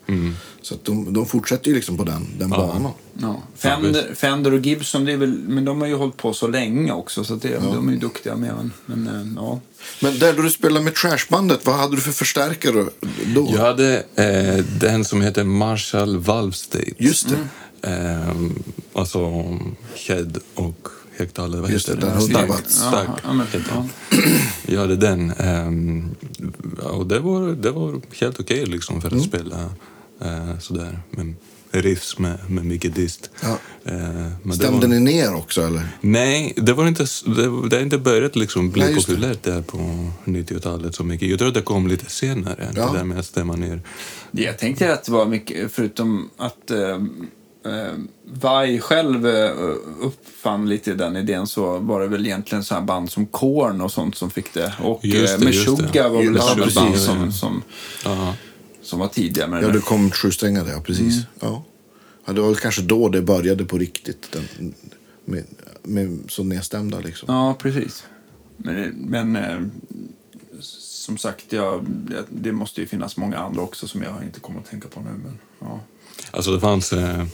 Så 0.62 0.76
att 0.76 0.86
de, 0.86 1.14
de 1.14 1.26
fortsätter 1.26 1.70
ju 1.70 1.76
liksom 1.76 1.98
på 1.98 2.04
den, 2.04 2.28
den 2.40 2.50
banan. 2.50 2.92
Ja. 3.22 3.44
Fender, 3.56 4.14
Fender 4.16 4.54
och 4.54 4.60
Gibson, 4.60 5.06
det 5.06 5.12
är 5.12 5.18
väl, 5.18 5.38
men 5.48 5.66
de 5.66 5.82
har 5.82 5.88
ju 5.88 5.96
hållit 5.96 6.18
på 6.18 6.34
så 6.34 6.48
länge 6.48 6.92
också 6.92 7.24
så 7.24 7.34
att 7.34 7.42
det, 7.42 7.58
de 7.60 7.88
är 7.88 7.94
ju 7.94 8.00
duktiga 8.00 8.36
med. 8.36 8.54
Men, 8.56 8.72
men 8.86 9.16
eh, 9.16 9.34
ja. 9.36 9.60
Men 10.02 10.20
där 10.20 10.34
då 10.34 10.42
du 10.42 10.50
spelade 10.50 10.86
med 10.86 10.96
Trashbandet, 10.96 11.66
vad 11.66 11.76
hade 11.76 11.96
du 11.96 12.02
för 12.02 12.12
förstärkare 12.12 12.86
då? 13.36 13.50
Jag 13.54 13.62
hade 13.62 14.04
eh, 14.16 14.66
den 14.80 15.06
som 15.06 15.22
heter 15.22 15.44
Marshall 15.44 16.18
Valve 16.18 16.54
State. 16.54 16.92
Just 16.98 17.28
det. 17.30 17.48
Eh, 17.90 18.36
alltså 18.94 19.44
head 20.08 20.32
och 20.56 20.88
högtalare. 21.18 21.62
Vad 21.62 21.72
Just 21.72 21.90
heter 21.90 22.02
det, 22.02 22.08
den 22.08 22.22
Stark, 22.22 22.36
100 22.36 22.56
watts. 22.56 22.82
Ja, 23.24 23.34
men- 23.34 23.46
den. 23.52 23.90
Jag 24.66 24.82
hade 24.82 24.96
den. 24.96 25.32
ehm, 25.32 26.16
och 26.84 27.08
det 27.08 27.20
var, 27.20 27.48
det 27.52 27.72
var 27.72 28.02
helt 28.22 28.40
okej 28.40 28.66
liksom 28.66 29.02
för 29.02 29.08
att 29.08 29.14
Mm. 29.14 29.26
spela 29.26 29.70
eh, 30.22 30.60
sådär. 30.60 31.00
Med 31.10 31.34
riffs 31.72 32.20
med, 32.20 32.38
med 32.50 32.66
mycket 32.66 32.96
dist. 32.96 33.30
Ja. 33.44 33.58
Eh, 33.86 33.94
men 34.44 34.54
Stämde 34.56 34.88
var, 34.88 34.94
ni 34.94 35.00
ner 35.00 35.36
också 35.36 35.62
eller? 35.62 35.88
Nej, 36.02 36.54
det 36.56 36.74
var 36.74 36.88
inte, 36.88 37.06
det, 37.26 37.70
det 37.70 37.76
har 37.76 37.84
inte 37.84 37.98
börjat 37.98 38.36
liksom 38.36 38.72
bli 38.72 38.84
Nej, 38.84 38.96
populärt 38.96 39.44
där 39.44 39.62
på 39.62 39.78
90-talet 40.26 40.96
så 40.96 41.04
mycket. 41.04 41.30
Jag 41.30 41.40
tror 41.40 41.48
att 41.48 41.54
det 41.54 41.62
kom 41.62 41.88
lite 41.88 42.10
senare, 42.10 42.72
Ja. 42.76 42.92
det 42.92 42.98
där 42.98 43.04
med 43.04 43.20
att 43.20 43.26
stämma 43.26 43.56
ner. 43.56 43.82
Jag 44.32 44.58
tänkte 44.60 44.94
att 44.94 45.04
det 45.04 45.12
var 45.12 45.26
mycket, 45.26 45.72
förutom 45.72 46.30
att 46.38 46.72
eh, 46.72 47.02
eh, 47.66 47.94
Vai 48.24 48.80
själv 48.80 49.28
eh, 49.28 49.52
uppfann 50.02 50.70
lite 50.70 50.94
den 50.94 51.16
idén 51.18 51.48
så 51.48 51.80
var 51.80 52.02
det 52.02 52.08
väl 52.08 52.26
egentligen 52.26 52.64
så 52.64 52.74
här 52.76 52.82
band 52.82 53.12
som 53.12 53.26
Korn 53.26 53.82
och 53.82 53.92
sånt 53.92 54.16
som 54.16 54.30
fick 54.30 54.54
det. 54.54 54.74
Och 54.82 55.06
Just 55.06 55.34
eh, 55.34 55.40
det, 55.40 55.46
Meshuggah 55.46 55.92
det. 55.92 56.10
var 56.10 56.24
väl 56.24 56.36
ett 56.68 56.76
band 56.76 56.96
ja, 56.96 56.98
som, 56.98 57.32
som, 57.32 57.64
Ja. 58.04 58.36
som 58.82 59.00
var 59.00 59.08
tidiga 59.08 59.48
med 59.48 59.62
det 59.62 59.68
Ja, 59.68 59.74
det 59.74 59.80
kom 59.80 60.12
sjusträngade, 60.12 60.72
ja 60.72 60.82
precis. 60.82 61.22
Ja. 61.40 61.64
Ja, 62.26 62.34
det 62.34 62.42
var 62.42 62.48
väl 62.48 62.58
kanske 62.58 62.82
då 62.82 63.10
det 63.10 63.22
började 63.22 63.66
på 63.66 63.78
riktigt. 63.78 64.32
Den, 64.32 64.74
med, 65.26 65.44
med 65.84 66.20
så 66.28 66.44
nedstämda 66.44 67.00
liksom. 67.00 67.36
Ja, 67.36 67.56
precis. 67.60 68.04
Men, 68.58 68.90
men 68.90 69.36
eh, 69.36 69.60
som 71.06 71.18
sagt, 71.18 71.54
jag, 71.54 71.86
det 72.30 72.52
måste 72.52 72.82
ju 72.82 72.88
finnas 72.88 73.18
många 73.18 73.38
andra 73.38 73.62
också 73.62 73.88
som 73.88 74.02
jag 74.04 74.24
inte 74.24 74.40
kommer 74.40 74.60
att 74.60 74.70
tänka 74.70 74.88
på 74.88 75.00
nu. 75.00 75.10
Men, 75.10 75.40
ja. 75.60 75.80
Alltså 76.32 76.52
det 76.52 76.60
fanns 76.60 76.94
eh, 76.94 77.26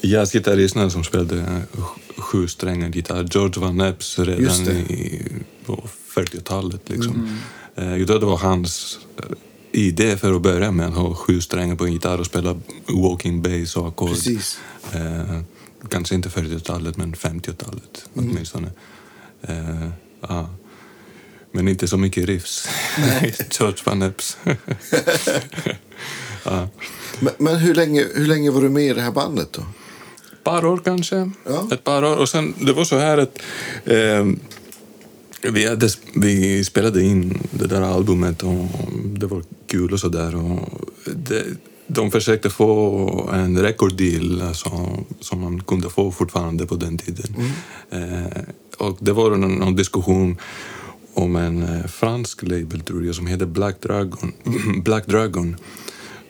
jazzgitarristerna 0.00 0.90
som 0.90 1.04
spelade 1.04 1.36
eh, 1.38 1.80
sj- 1.80 2.20
sjusträngad 2.20 2.94
gitarr. 2.96 3.28
George 3.30 3.60
Van 3.62 3.80
Epps 3.80 4.18
redan 4.18 4.68
i, 4.68 5.22
på 5.66 5.88
40-talet. 6.14 6.80
Liksom. 6.88 7.38
Eh, 7.76 7.96
jag 7.96 8.06
tror 8.06 8.20
det 8.20 8.26
var 8.26 8.36
hans 8.38 8.98
eh, 9.18 9.24
idé 9.72 10.16
för 10.16 10.32
att 10.34 10.42
börja 10.42 10.70
med 10.70 10.88
att 10.88 10.94
ha 10.94 11.14
sju 11.14 11.40
strängar 11.40 11.74
på 11.76 11.84
en 11.86 11.92
gitarr 11.92 12.18
och 12.18 12.26
spela 12.26 12.60
walking 12.86 13.42
bass 13.42 13.76
och 13.76 13.88
ackord. 13.88 14.16
Eh, 14.92 15.40
kanske 15.90 16.14
inte 16.14 16.28
40-talet 16.28 16.96
men 16.96 17.14
50-talet 17.14 18.08
åtminstone. 18.14 18.70
Eh, 19.42 19.88
ja. 20.20 20.50
Men 21.52 21.68
inte 21.68 21.88
så 21.88 21.96
mycket 21.96 22.24
riffs. 22.26 22.68
George 23.58 23.78
Van 23.84 24.02
Epps. 24.02 24.36
ja. 26.50 26.68
Men, 27.20 27.32
men 27.38 27.56
hur, 27.56 27.74
länge, 27.74 28.06
hur 28.14 28.26
länge 28.26 28.50
var 28.50 28.62
du 28.62 28.68
med 28.68 28.84
i 28.84 28.92
det 28.92 29.00
här 29.00 29.12
bandet 29.12 29.52
då? 29.52 29.62
par 30.48 30.64
år 30.64 30.80
kanske. 30.84 31.30
Ja. 31.44 31.68
Ett 31.72 31.84
par 31.84 32.04
år. 32.04 32.16
Och 32.16 32.28
sen, 32.28 32.54
det 32.60 32.72
var 32.72 32.84
så 32.84 32.98
här 32.98 33.18
att 33.18 33.38
eh, 33.84 34.26
vi, 35.52 35.68
hade, 35.68 35.88
vi 36.14 36.64
spelade 36.64 37.02
in 37.02 37.38
det 37.50 37.66
där 37.66 37.80
albumet 37.80 38.42
och 38.42 38.66
det 39.04 39.26
var 39.26 39.42
kul 39.66 39.92
och 39.92 40.00
sådär. 40.00 40.58
De 41.86 42.10
försökte 42.10 42.50
få 42.50 43.30
en 43.32 43.62
record 43.62 43.96
deal 43.96 44.42
alltså, 44.42 44.70
som 45.20 45.40
man 45.40 45.60
kunde 45.60 45.90
få 45.90 46.10
fortfarande 46.10 46.66
på 46.66 46.74
den 46.74 46.98
tiden. 46.98 47.52
Eh, 47.90 48.42
och 48.78 48.96
det 49.00 49.12
var 49.12 49.30
någon, 49.30 49.54
någon 49.54 49.76
diskussion 49.76 50.36
om 51.14 51.36
en 51.36 51.62
eh, 51.62 51.86
fransk 51.86 52.42
label 52.42 52.80
tror 52.80 53.06
jag 53.06 53.14
som 53.14 53.26
heter 53.26 53.46
Black 53.46 53.80
Dragon. 53.82 54.32
Black 54.84 55.06
Dragon 55.06 55.56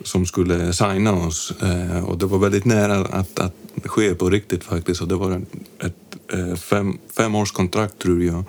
som 0.04 0.26
skulle 0.26 0.72
signa 0.72 1.12
oss. 1.12 1.52
Eh, 1.62 2.04
och 2.04 2.18
det 2.18 2.26
var 2.26 2.38
väldigt 2.38 2.64
nära 2.64 2.94
att, 2.94 3.38
att 3.38 3.54
ske 3.84 4.14
på 4.14 4.30
riktigt 4.30 4.64
faktiskt. 4.64 5.00
Och 5.00 5.08
det 5.08 5.16
var 5.16 5.42
ett 5.80 6.32
eh, 6.32 6.54
fem, 6.54 6.98
fem 7.16 7.34
års 7.34 7.52
kontrakt 7.52 7.98
tror 7.98 8.22
jag 8.22 8.44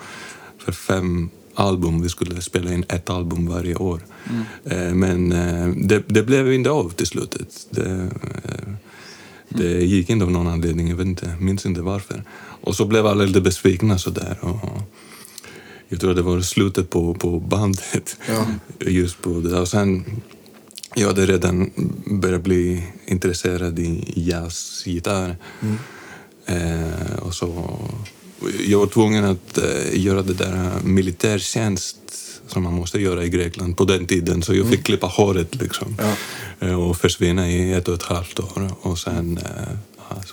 för 0.58 0.72
fem 0.72 1.30
album. 1.54 2.02
Vi 2.02 2.10
skulle 2.10 2.42
spela 2.42 2.74
in 2.74 2.86
ett 2.90 3.10
album 3.10 3.48
varje 3.48 3.76
år. 3.76 4.02
Eh, 4.66 4.94
men 4.94 5.30
det, 5.88 6.04
det 6.08 6.24
blev 6.24 6.54
inte 6.54 6.70
av 6.70 6.90
till 6.90 7.08
slutet. 7.08 7.68
Det, 7.70 8.10
det 9.50 9.84
gick 9.84 10.10
inte 10.10 10.26
av 10.26 10.32
någon 10.32 10.48
anledning, 10.48 10.90
jag 10.90 10.96
vet 10.96 11.08
inte, 11.08 11.36
minns 11.40 11.66
inte 11.66 11.82
varför. 11.82 12.24
Och 12.62 12.76
så 12.76 12.86
blev 12.86 13.08
alla 13.08 13.24
lite 13.24 13.42
besvikna 13.42 13.98
sådär. 13.98 14.38
Och 14.42 14.82
jag 15.90 16.00
tror 16.00 16.14
det 16.14 16.22
var 16.22 16.42
slutet 16.42 16.90
på, 16.90 17.14
på 17.14 17.40
bandet. 17.40 18.18
Ja. 18.28 18.46
Just 18.90 19.22
på 19.22 19.30
det. 19.30 19.60
Och 19.60 19.68
sen, 19.68 20.06
jag 21.00 21.08
hade 21.08 21.26
redan 21.26 21.70
börjat 22.06 22.42
bli 22.44 22.84
intresserad 23.06 23.80
i 23.80 24.14
jazzgitarr. 24.16 25.38
Eh, 26.46 27.20
och 27.20 27.34
så, 27.34 27.80
jag 28.68 28.80
var 28.80 28.88
tvungen 28.88 29.26
att 29.26 29.58
eh, 29.58 30.00
göra 30.00 30.22
det 30.22 30.34
där 30.34 30.72
militärtjänst 30.84 31.96
som 32.48 32.64
man 32.64 32.74
måste 32.74 33.00
göra 33.00 33.24
i 33.26 33.30
Grekland 33.30 33.78
på 33.78 33.86
den 33.86 34.06
tiden. 34.08 34.42
Så 34.44 34.56
jag 34.56 34.70
fick 34.70 34.84
klippa 34.84 35.08
håret 35.08 35.56
liksom. 35.56 35.98
Ja. 36.00 36.14
Eh, 36.68 36.90
och 36.90 36.98
försvinna 36.98 37.50
i 37.50 37.74
ett 37.74 37.88
och 37.88 37.96
ett 37.96 38.04
halvt 38.04 38.40
år. 38.40 38.72
Och 38.82 39.00
sen, 39.00 39.40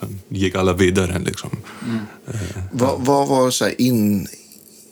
sen 0.01 0.21
gick 0.29 0.55
alla 0.55 0.73
vidare 0.73 1.19
liksom. 1.19 1.51
Eh, 2.27 2.41
Vad, 2.73 3.01
vad 3.01 3.29
var 3.29 3.51
så 3.51 3.65
här 3.65 3.81
in, 3.81 4.29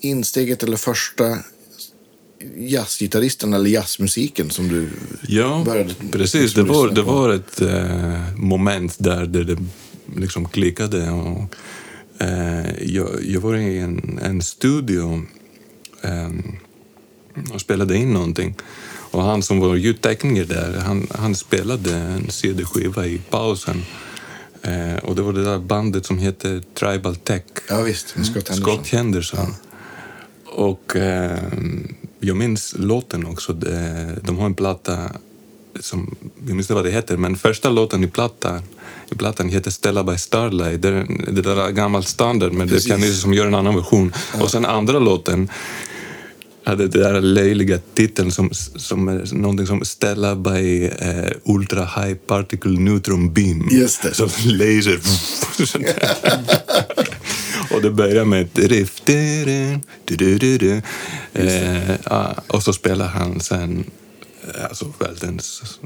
insteget 0.01 0.63
eller 0.63 0.77
första 0.77 1.39
jazzgitarristen 2.57 3.53
eller 3.55 3.71
jazzmusiken 3.71 4.51
som 4.51 4.69
du 4.69 4.89
Ja, 5.29 5.63
började 5.67 5.95
precis. 6.13 6.55
Det 6.55 6.63
var, 6.63 6.91
det 6.91 7.03
var 7.03 7.31
ett 7.31 7.61
eh, 7.61 8.37
moment 8.37 8.97
där, 8.99 9.27
där 9.27 9.45
det 9.45 9.57
liksom 10.17 10.49
klickade. 10.49 11.11
Och, 11.11 11.55
eh, 12.25 12.85
jag, 12.85 13.09
jag 13.25 13.41
var 13.41 13.57
i 13.57 13.79
en, 13.79 14.21
en 14.23 14.43
studio 14.43 15.23
eh, 16.03 16.31
och 17.53 17.61
spelade 17.61 17.97
in 17.97 18.13
någonting. 18.13 18.57
Och 19.11 19.23
han 19.23 19.43
som 19.43 19.61
var 19.61 19.77
ljudtekniker 19.77 20.45
där, 20.45 20.79
han, 20.79 21.07
han 21.11 21.35
spelade 21.35 21.95
en 21.95 22.31
CD-skiva 22.31 23.07
i 23.07 23.19
pausen. 23.31 23.83
Eh, 24.63 24.97
och 24.97 25.17
det 25.17 25.23
var 25.23 25.33
det 25.33 25.45
där 25.45 25.59
bandet 25.59 26.07
som 26.07 26.19
heter 26.19 26.63
Tribal 26.75 27.17
Tech. 27.17 27.43
Ja 27.69 27.83
visst, 27.83 28.17
med 28.17 28.27
Scott 28.27 28.49
Henderson. 28.49 28.75
Scott 28.75 28.89
Henderson. 28.89 29.55
Och 30.45 30.97
eh, 30.97 31.39
jag 32.25 32.37
minns 32.37 32.75
låten 32.79 33.27
också. 33.27 33.53
De 34.23 34.39
har 34.39 34.47
en 34.47 34.55
platta 34.55 35.11
som, 35.81 36.17
jag 36.47 36.55
minns 36.55 36.67
inte 36.67 36.75
vad 36.75 36.85
det 36.85 36.91
heter, 36.91 37.17
men 37.17 37.37
första 37.37 37.71
låten 37.71 38.05
i 38.05 38.07
plattan, 38.07 38.63
i 39.11 39.15
plattan 39.15 39.49
heter 39.49 39.71
Stella 39.71 40.05
by 40.05 40.19
Starlight. 40.19 40.83
Det 40.83 40.89
är 40.89 41.07
det 41.33 41.43
där 41.43 41.57
är 41.57 41.71
gammal 41.71 42.05
standard, 42.05 42.53
men 42.53 42.69
Precis. 42.69 42.85
det 42.85 42.95
är 42.95 42.97
Kennedy 42.97 43.15
som 43.15 43.35
gör 43.35 43.47
en 43.47 43.55
annan 43.55 43.77
version. 43.77 44.13
Och 44.41 44.51
sen 44.51 44.65
andra 44.65 44.99
låten 44.99 45.49
hade 46.65 46.89
det 46.89 46.99
där 46.99 47.21
löjliga 47.21 47.79
titeln 47.95 48.33
som, 48.33 48.51
som 48.77 49.09
är 49.09 49.35
någonting 49.35 49.67
som 49.67 49.85
Stella 49.85 50.37
by 50.37 50.85
eh, 50.85 51.31
Ultra 51.45 51.85
High 51.85 52.15
Particle 52.15 52.81
Neutron 52.81 53.33
Beam. 53.33 53.69
Just 53.71 54.03
det. 54.03 54.15
Så 54.15 54.25
laser. 54.25 54.99
och 57.71 57.83
det 57.83 57.91
börjar 57.91 58.25
med 58.25 58.43
ett 58.43 58.59
riff. 58.59 59.03
Du, 59.05 59.79
du, 60.05 60.39
du, 60.39 60.59
du. 60.59 60.83
Eh, 61.33 62.31
och 62.47 62.63
så 62.63 62.73
spelar 62.73 63.09
han 63.09 63.41
sen 63.41 63.85
eh, 64.55 64.65
alltså 64.65 64.93
världens 64.99 65.79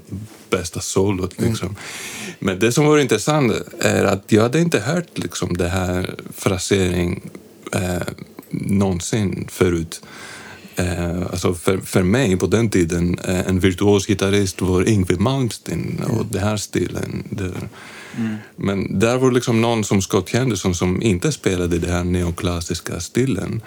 bästa 0.51 0.81
solot. 0.81 1.41
Liksom. 1.41 1.77
Men 2.39 2.59
det 2.59 2.73
som 2.73 2.87
var 2.87 2.99
intressant 2.99 3.53
är 3.81 4.05
att 4.05 4.33
jag 4.33 4.43
hade 4.43 4.61
inte 4.61 4.81
hört 4.81 5.19
liksom, 5.19 5.57
det 5.57 5.69
här 5.69 6.15
frasering 6.35 7.31
eh, 7.73 8.03
någonsin 8.51 9.49
förut. 9.51 10.03
Eh, 10.77 11.23
alltså 11.23 11.55
för, 11.55 11.79
för 11.79 12.03
mig 12.03 12.37
på 12.37 12.47
den 12.47 12.71
tiden, 12.71 13.19
eh, 13.25 13.49
en 13.49 13.61
virtuos 13.61 14.07
gitarrist 14.07 14.61
var 14.61 14.89
Yngwie 14.89 15.19
Malmsteen 15.19 16.01
och 16.09 16.27
den 16.27 16.43
här 16.43 16.57
stilen. 16.57 17.25
Det, 17.31 17.53
men 18.57 18.99
där 18.99 19.17
var 19.17 19.31
liksom 19.31 19.61
någon 19.61 19.85
som 19.85 20.03
Scott 20.03 20.31
Henderson 20.31 20.75
som 20.75 21.03
inte 21.03 21.33
spelade 21.33 21.79
den 21.79 21.91
här 21.91 22.05
neoklassiska 22.05 23.01
stilen. 23.01 23.63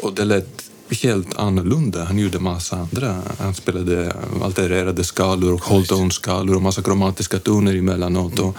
Och 0.00 0.14
det 0.14 0.24
lät 0.24 0.70
helt 1.02 1.38
annorlunda. 1.38 2.04
Han 2.04 2.18
gjorde 2.18 2.38
massa 2.38 2.76
andra. 2.76 3.22
Han 3.38 3.54
spelade 3.54 4.12
altererade 4.42 5.04
skalor 5.04 5.52
och 5.52 5.60
whole-tone-skalor 5.70 6.56
och 6.56 6.62
massa 6.62 6.82
kromatiska 6.82 7.38
toner 7.38 7.74
emellanåt. 7.74 8.38
Och, 8.38 8.56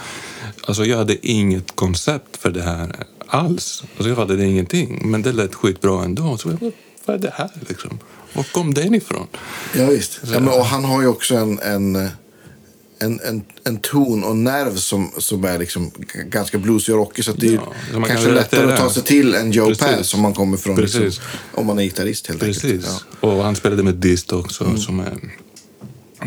alltså 0.66 0.84
jag 0.84 0.96
hade 0.96 1.26
inget 1.26 1.76
koncept 1.76 2.36
för 2.36 2.50
det 2.50 2.62
här 2.62 3.06
alls. 3.26 3.84
Alltså 3.96 4.08
jag 4.08 4.16
fattade 4.16 4.44
ingenting. 4.44 5.10
Men 5.10 5.22
det 5.22 5.32
lät 5.32 5.54
skitbra 5.54 6.04
ändå. 6.04 6.36
Så 6.36 6.48
jag, 6.48 6.72
vad 7.04 7.16
är 7.16 7.20
det 7.20 7.32
här 7.34 7.50
liksom? 7.68 7.98
Var 8.32 8.42
kom 8.52 8.74
den 8.74 8.94
ifrån? 8.94 9.26
Ja, 9.74 9.86
visst. 9.86 10.20
Ja, 10.32 10.40
men, 10.40 10.48
och 10.48 10.66
han 10.66 10.84
har 10.84 11.02
ju 11.02 11.08
också 11.08 11.36
en, 11.36 11.58
en, 11.58 11.96
eh, 11.96 12.10
en, 13.04 13.20
en, 13.20 13.42
en 13.64 13.76
ton 13.76 14.24
och 14.24 14.36
nerv 14.36 14.76
som, 14.76 15.10
som 15.18 15.44
är 15.44 15.58
liksom 15.58 15.90
ganska 16.26 16.58
bluesig 16.58 16.94
och 16.94 16.98
rockig. 17.00 17.24
Så 17.24 17.30
att 17.30 17.36
det 17.40 17.48
är 17.48 17.52
Ja, 17.52 17.72
kanske 17.92 18.26
kan 18.26 18.34
lättare 18.34 18.72
att 18.72 18.78
ta 18.78 18.90
sig 18.90 19.02
till 19.02 19.34
en 19.34 19.52
Joe. 19.52 19.74
Pass 19.74 20.14
om 20.14 20.20
man 20.20 20.34
kommer 20.34 20.56
från, 20.56 20.76
liksom, 20.80 21.10
om 21.54 21.66
man 21.66 21.78
är 21.78 21.82
gitarrist 21.82 22.26
helt 22.26 22.40
Precis. 22.40 22.64
enkelt. 22.64 23.04
Ja. 23.20 23.28
Och 23.28 23.44
han 23.44 23.56
spelade 23.56 23.82
med 23.82 23.94
dist 23.94 24.32
också. 24.32 24.76
Som 24.76 25.00
är, 25.00 25.18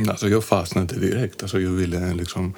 alltså 0.09 0.29
jag 0.29 0.43
fastnade 0.43 0.99
direkt. 0.99 1.41
Alltså 1.41 1.59
jag 1.59 1.71
ville 1.71 2.13
liksom 2.13 2.53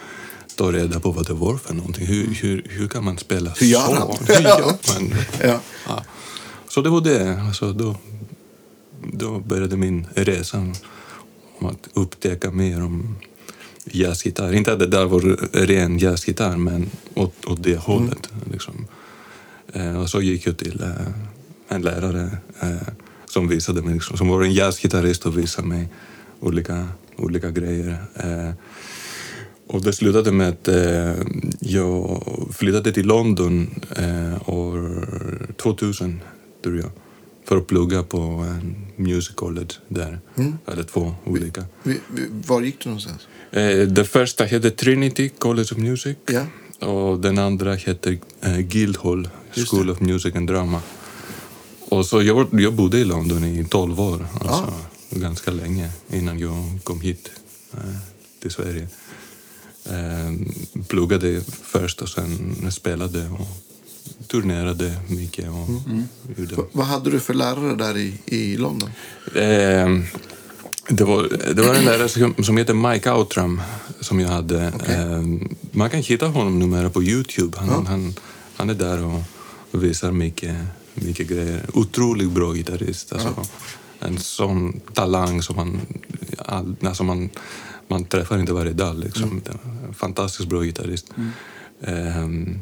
ta 0.56 0.72
reda 0.72 1.00
på 1.00 1.12
vad 1.12 1.28
det 1.28 1.34
var 1.34 1.58
för 1.58 1.74
någonting. 1.74 2.06
Hur, 2.06 2.28
hur, 2.34 2.66
hur 2.70 2.88
kan 2.88 3.04
man 3.04 3.18
spela 3.18 3.54
Hur 3.60 3.68
gör 3.68 3.80
så? 3.80 3.94
han? 3.94 4.18
Hur 4.28 4.44
gör 4.44 4.66
man? 5.00 5.14
Ja. 5.44 5.60
Ja. 5.88 6.04
Så 6.70 6.82
det 6.82 6.90
var 6.90 7.02
det. 7.02 7.42
Alltså 7.48 7.74
då, 7.74 7.96
då 9.14 9.40
började 9.40 9.78
min 9.78 10.08
resa 10.16 10.58
om 10.58 10.74
att 11.68 11.88
upptäcka 11.94 12.52
mer 12.52 12.84
om 12.84 13.16
jazzgitarr. 13.92 14.54
Inte 14.54 14.74
att 14.74 14.80
det 14.80 14.88
där 14.88 15.06
var 15.06 15.22
ren 15.66 15.98
jazzgitarr, 15.98 16.58
men 16.58 16.90
åt, 17.14 17.46
åt 17.46 17.64
det 17.64 17.78
hållet. 17.78 18.30
Liksom. 18.52 18.88
Eh, 19.74 20.02
och 20.02 20.10
så 20.10 20.22
gick 20.22 20.48
jag 20.48 20.58
till 20.58 20.84
eh, 20.84 21.08
en 21.68 21.82
lärare 21.82 22.38
eh, 22.60 22.88
som 23.26 23.48
visade 23.48 23.82
mig, 23.82 23.94
liksom, 23.94 24.18
som 24.18 24.28
var 24.28 24.42
en 24.42 24.54
jazzgitarrist 24.54 25.26
och 25.26 25.38
visade 25.38 25.68
mig 25.68 25.88
olika, 26.40 26.88
olika 27.18 27.52
grejer. 27.52 27.98
Eh, 28.16 28.52
och 29.68 29.82
det 29.82 29.94
slutade 29.94 30.32
med 30.32 30.50
att 30.50 30.68
eh, 30.68 31.14
jag 31.60 32.24
flyttade 32.52 32.92
till 32.92 33.08
London 33.08 33.70
eh, 33.98 34.50
år 34.50 35.08
2000, 35.58 36.22
tror 36.64 36.78
jag, 36.78 36.92
för 37.48 37.58
att 37.58 37.68
plugga 37.68 38.04
på 38.04 38.18
en 38.20 38.76
music 38.96 39.36
college 39.36 39.74
där. 39.88 40.20
Eller 40.68 40.84
två 40.84 41.16
olika. 41.26 41.66
Vi, 41.84 42.00
vi, 42.14 42.28
var 42.48 42.62
gick 42.62 42.84
du 42.84 42.90
någonstans? 42.90 43.28
Eh, 43.52 44.04
första 44.04 44.44
hette 44.44 44.72
Trinity 44.72 45.30
College 45.30 45.68
of 45.72 45.78
Music 45.78 46.18
Ja. 46.26 46.46
och 46.88 47.20
den 47.20 47.38
andra 47.38 47.74
heter 47.76 48.20
eh, 48.42 48.58
Guildhall 48.58 49.30
School 49.70 49.90
of 49.90 50.00
Music 50.00 50.36
and 50.36 50.48
Drama. 50.48 50.82
Och 51.90 52.06
så 52.06 52.22
jag, 52.22 52.48
jag 52.52 52.74
bodde 52.74 52.98
i 52.98 53.04
London 53.04 53.44
i 53.44 53.66
12 53.66 54.02
år, 54.02 54.28
alltså 54.42 54.74
ganska 55.10 55.52
länge 55.52 55.90
innan 56.10 56.40
jag 56.40 56.80
kom 56.84 57.02
hit 57.02 57.32
eh, 57.74 57.80
till 58.42 58.52
Sverige. 58.52 58.88
Eh, 59.86 60.34
pluggade 60.88 61.42
först 61.64 62.02
och 62.02 62.10
sen 62.10 62.72
spelade 62.72 63.30
och 63.30 63.67
turnerade 64.28 64.96
mycket. 65.08 65.50
Och 65.50 65.70
gjorde 66.40 66.56
V- 66.56 66.62
vad 66.72 66.86
hade 66.86 67.10
du 67.12 67.20
för 67.20 67.34
lärare 67.34 67.76
där 67.76 67.98
i, 67.98 68.14
i 68.26 68.58
London? 68.58 68.90
Eh, 69.36 70.00
det, 70.90 71.04
var, 71.04 71.54
det 71.54 71.62
var 71.62 71.76
en 71.76 71.86
lärare 71.86 72.10
som, 72.10 72.36
som 72.44 72.58
heter 72.58 72.74
Mike 72.74 73.12
Outram 73.12 73.62
som 74.02 74.20
jag 74.20 74.30
hade. 74.30 74.62
Eh, 74.88 75.22
man 75.72 75.90
kan 75.90 76.00
hitta 76.02 76.28
honom 76.28 76.60
numera 76.60 76.90
på 76.90 77.04
Youtube. 77.04 77.58
Han, 77.58 77.86
han, 77.86 78.14
han 78.56 78.70
är 78.70 78.74
där 78.74 79.04
och 79.72 79.84
visar 79.84 80.12
mycket, 80.12 80.56
mycket 80.94 81.28
grejer. 81.28 81.62
Otroligt 81.74 82.32
bra 82.32 82.54
gitarrist. 82.54 83.14
Alltså, 83.14 83.36
En 84.00 84.18
sån 84.18 84.80
talang 84.94 85.42
som 85.42 85.56
man, 85.56 85.82
all, 86.38 86.76
alltså 86.82 87.04
man, 87.04 87.30
man 87.88 88.06
träffar 88.06 88.40
inte 88.40 88.54
varje 88.54 88.74
dag. 88.74 89.00
Liksom. 89.00 89.42
En 89.88 89.94
Fantastiskt 89.94 90.50
bra 90.50 90.62
gitarrist. 90.64 91.06
Ehm, 91.84 92.60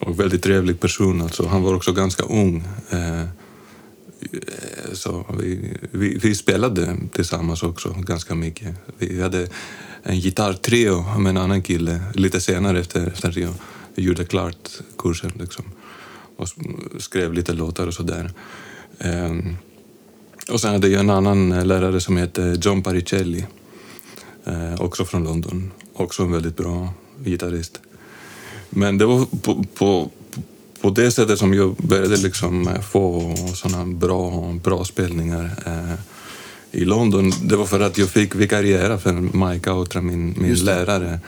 och 0.00 0.20
väldigt 0.20 0.42
trevlig 0.42 0.80
person. 0.80 1.22
Alltså. 1.22 1.46
Han 1.46 1.62
var 1.62 1.74
också 1.74 1.92
ganska 1.92 2.22
ung. 2.22 2.64
Eh, 2.90 3.20
eh, 3.20 3.26
så 4.92 5.26
vi, 5.38 5.76
vi, 5.90 6.18
vi 6.18 6.34
spelade 6.34 6.96
tillsammans 7.12 7.62
också 7.62 7.96
ganska 7.98 8.34
mycket. 8.34 8.74
Vi 8.98 9.22
hade 9.22 9.48
en 10.02 10.20
gitarrtrio 10.20 11.18
med 11.18 11.30
en 11.30 11.36
annan 11.36 11.62
kille 11.62 12.00
lite 12.14 12.40
senare 12.40 12.80
efter, 12.80 13.06
efter 13.06 13.28
att 13.28 13.36
jag 13.36 13.54
gjorde 13.94 14.24
klart 14.24 14.68
kursen. 14.98 15.32
Liksom. 15.40 15.64
Och 16.36 16.48
skrev 16.98 17.32
lite 17.32 17.52
låtar 17.52 17.86
och 17.86 17.94
sådär. 17.94 18.32
Ehm, 18.98 19.56
och 20.52 20.60
sen 20.60 20.72
hade 20.72 20.88
jag 20.88 21.00
en 21.00 21.10
annan 21.10 21.68
lärare 21.68 22.00
som 22.00 22.16
hette 22.16 22.58
John 22.62 22.82
Paricelli. 22.82 23.46
Eh, 24.44 24.80
också 24.80 25.04
från 25.04 25.24
London. 25.24 25.70
Också 25.92 26.22
en 26.22 26.32
väldigt 26.32 26.56
bra 26.56 26.88
gitarrist. 27.24 27.80
Men 28.70 28.98
det 28.98 29.06
var 29.06 29.26
på, 29.42 29.64
på, 29.74 30.10
på 30.80 30.90
det 30.90 31.10
sättet 31.10 31.38
som 31.38 31.54
jag 31.54 31.74
började 31.76 32.16
liksom 32.16 32.68
eh, 32.68 32.80
få 32.80 33.34
såna 33.54 33.86
bra, 33.86 34.52
bra 34.64 34.84
spelningar 34.84 35.50
eh, 35.66 35.94
i 36.70 36.84
London. 36.84 37.32
Det 37.42 37.56
var 37.56 37.66
för 37.66 37.80
att 37.80 37.98
jag 37.98 38.08
fick 38.08 38.34
vikariera 38.34 38.98
för 38.98 39.12
Mike 39.12 39.70
Outra, 39.70 40.00
min, 40.00 40.34
min 40.38 40.54
lärare. 40.54 41.20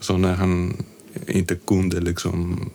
Så 0.00 0.16
när 0.16 0.34
han 0.34 0.84
inte 1.26 1.54
kunde 1.54 2.00
liksom 2.00 2.70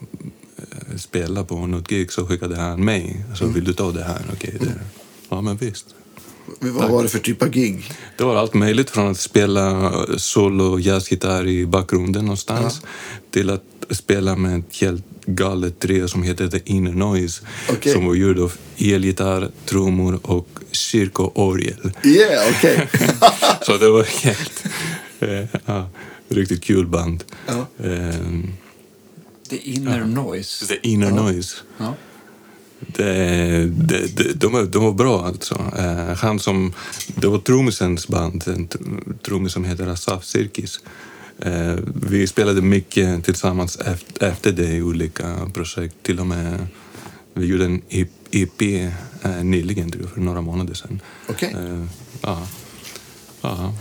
eh, 0.58 0.98
spela 0.98 1.44
på 1.44 1.68
något 1.68 1.88
gig 1.88 2.12
så 2.12 2.28
skickade 2.28 2.56
han 2.56 2.86
mig. 2.86 3.26
Så 3.36 3.48
vill 3.48 3.64
du 3.64 3.74
ta 3.74 3.92
det 3.92 4.04
här? 4.04 4.22
Okej, 4.34 4.58
det, 4.60 4.74
ja 5.30 5.42
men 5.42 5.58
visst. 5.58 5.86
Vad 6.60 6.92
var 6.92 7.04
det 7.04 7.10
för 7.10 7.20
typ 7.20 7.42
av 7.42 7.50
gig? 7.50 7.92
Det 8.18 8.24
var 8.24 8.36
allt 8.36 8.54
möjligt 8.54 8.90
från 8.90 9.12
att 9.12 9.20
spela 9.20 9.92
solo 10.18 10.80
jazzgitarr 10.80 11.48
i 11.48 11.66
bakgrunden 11.66 12.26
någonstans 12.26 12.82
till 13.38 13.50
att 13.50 13.64
spela 13.90 14.36
med 14.36 14.60
ett 14.60 14.76
helt 14.82 15.04
galet 15.26 15.80
trio 15.80 16.08
som 16.08 16.24
heter 16.24 16.48
The 16.48 16.60
Inner 16.66 16.92
Noise 16.92 17.42
Okej. 17.70 17.94
som 17.94 18.06
var 18.06 18.16
gjord 18.16 18.40
av 18.40 18.54
elgitarr, 18.78 19.52
trummor 19.66 20.20
och 20.24 20.48
kyrkoorgel. 20.72 21.92
Yeah, 22.04 22.50
okej. 22.58 22.88
Så 23.66 23.78
det 23.78 23.90
var 23.90 24.04
helt... 24.04 24.64
eh, 25.20 25.60
ja, 25.66 25.90
riktigt 26.30 26.64
kul 26.64 26.88
band. 26.88 27.24
Ja. 27.48 27.68
Ehm, 27.86 28.48
The 29.50 29.58
inner 29.58 30.06
noise. 30.06 30.66
The 30.68 30.88
Inner 30.88 31.12
Noise. 31.12 31.56
Ja. 31.78 31.96
Det, 32.80 33.04
det, 33.66 34.18
det, 34.18 34.34
de, 34.34 34.52
var, 34.54 34.64
de 34.64 34.84
var 34.84 34.92
bra 34.92 35.26
alltså. 35.26 35.72
Eh, 35.78 36.16
han 36.18 36.40
som, 36.40 36.74
det 37.16 37.28
var 37.28 37.38
trummisens 37.40 38.08
band, 38.08 38.44
en 38.48 38.68
tr- 38.68 39.18
trummis 39.26 39.54
som 39.54 39.66
heter 39.66 39.88
Asaf 39.88 40.26
Sirkis. 40.26 40.80
Eh, 41.40 41.76
vi 42.10 42.28
spelade 42.28 42.62
mycket 42.62 43.26
tillsammans 43.26 43.78
efter, 43.78 44.28
efter 44.28 44.52
det 44.52 44.74
i 44.76 44.82
olika 44.82 45.50
projekt. 45.54 45.96
Till 46.02 46.20
och 46.20 46.28
med 46.28 46.68
vi 47.34 47.46
gjorde 47.46 47.66
en 47.66 47.82
EP 48.32 48.62
eh, 49.24 49.44
nyligen, 49.44 49.92
tror 49.92 50.04
jag, 50.04 50.12
för 50.12 50.22
några 50.22 50.42
månader 50.42 50.74
sedan. 50.74 51.02
Okej. 51.30 51.56
Eh, 51.60 51.86
ja. 52.22 52.48
Ja. 53.42 53.74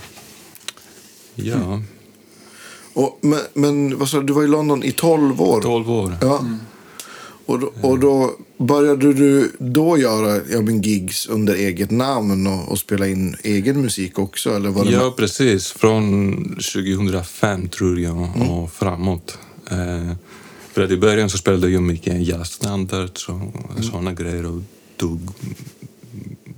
Ja, 1.34 1.82
Och, 2.92 3.18
men, 3.20 3.40
men 3.54 3.98
vad 3.98 4.08
sa 4.08 4.16
du, 4.20 4.26
du 4.26 4.32
var 4.32 4.44
i 4.44 4.46
London 4.46 4.82
i 4.82 4.92
12 4.92 5.42
år? 5.42 5.60
12 5.60 5.90
år. 5.90 6.16
Ja. 6.20 6.44
Och, 7.46 7.58
då, 7.58 7.72
och 7.80 7.98
då 7.98 8.36
började 8.58 9.12
du 9.12 9.52
då 9.58 9.98
göra 9.98 10.40
ja, 10.50 10.60
men 10.60 10.82
gigs 10.82 11.26
under 11.26 11.54
eget 11.54 11.90
namn 11.90 12.46
och, 12.46 12.68
och 12.68 12.78
spela 12.78 13.06
in 13.06 13.36
egen 13.42 13.80
musik 13.80 14.18
också? 14.18 14.50
Eller 14.50 14.70
var 14.70 14.84
det 14.84 14.90
Ja, 14.90 15.14
precis. 15.16 15.72
Från 15.72 16.34
2005 16.44 17.68
tror 17.68 18.00
jag 18.00 18.28
och 18.50 18.72
framåt. 18.72 19.38
Eh, 19.70 20.12
för 20.72 20.82
att 20.82 20.90
i 20.90 20.96
början 20.96 21.30
så 21.30 21.38
spelade 21.38 21.70
jag 21.70 21.82
mycket 21.82 22.26
jazzstandards 22.26 23.28
och 23.28 23.40
såna 23.84 24.12
grejer 24.12 24.46
och 24.46 24.62
tog 24.96 25.20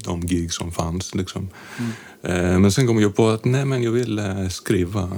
de 0.04 0.26
gig 0.26 0.52
som 0.52 0.72
fanns. 0.72 1.14
Liksom. 1.14 1.48
Eh, 2.22 2.58
men 2.58 2.72
sen 2.72 2.86
kom 2.86 3.00
jag 3.00 3.16
på 3.16 3.28
att 3.28 3.44
nej, 3.44 3.64
men 3.64 3.82
jag 3.82 3.92
vill 3.92 4.18
eh, 4.18 4.48
skriva, 4.48 5.10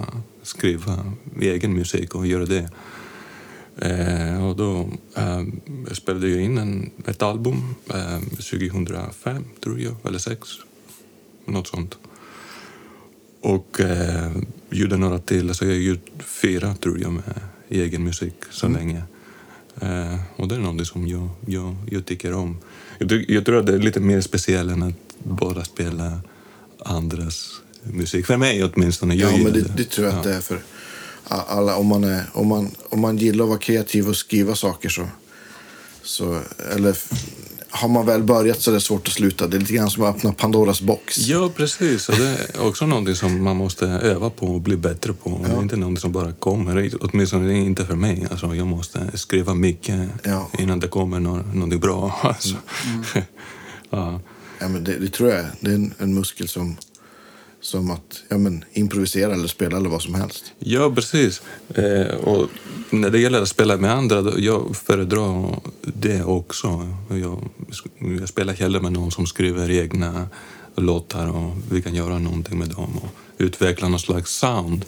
skriva 0.42 1.12
egen 1.40 1.74
musik 1.74 2.14
och 2.14 2.26
göra 2.26 2.46
det. 2.46 2.70
Eh, 3.80 4.48
och 4.48 4.56
då 4.56 4.88
eh, 5.16 5.42
spelade 5.92 6.28
jag 6.28 6.42
in 6.42 6.58
en, 6.58 6.90
ett 7.06 7.22
album 7.22 7.74
eh, 7.94 8.20
2005, 8.20 9.44
tror 9.60 9.80
jag, 9.80 9.94
eller 10.04 10.18
2006. 10.18 10.48
Något 11.44 11.66
sånt. 11.66 11.98
Och 13.40 13.80
eh, 13.80 14.32
gjorde 14.70 14.96
några 14.96 15.18
till. 15.18 15.48
Alltså 15.48 15.64
jag 15.64 15.72
har 15.72 15.78
gjort 15.78 16.06
fyra, 16.42 16.74
tror 16.74 17.00
jag, 17.00 17.12
med 17.12 17.40
egen 17.68 18.04
musik 18.04 18.34
så 18.50 18.68
länge. 18.68 19.02
Eh, 19.80 20.20
och 20.36 20.48
det 20.48 20.54
är 20.54 20.58
något 20.58 20.86
som 20.86 21.08
jag, 21.08 21.28
jag, 21.46 21.76
jag 21.90 22.06
tycker 22.06 22.32
om. 22.32 22.58
Jag, 22.98 23.30
jag 23.30 23.44
tror 23.44 23.58
att 23.58 23.66
det 23.66 23.74
är 23.74 23.78
lite 23.78 24.00
mer 24.00 24.20
speciellt 24.20 24.72
än 24.72 24.82
att 24.82 24.94
bara 25.18 25.64
spela 25.64 26.20
andras 26.78 27.60
musik. 27.82 28.26
För 28.26 28.36
mig 28.36 28.64
åtminstone. 28.64 29.14
Jag 29.14 29.32
Ja, 29.32 29.36
men 29.36 29.52
det, 29.52 29.76
det 29.76 29.84
tror 29.84 30.06
jag 30.06 30.16
att 30.16 30.24
det 30.24 30.34
är 30.34 30.40
för 30.40 30.58
alla. 31.34 31.76
Om 31.76 31.86
man, 31.86 32.04
är, 32.04 32.24
om, 32.32 32.46
man, 32.48 32.70
om 32.88 33.00
man 33.00 33.16
gillar 33.18 33.44
att 33.44 33.48
vara 33.48 33.58
kreativ 33.58 34.08
och 34.08 34.16
skriva 34.16 34.54
saker 34.54 34.88
så... 34.88 35.06
så 36.02 36.40
eller 36.74 36.96
har 37.72 37.88
man 37.88 38.06
väl 38.06 38.22
börjat 38.22 38.60
så 38.60 38.70
är 38.70 38.74
det 38.74 38.80
svårt 38.80 39.08
att 39.08 39.14
sluta. 39.14 39.46
Det 39.46 39.56
är 39.56 39.58
lite 39.60 39.72
grann 39.72 39.90
som 39.90 40.02
att 40.04 40.16
öppna 40.16 40.32
Pandoras 40.32 40.80
box. 40.82 41.18
Ja, 41.18 41.50
precis. 41.56 42.08
Och 42.08 42.16
det 42.16 42.28
är 42.28 42.66
också 42.66 42.86
något 42.86 43.16
som 43.16 43.42
man 43.44 43.56
måste 43.56 43.86
öva 43.86 44.30
på 44.30 44.46
och 44.46 44.60
bli 44.60 44.76
bättre 44.76 45.12
på. 45.12 45.40
Det 45.46 45.52
är 45.52 45.62
inte 45.62 45.76
något 45.76 46.00
som 46.00 46.12
bara 46.12 46.32
kommer. 46.32 46.90
Åtminstone 47.00 47.58
inte 47.58 47.86
för 47.86 47.94
mig. 47.94 48.26
Alltså, 48.30 48.54
jag 48.54 48.66
måste 48.66 49.10
skriva 49.18 49.54
mycket 49.54 50.08
Ja. 50.22 50.50
innan 50.58 50.80
det 50.80 50.88
kommer 50.88 51.20
nå- 51.20 51.42
något 51.54 51.80
bra. 51.80 52.18
Alltså. 52.22 52.54
ja. 53.90 54.20
Ja, 54.58 54.68
men 54.68 54.84
det, 54.84 54.98
det 54.98 55.08
tror 55.08 55.30
jag. 55.30 55.44
Det 55.60 55.70
är 55.70 55.74
en, 55.74 55.94
en 55.98 56.14
muskel 56.14 56.48
som, 56.48 56.76
som 57.60 57.90
att 57.90 58.22
ja, 58.28 58.38
men, 58.38 58.64
improvisera 58.72 59.32
eller 59.32 59.48
spela 59.48 59.76
eller 59.76 59.90
vad 59.90 60.02
som 60.02 60.14
helst. 60.14 60.52
ja, 60.58 60.92
precis. 60.94 61.42
Eh, 61.74 62.14
och 62.14 62.48
när 62.90 63.10
det 63.10 63.18
gäller 63.18 63.42
att 63.42 63.48
spela 63.48 63.76
med 63.76 63.92
andra, 63.92 64.22
då, 64.22 64.32
jag 64.36 64.76
föredrar 64.76 65.60
det 65.82 66.24
också. 66.24 66.96
Jag, 67.08 67.48
jag 68.20 68.28
spelar 68.28 68.52
hellre 68.52 68.80
med 68.80 68.92
någon 68.92 69.10
som 69.10 69.26
skriver 69.26 69.70
egna 69.70 70.28
låtar 70.76 71.28
och 71.28 71.52
vi 71.70 71.82
kan 71.82 71.94
göra 71.94 72.18
någonting 72.18 72.58
med 72.58 72.68
dem 72.68 72.98
och 73.02 73.08
utveckla 73.38 73.88
någon 73.88 74.00
slags 74.00 74.30
sound 74.30 74.84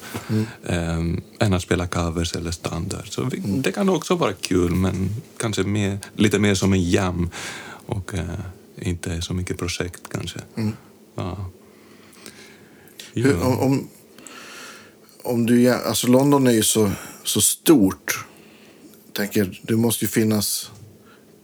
eh, 0.64 0.98
än 1.38 1.54
att 1.54 1.62
spela 1.62 1.86
covers 1.86 2.36
eller 2.36 2.50
standard. 2.50 3.08
Så 3.08 3.24
vi, 3.24 3.38
det 3.38 3.72
kan 3.72 3.88
också 3.88 4.14
vara 4.14 4.32
kul, 4.32 4.74
men 4.74 5.08
kanske 5.36 5.62
mer, 5.62 5.98
lite 6.16 6.38
mer 6.38 6.54
som 6.54 6.72
en 6.72 6.90
jam 6.90 7.30
och 7.86 8.14
eh, 8.14 8.24
inte 8.76 9.22
så 9.22 9.34
mycket 9.34 9.58
projekt 9.58 10.02
kanske. 10.08 10.40
Ja. 11.14 11.50
Hur, 13.12 13.42
om, 13.42 13.58
om, 13.58 13.88
om 15.22 15.46
du, 15.46 15.68
alltså 15.70 16.06
London 16.06 16.46
är 16.46 16.52
ju 16.52 16.62
så, 16.62 16.90
så 17.24 17.40
stort. 17.40 18.24
Tänker, 19.12 19.60
det 19.62 19.76
måste 19.76 20.04
ju 20.04 20.08
finnas... 20.08 20.70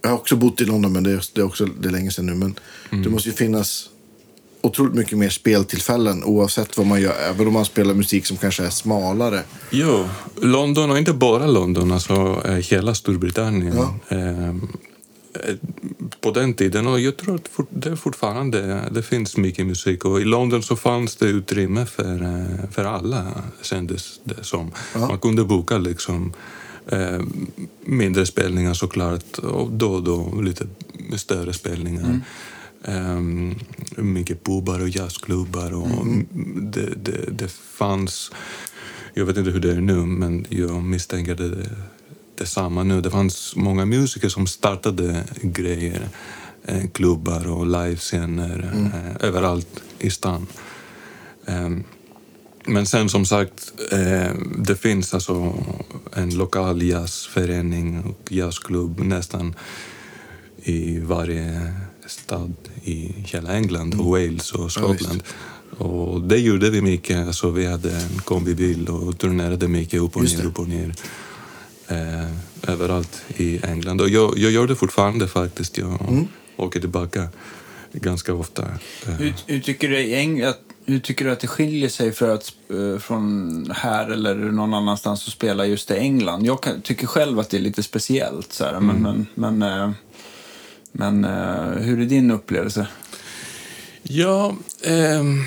Jag 0.03 0.11
har 0.11 0.17
också 0.17 0.37
bott 0.37 0.61
i 0.61 0.65
London, 0.65 0.93
men 0.93 1.03
det 1.03 1.11
är, 1.11 1.25
det 1.35 1.41
är 1.41 1.45
också 1.45 1.67
det 1.67 1.89
är 1.89 1.93
länge 1.93 2.11
sedan 2.11 2.27
nu. 2.27 2.35
Men 2.35 2.59
det 3.05 3.11
måste 3.11 3.29
ju 3.29 3.35
finnas 3.35 3.89
otroligt 4.61 4.95
mycket 4.95 5.19
mer 5.19 5.29
speltillfällen 5.29 6.25
oavsett 6.25 6.77
vad 6.77 6.87
man 6.87 7.01
gör. 7.01 7.15
Även 7.31 7.47
om 7.47 7.53
man 7.53 7.65
spelar 7.65 7.95
musik 7.95 8.27
som 8.27 8.37
kanske 8.37 8.65
är 8.65 8.71
smalare. 8.71 9.43
Jo, 9.71 10.09
London 10.43 10.91
och 10.91 10.99
inte 10.99 11.13
bara 11.13 11.47
London, 11.47 11.93
alltså 11.93 12.43
eh, 12.45 12.53
hela 12.53 12.95
Storbritannien. 12.95 13.77
Ja. 13.77 14.17
Eh, 14.17 14.55
på 16.21 16.31
den 16.31 16.55
tiden, 16.55 16.87
och 16.87 17.01
jag 17.01 17.17
tror 17.17 17.35
att 17.35 17.67
det 17.71 17.97
fortfarande 17.97 18.89
det 18.91 19.03
finns 19.03 19.37
mycket 19.37 19.67
musik 19.67 20.05
och 20.05 20.21
i 20.21 20.25
London 20.25 20.63
så 20.63 20.77
fanns 20.77 21.17
det 21.17 21.27
utrymme 21.27 21.87
för, 21.87 22.23
eh, 22.23 22.71
för 22.71 22.85
alla, 22.85 23.43
kändes 23.63 24.21
det 24.25 24.45
som. 24.45 24.71
Man 24.95 25.19
kunde 25.19 25.45
boka 25.45 25.79
liksom 25.79 26.33
eh, 26.87 27.21
mindre 27.85 28.27
spelningar 28.27 28.75
såklart 28.75 29.39
och 29.39 29.71
då 29.71 29.93
och 29.93 30.03
då 30.03 30.41
lite 30.41 30.67
större 31.17 31.53
spelningar. 31.53 32.21
Um, 32.85 33.55
mycket 33.97 34.45
pubar 34.45 34.81
och 34.81 34.89
jazzklubbar. 34.89 35.75
Och 35.75 36.07
det, 36.63 36.95
det, 36.97 37.31
det 37.31 37.49
fanns... 37.53 38.33
Jag 39.15 39.25
vet 39.25 39.37
inte 39.37 39.51
hur 39.51 39.61
det 39.61 39.73
är 39.73 39.81
nu, 39.81 39.97
men 39.97 40.47
jag 40.49 40.83
misstänker 40.83 41.35
det, 41.35 41.71
det 42.39 42.45
är 42.45 42.47
samma 42.47 42.83
nu. 42.83 43.01
Det 43.01 43.11
fanns 43.11 43.57
många 43.57 43.85
musiker 43.87 44.29
som 44.29 44.47
startade 44.47 45.25
grejer, 45.43 46.09
eh, 46.65 46.89
klubbar 46.93 47.49
och 47.49 47.67
livescener 47.67 48.71
eh, 48.95 49.29
överallt 49.29 49.83
i 49.99 50.11
stan. 50.11 50.47
Ehm, 51.47 51.85
men 52.67 52.87
sen 52.87 53.09
som 53.09 53.27
sagt, 53.27 53.73
eh, 53.93 54.33
det 54.59 54.77
finns 54.77 55.15
alltså 55.15 55.55
en 56.13 56.31
lokal 56.35 56.83
jazzförening 56.83 58.05
och 58.05 58.33
jazzklubb 58.33 59.01
nästan 59.01 59.55
i 60.63 60.99
varje 60.99 61.73
stad 62.07 62.55
i 62.85 63.15
hela 63.17 63.53
England 63.53 64.01
och 64.01 64.07
Wales 64.07 64.53
och 64.53 64.73
Skottland. 64.73 65.23
och 65.79 66.21
det 66.21 66.39
gjorde 66.39 66.71
vi 66.71 66.83
mycket. 66.83 67.27
Alltså, 67.27 67.51
vi 67.51 67.67
hade 67.67 67.91
en 67.91 68.19
kombibil 68.25 68.89
och 68.89 69.19
turnerade 69.19 69.69
mycket 69.69 70.01
upp 70.01 70.17
och 70.17 70.25
ner, 70.25 70.45
upp 70.45 70.59
och 70.59 70.69
ner. 70.69 70.95
Eh, 71.89 72.31
överallt 72.73 73.23
i 73.37 73.61
England. 73.67 74.01
Och 74.01 74.09
jag, 74.09 74.39
jag 74.39 74.51
gör 74.53 74.67
det 74.67 74.77
fortfarande 74.77 75.29
faktiskt. 75.29 75.79
Jag 75.79 76.27
åker 76.57 76.81
tillbaka 76.81 77.29
ganska 77.93 78.35
ofta. 78.35 78.63
Eh, 79.07 79.13
Hur, 79.15 79.35
hur, 79.47 79.61
tycker 79.61 79.89
du, 79.89 79.99
i 79.99 80.15
Eng- 80.15 80.49
att, 80.49 80.61
hur 80.87 80.99
tycker 81.01 81.25
du 81.25 81.31
att 81.31 81.41
det 81.41 81.47
skiljer 81.47 81.89
sig 81.89 82.13
för 82.13 82.35
att, 82.35 82.53
eh, 82.71 82.99
från 83.01 83.71
här 83.77 84.11
eller 84.11 84.35
någon 84.35 84.75
annanstans 84.75 85.27
att 85.27 85.33
spela 85.33 85.67
just 85.67 85.91
i 85.91 85.95
England? 85.95 86.47
Jag 86.47 86.63
kan, 86.63 86.81
tycker 86.83 87.07
själv 87.07 87.39
att 87.39 87.51
det 87.51 87.57
är 87.57 87.61
lite 87.61 87.83
speciellt. 87.83 88.53
Så 88.53 88.65
här, 88.65 88.81
men 88.81 89.03
men, 89.03 89.27
men, 89.35 89.63
eh, 89.63 89.91
men 90.93 91.25
eh, 91.25 91.83
hur 91.83 92.01
är 92.01 92.07
din 92.07 92.31
upplevelse? 92.31 92.87
Ja, 94.03 94.57
ehm, 94.85 95.45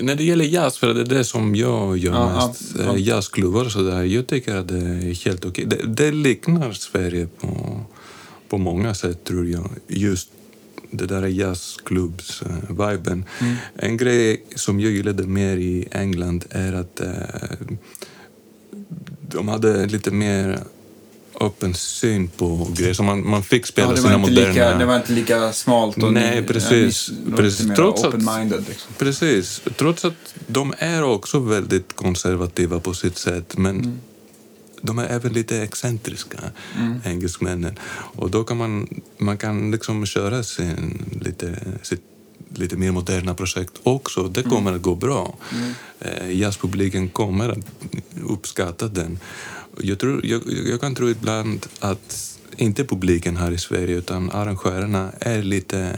när 0.00 0.14
det 0.14 0.24
gäller 0.24 0.44
jazz, 0.44 0.78
för 0.78 0.94
det 0.94 1.00
är 1.00 1.04
det 1.04 1.24
som 1.24 1.54
jag 1.54 1.98
gör 1.98 2.12
Ja, 2.12 2.48
mest, 2.48 2.74
ja, 2.78 2.84
ja. 2.84 2.94
eh, 2.94 3.02
jazzklubbar 3.02 3.64
och 3.64 3.72
sådär, 3.72 4.02
jag 4.02 4.26
tycker 4.26 4.56
att 4.56 4.68
det 4.68 4.76
är 4.76 5.24
helt 5.24 5.44
okej. 5.44 5.64
Det, 5.64 5.86
det 5.86 6.12
liknar 6.12 6.72
Sverige 6.72 7.28
på, 7.40 7.80
på 8.48 8.58
många 8.58 8.94
sätt, 8.94 9.24
tror 9.24 9.46
jag. 9.46 9.70
Just 9.88 10.30
det 10.90 11.06
där 11.06 11.26
jazzklubbs-viben. 11.26 13.24
Mm. 13.40 13.54
En 13.76 13.96
grej 13.96 14.44
som 14.54 14.80
jag 14.80 14.92
gillade 14.92 15.26
mer 15.26 15.56
i 15.56 15.88
England 15.90 16.44
är 16.50 16.72
att 16.72 17.00
eh, 17.00 17.10
de 19.20 19.48
hade 19.48 19.86
lite 19.86 20.10
mer 20.10 20.58
öppen 21.46 21.74
syn 21.74 22.28
på 22.28 22.68
grejer. 22.76 22.94
Så 22.94 23.02
man, 23.02 23.28
man 23.30 23.42
fick 23.42 23.66
spela 23.66 23.90
Ja, 23.90 23.96
sina 23.96 24.18
moderna... 24.18 24.48
lika, 24.48 24.78
det 24.78 24.84
var 24.84 24.96
inte 24.96 25.12
lika 25.12 25.52
smalt 25.52 26.02
och 26.02 26.12
Nej, 26.12 26.42
precis. 26.46 27.10
ni- 27.26 27.36
Precis. 27.36 27.66
Trots 27.76 28.04
att-. 28.04 28.14
Liksom. 28.14 28.92
Precis. 28.98 29.60
Trots 29.76 30.04
att 30.04 30.34
de 30.46 30.74
är 30.78 31.02
också 31.02 31.38
väldigt 31.38 31.92
konservativa 31.96 32.80
på 32.80 32.94
sitt 32.94 33.18
sätt. 33.18 33.56
Men 33.58 33.76
Mm. 33.76 33.98
de 34.82 34.98
är 34.98 35.06
även 35.08 35.32
lite 35.32 35.62
excentriska, 35.62 36.38
engelsmännen. 37.04 37.78
Och 38.16 38.30
då 38.30 38.44
kan 38.44 38.56
man, 38.56 38.88
man 39.18 39.38
kan 39.38 39.70
liksom 39.70 40.06
köra 40.06 40.42
sin, 40.42 41.04
lite, 41.20 41.58
sitt 41.82 42.02
lite 42.54 42.76
mer 42.76 42.90
moderna 42.92 43.34
projekt 43.34 43.72
också. 43.82 44.22
Det 44.28 44.42
kommer 44.42 44.72
att 44.72 44.82
gå 44.82 44.94
bra. 44.94 45.34
Eh, 46.00 46.30
jazzpubliken 46.40 47.08
kommer 47.08 47.48
att 47.48 47.58
uppskatta 48.28 48.88
den. 48.88 49.18
Jag, 49.80 49.98
tror, 49.98 50.26
jag, 50.26 50.42
jag 50.66 50.80
kan 50.80 50.94
tro 50.94 51.10
ibland 51.10 51.66
att 51.80 52.38
inte 52.56 52.84
publiken 52.84 53.36
här 53.36 53.52
i 53.52 53.58
Sverige 53.58 53.96
utan 53.96 54.30
arrangörerna 54.30 55.12
är 55.20 55.42
lite 55.42 55.96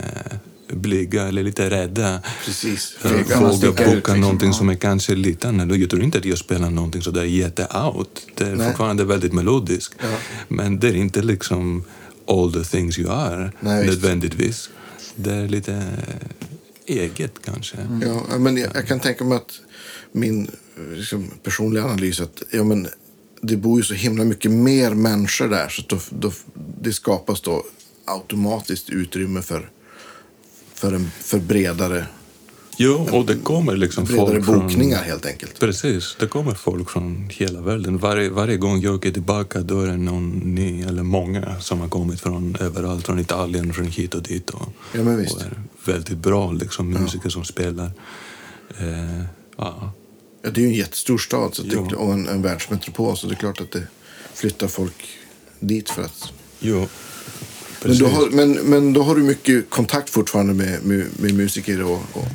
blyga 0.68 1.28
eller 1.28 1.42
lite 1.42 1.70
rädda 1.70 2.22
Precis. 2.44 2.96
våga 3.40 3.72
boka 3.72 3.94
liksom. 3.94 4.20
någonting 4.20 4.52
som 4.52 4.68
är 4.68 4.74
kanske 4.74 5.14
lite 5.14 5.48
annorlunda. 5.48 5.76
Jag 5.76 5.90
tror 5.90 6.02
inte 6.02 6.18
att 6.18 6.24
jag 6.24 6.38
spelar 6.38 6.70
någonting 6.70 7.02
så 7.02 7.10
där 7.10 7.24
jätte-out. 7.24 8.26
Det 8.34 8.44
är 8.44 8.56
Nej. 8.56 8.66
fortfarande 8.66 9.04
väldigt 9.04 9.32
melodiskt. 9.32 9.94
Ja. 10.02 10.16
Men 10.48 10.80
det 10.80 10.88
är 10.88 10.96
inte 10.96 11.22
liksom 11.22 11.84
all 12.26 12.52
the 12.52 12.64
things 12.64 12.98
you 12.98 13.10
are 13.10 13.52
Nej, 13.60 13.86
nödvändigtvis. 13.86 14.70
Det 15.16 15.32
är 15.32 15.48
lite 15.48 15.96
eget 16.86 17.32
kanske. 17.44 17.76
Ja, 18.02 18.38
men 18.38 18.56
jag, 18.56 18.70
jag 18.74 18.86
kan 18.86 19.00
tänka 19.00 19.24
mig 19.24 19.36
att 19.36 19.60
min 20.12 20.48
eh, 20.76 20.96
liksom, 20.96 21.30
personliga 21.42 21.84
analys 21.84 22.20
att 22.20 22.42
ja, 22.50 22.64
men, 22.64 22.88
det 23.46 23.56
bor 23.56 23.78
ju 23.78 23.84
så 23.84 23.94
himla 23.94 24.24
mycket 24.24 24.50
mer 24.50 24.94
människor 24.94 25.48
där 25.48 25.68
så 25.68 25.82
då, 25.88 25.98
då, 26.10 26.32
det 26.80 26.92
skapas 26.92 27.40
då 27.40 27.64
automatiskt 28.04 28.90
utrymme 28.90 29.42
för, 29.42 29.70
för, 30.74 30.92
en, 30.92 31.10
för 31.20 31.38
bredare, 31.38 32.06
Jo, 32.76 33.08
och 33.12 33.26
det 33.26 33.36
kommer 33.36 33.76
liksom 33.76 34.04
bredare 34.04 34.26
folk 34.26 34.44
från... 34.44 34.58
bokningar 34.58 35.02
helt 35.02 35.26
enkelt. 35.26 35.60
Precis, 35.60 36.16
det 36.20 36.26
kommer 36.26 36.54
folk 36.54 36.90
från 36.90 37.28
hela 37.32 37.60
världen. 37.60 37.98
Varje, 37.98 38.30
varje 38.30 38.56
gång 38.56 38.80
jag 38.80 38.94
åker 38.94 39.10
tillbaka 39.10 39.60
då 39.60 39.80
är 39.80 39.86
det 39.86 39.96
någon 39.96 40.30
ny, 40.30 40.82
eller 40.82 41.02
många, 41.02 41.60
som 41.60 41.80
har 41.80 41.88
kommit 41.88 42.20
från 42.20 42.56
överallt. 42.60 43.06
Från 43.06 43.18
Italien, 43.18 43.72
från 43.74 43.86
hit 43.86 44.14
och 44.14 44.22
dit. 44.22 44.50
Och, 44.50 44.68
Ja, 44.94 45.02
men 45.02 45.16
visst. 45.18 45.36
och 45.36 45.42
är 45.42 45.62
väldigt 45.84 46.18
bra 46.18 46.52
liksom, 46.52 46.90
musiker 46.90 47.28
som 47.28 47.44
spelar. 47.44 47.90
Eh, 48.78 49.24
ja. 49.56 49.92
Ja, 50.44 50.50
det 50.50 50.60
är 50.60 50.62
ju 50.62 50.68
en 50.68 50.74
jättestor 50.74 51.18
stad 51.18 51.54
så 51.54 51.62
det, 51.62 51.74
Ja. 51.74 51.96
och 51.96 52.12
en, 52.12 52.28
en 52.28 52.42
världsmetropol 52.42 53.16
så 53.16 53.26
det 53.26 53.32
är 53.34 53.36
klart 53.36 53.60
att 53.60 53.70
det 53.72 53.82
flyttar 54.34 54.68
folk 54.68 55.04
dit 55.60 55.90
för 55.90 56.02
att... 56.02 56.32
Jo, 56.60 56.88
Men 57.84 57.98
då, 57.98 58.06
har, 58.06 58.30
men, 58.30 58.52
men 58.52 58.92
då 58.92 59.02
har 59.02 59.16
du 59.16 59.22
mycket 59.22 59.70
kontakt 59.70 60.10
fortfarande 60.10 60.54
med, 60.54 60.84
med, 60.84 61.06
med 61.20 61.34
musiker 61.34 61.82
och, 61.82 62.02
och, 62.12 62.26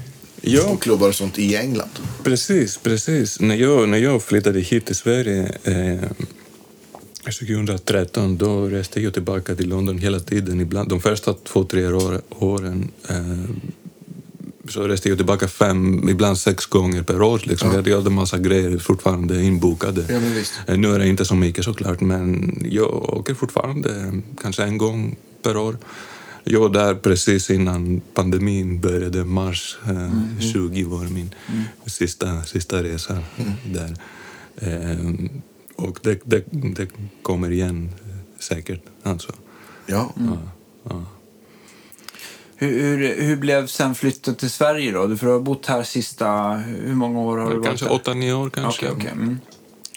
Ja. 0.41 0.63
och 0.69 0.81
klubbar 0.81 1.07
och 1.07 1.15
sånt 1.15 1.39
i 1.39 1.55
England? 1.55 1.89
Precis, 2.23 2.77
precis. 2.77 3.39
När 3.39 3.55
jag, 3.55 3.89
när 3.89 3.97
jag 3.97 4.23
flyttade 4.23 4.59
hit 4.59 4.85
till 4.85 4.95
Sverige 4.95 5.57
eh, 5.63 6.09
2013 7.23 8.37
då 8.37 8.65
reste 8.67 9.01
jag 9.01 9.13
tillbaka 9.13 9.55
till 9.55 9.69
London 9.69 9.97
hela 9.97 10.19
tiden. 10.19 10.61
Ibland, 10.61 10.89
de 10.89 11.01
första 11.01 11.33
två, 11.33 11.63
tre 11.63 11.87
år, 11.87 12.21
åren 12.29 12.91
eh, 13.09 13.15
så 14.69 14.87
reste 14.87 15.09
jag 15.09 15.17
tillbaka 15.17 15.47
fem, 15.47 16.09
ibland 16.09 16.37
sex 16.37 16.65
gånger 16.65 17.03
per 17.03 17.21
år. 17.21 17.41
Liksom. 17.43 17.71
Jag 17.71 17.95
hade 17.95 18.09
en 18.09 18.13
massa 18.13 18.37
grejer 18.37 18.77
fortfarande 18.77 19.43
inbokade. 19.43 20.05
Ja. 20.09 20.73
Eh, 20.73 20.77
Nu 20.79 20.93
är 20.93 20.99
det 20.99 21.07
inte 21.07 21.25
så 21.25 21.35
mycket 21.35 21.65
såklart, 21.65 22.01
men 22.01 22.57
jag 22.71 22.93
åker 23.17 23.33
fortfarande 23.33 24.21
kanske 24.41 24.63
en 24.63 24.77
gång 24.77 25.15
per 25.43 25.57
år. 25.57 25.77
Jag 26.43 26.59
var 26.59 26.69
där 26.69 26.95
precis 26.95 27.49
innan 27.49 28.01
pandemin 28.13 28.79
började, 28.81 29.23
mars 29.25 29.77
eh, 29.85 30.39
20 30.53 30.83
var 30.83 31.03
min 31.03 31.35
sista, 31.85 32.43
sista 32.43 32.83
resa 32.83 33.17
där. 33.65 33.95
Eh, 34.57 35.13
och 35.75 35.99
det, 36.03 36.19
det, 36.23 36.43
det 36.51 36.87
kommer 37.21 37.51
igen 37.51 37.89
eh, 38.05 38.15
säkert. 38.39 38.81
Alltså. 39.03 39.31
Ja. 39.85 40.13
Ja, 40.17 40.37
ja. 40.89 41.05
Hur, 42.61 42.97
hur, 42.97 43.21
hur 43.21 43.35
blev 43.35 43.67
sen 43.67 43.95
flytten 43.95 44.35
till 44.35 44.49
Sverige 44.49 44.91
då? 44.91 45.07
Du 45.07 45.17
för 45.17 45.25
du 45.27 45.31
har 45.33 45.39
bott 45.39 45.65
här 45.65 45.83
sista... 45.83 46.53
Hur 46.57 46.95
många 46.95 47.19
år 47.19 47.37
har 47.37 47.49
du 47.49 47.55
varit 47.55 47.65
Kanske 47.67 47.85
åtta, 47.85 48.13
nio 48.13 48.33
år 48.33 48.49
kanske. 48.49 48.85
Okej, 48.91 48.97
okej. 48.97 49.11
Mm. 49.11 49.37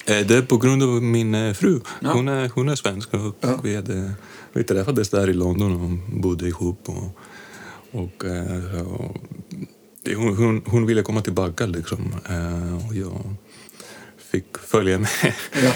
Eh, 0.06 0.26
Det 0.26 0.36
är 0.36 0.42
på 0.42 0.56
grund 0.56 0.82
av 0.82 1.02
min 1.02 1.34
eh, 1.34 1.52
fru. 1.52 1.80
Ja. 2.00 2.12
Hon, 2.12 2.28
är, 2.28 2.48
hon 2.54 2.68
är 2.68 2.74
svensk 2.74 3.14
och 3.14 3.36
Ja. 3.40 3.60
vi, 3.62 3.76
hade, 3.76 4.12
vi 4.52 4.64
träffades 4.64 5.08
där 5.10 5.30
i 5.30 5.32
London 5.32 5.72
och 5.82 6.20
bodde 6.20 6.48
ihop. 6.48 6.88
Och, 6.88 7.16
och, 8.02 8.24
eh, 8.24 8.86
och, 8.86 9.16
hon, 10.16 10.36
hon, 10.36 10.62
hon 10.66 10.86
ville 10.86 11.02
komma 11.02 11.20
tillbaka 11.20 11.66
liksom. 11.66 12.12
Och 12.88 12.94
jag 12.94 13.36
fick 14.32 14.58
följa 14.66 14.98
med. 14.98 15.08
Ja. 15.64 15.72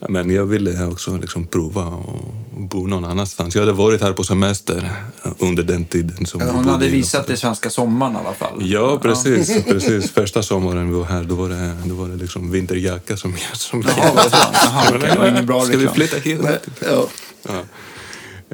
Men 0.08 0.30
jag 0.30 0.46
ville 0.46 0.84
också 0.86 1.16
liksom 1.16 1.46
prova 1.46 1.84
och 1.84 2.34
bo 2.52 2.86
någon 2.86 3.04
annanstans. 3.04 3.54
Jag 3.54 3.62
hade 3.62 3.72
varit 3.72 4.00
här 4.02 4.12
på 4.12 4.24
semester 4.24 4.90
under 5.38 5.62
den 5.62 5.84
tiden. 5.84 6.26
Som 6.26 6.40
vi 6.40 6.46
Hon 6.50 6.68
hade 6.68 6.88
visat 6.88 7.26
det 7.26 7.36
svenska 7.36 7.70
sommaren 7.70 8.14
i 8.14 8.16
alla 8.16 8.34
fall. 8.34 8.58
Ja, 8.60 8.98
precis. 9.02 9.64
precis. 9.64 10.10
Första 10.10 10.42
sommaren 10.42 10.88
vi 10.88 10.94
var 10.94 11.04
här, 11.04 11.24
då 11.24 11.34
var 11.34 11.48
det, 11.48 11.76
då 11.84 11.94
var 11.94 12.08
det 12.08 12.16
liksom 12.16 12.50
vinterjacka 12.50 13.16
som 13.16 13.30
jag 13.48 13.56
som 13.56 13.82
Jaha. 13.96 14.28
Jaha, 14.52 15.42
bra 15.46 15.60
Ska 15.60 15.76
vi 15.76 15.86
reklam. 15.86 15.94
flytta 15.94 16.16
hit? 16.16 16.40
Ja. 16.80 17.62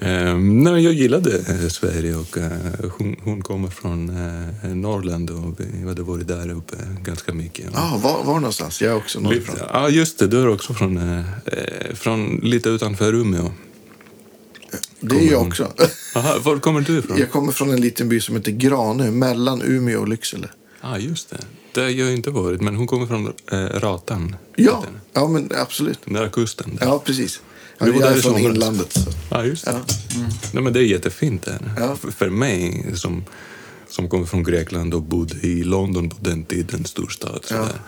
Ja. 0.01 0.07
Ehm, 0.07 0.59
nej, 0.65 0.85
jag 0.85 0.93
gillade 0.93 1.39
eh, 1.39 1.69
Sverige 1.69 2.15
och 2.17 2.39
eh, 2.39 2.51
hon, 2.99 3.17
hon 3.25 3.43
kommer 3.43 3.69
från 3.69 4.09
eh, 4.09 4.69
Norrland 4.75 5.31
och 5.31 5.55
vi 5.59 5.89
hade 5.89 6.03
varit 6.03 6.29
där 6.29 6.51
uppe 6.51 6.77
ganska 7.05 7.35
mycket. 7.35 7.71
Ah, 7.75 7.97
var, 8.03 8.25
var 8.25 8.35
någonstans? 8.35 8.83
Jag 8.83 8.93
är 8.93 8.97
också 8.97 9.21
norrifrån. 9.21 9.57
Ja, 9.73 9.89
just 9.89 10.19
det. 10.19 10.27
Du 10.27 10.41
är 10.41 10.49
också 10.49 10.75
från, 10.75 10.97
eh, 10.97 11.25
från 11.95 12.37
lite 12.43 12.69
utanför 12.69 13.13
Umeå. 13.15 13.51
Det 15.01 15.17
är 15.27 15.33
jag 15.33 15.43
också. 15.43 15.73
Aha, 16.17 16.39
var 16.43 16.59
kommer 16.59 16.81
du 16.81 16.99
ifrån? 16.99 17.19
Jag 17.19 17.31
kommer 17.31 17.53
från 17.53 17.71
en 17.71 17.81
liten 17.81 18.09
by 18.09 18.21
som 18.21 18.37
heter 18.37 18.53
Granö, 18.53 19.11
mellan 19.11 19.63
Umeå 19.63 20.01
och 20.01 20.09
Lycksele. 20.09 20.49
ah, 20.81 20.99
just 20.99 21.31
det. 21.31 21.39
Det 21.73 21.81
har 21.81 21.89
jag 21.89 22.13
inte 22.13 22.31
varit, 22.31 22.61
men 22.61 22.77
hon 22.77 22.87
kommer 22.87 23.07
från 23.07 23.33
Ratan. 23.75 24.37
Ja, 24.57 24.85
ja 25.13 25.29
men 25.29 25.51
absolut. 25.55 26.11
Nära 26.11 26.29
kusten. 26.29 26.77
där. 26.81 26.87
Ja, 26.87 27.03
precis. 27.05 27.41
Ja, 27.79 27.87
Du 27.87 27.93
var 27.93 28.01
jag 28.01 28.11
där 28.11 28.17
är 28.17 28.21
från 28.21 28.39
inlandet. 28.39 28.93
Så. 28.93 29.11
Ja, 29.31 29.45
just 29.45 29.65
det. 29.65 29.71
Ja. 29.71 29.81
Nej, 30.53 30.63
men 30.63 30.73
det 30.73 30.81
är 30.81 30.83
jättefint 30.85 31.43
där. 31.45 31.75
Ja. 31.79 31.97
För, 31.97 32.11
för 32.11 32.31
mig 32.31 32.87
som, 32.95 33.25
som 33.89 34.09
kommer 34.09 34.27
från 34.27 34.43
Grekland 34.43 34.95
och 34.95 35.03
bodde 35.03 35.35
i 35.47 35.65
London 35.65 36.11
på 36.11 36.17
den 36.21 36.45
tiden, 36.45 36.85
storstad. 36.85 37.41
Så 37.45 37.55
Ja. 37.55 37.61
där, 37.61 37.81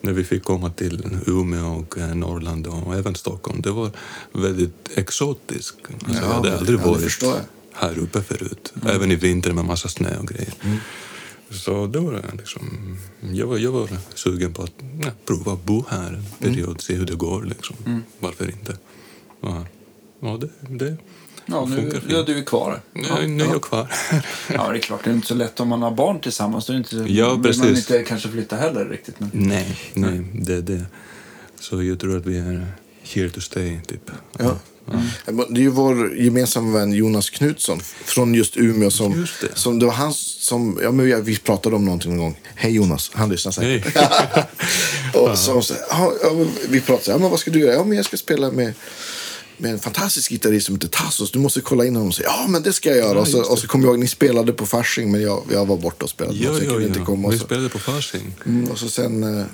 när 0.00 0.12
vi 0.12 0.24
fick 0.24 0.44
komma 0.44 0.70
till 0.70 1.06
Umeå 1.26 1.66
och 1.74 1.98
eh, 1.98 2.14
Norrland 2.14 2.66
och 2.66 2.94
även 2.94 3.14
Stockholm, 3.14 3.60
det 3.62 3.70
var 3.70 3.90
väldigt 4.32 4.90
exotiskt. 4.94 5.76
Alltså, 6.06 6.22
Ja, 6.22 6.28
jag 6.28 6.34
hade 6.34 6.58
aldrig 6.58 6.80
ja, 6.80 6.84
varit 6.90 7.24
här 7.72 7.98
uppe 7.98 8.22
förut. 8.22 8.72
Även 8.88 9.12
i 9.12 9.16
vinter 9.16 9.52
med 9.52 9.64
massa 9.64 9.88
snö 9.88 10.16
och 10.18 10.28
grejer. 10.28 10.54
Så 11.50 11.86
det 11.86 11.98
var 11.98 12.24
liksom, 12.38 12.96
jag, 13.32 13.46
var, 13.46 13.58
jag 13.58 13.72
var 13.72 13.88
sugen 14.14 14.52
på 14.52 14.62
att 14.62 14.72
ja, 15.02 15.10
prova 15.26 15.52
att 15.52 15.64
bo 15.64 15.84
här 15.88 16.12
en 16.12 16.24
period, 16.54 16.80
se 16.80 16.94
hur 16.94 17.06
det 17.06 17.14
går. 17.14 17.44
Liksom. 17.44 18.02
Varför 18.18 18.50
inte? 18.50 18.76
Ja, 19.40 19.64
ja 20.20 20.38
det, 20.40 20.48
det 20.78 20.96
Ja, 21.48 21.64
nu 21.66 21.76
funkar 21.76 21.96
ja, 22.08 22.14
fint. 22.16 22.26
du 22.26 22.38
är 22.38 22.44
kvar. 22.44 22.80
Ja, 22.92 23.18
nu 23.26 23.44
är 23.44 23.48
jag 23.48 23.62
kvar. 23.62 23.92
Ja, 24.54 24.68
det 24.72 24.78
är 24.78 24.80
klart. 24.80 25.04
Det 25.04 25.10
är 25.10 25.14
inte 25.14 25.26
så 25.26 25.34
lätt 25.34 25.60
om 25.60 25.68
man 25.68 25.82
har 25.82 25.90
barn 25.90 26.20
tillsammans. 26.20 26.66
Då 26.66 26.72
är 26.72 26.76
inte, 26.76 26.96
Ja, 26.96 27.34
vill 27.34 27.42
precis. 27.42 27.62
man 27.62 27.76
inte 27.76 28.02
kanske 28.02 28.28
flytta 28.28 28.56
heller 28.56 28.84
riktigt. 28.84 29.14
Men... 29.20 29.30
nej, 29.32 29.76
nej, 29.94 30.26
det 30.34 30.54
är 30.54 30.60
det. 30.62 30.84
Så 31.60 31.82
jag 31.82 32.00
tror 32.00 32.16
att 32.16 32.26
vi 32.26 32.38
är 32.38 32.66
here 33.02 33.30
to 33.30 33.40
stay, 33.40 33.80
typ. 33.86 34.10
Ja. 34.38 34.56
Det 35.48 35.60
är 35.60 35.62
ju 35.62 35.68
vår 35.68 36.14
gemensamma 36.16 36.78
vän 36.78 36.92
Jonas 36.92 37.30
Knutsson 37.30 37.80
från 38.04 38.34
just 38.34 38.56
Umeå. 38.56 38.90
Som, 38.90 39.12
Just 39.20 39.40
det. 39.40 39.48
som 39.58 39.78
det 39.78 39.86
var 39.86 39.92
han 39.92 40.12
som, 40.14 40.78
ja, 40.82 40.92
men 40.92 41.24
vi- 41.24 41.36
pratade 41.38 41.76
om 41.76 41.84
någonting 41.84 42.10
någon 42.10 42.18
gång. 42.18 42.40
Hej 42.54 42.72
Jonas, 42.74 43.10
han 43.14 43.28
lyssnar 43.28 43.52
säkert. 43.52 43.96
Och 45.14 45.38
så, 45.38 45.62
så, 45.62 45.74
ja, 45.90 46.12
ja, 46.22 46.30
vi 46.68 46.80
pratade, 46.80 47.10
ja, 47.10 47.18
men 47.18 47.30
vad 47.30 47.40
ska 47.40 47.50
du 47.50 47.58
göra? 47.60 47.72
Ja, 47.72 47.84
men 47.84 47.96
jag 47.96 48.06
ska 48.06 48.16
spela 48.16 48.50
med, 48.50 48.74
med 49.58 49.70
en 49.72 49.78
fantastisk 49.78 50.30
gitarrist 50.30 50.66
som 50.66 50.74
heter 50.74 50.88
Tassos. 50.88 51.30
Du 51.30 51.38
måste 51.38 51.60
kolla 51.60 51.84
in 51.84 51.96
honom. 51.96 52.12
Så, 52.12 52.22
ja, 52.22 52.46
men 52.48 52.62
det 52.62 52.72
ska 52.72 52.88
jag 52.88 52.98
göra. 52.98 53.20
och, 53.20 53.28
så, 53.28 53.50
och 53.52 53.58
så 53.58 53.66
kom 53.66 53.80
jag 53.82 53.88
ihåg, 53.90 53.98
ni 53.98 54.08
spelade 54.08 54.52
på 54.52 54.66
Fasching, 54.66 55.10
men 55.12 55.22
jag, 55.22 55.42
jag 55.52 55.66
var 55.66 55.76
borta 55.76 56.04
och 56.04 56.10
spelade. 56.10 56.38
Ja, 56.38 56.50
så 56.54 56.58
jag 56.58 56.64
ja, 56.64 56.70
kunde 56.70 56.86
inte 56.86 56.98
ja. 56.98 57.04
komma. 57.04 57.28
Och 57.28 57.34
Vi 57.34 57.38
spelade 57.38 57.68
på 57.68 57.78
Fasching. 57.78 58.34
mm, 58.46 58.70
och 58.70 58.78
så 58.78 58.88
sen, 58.88 59.38
eh, 59.38 59.44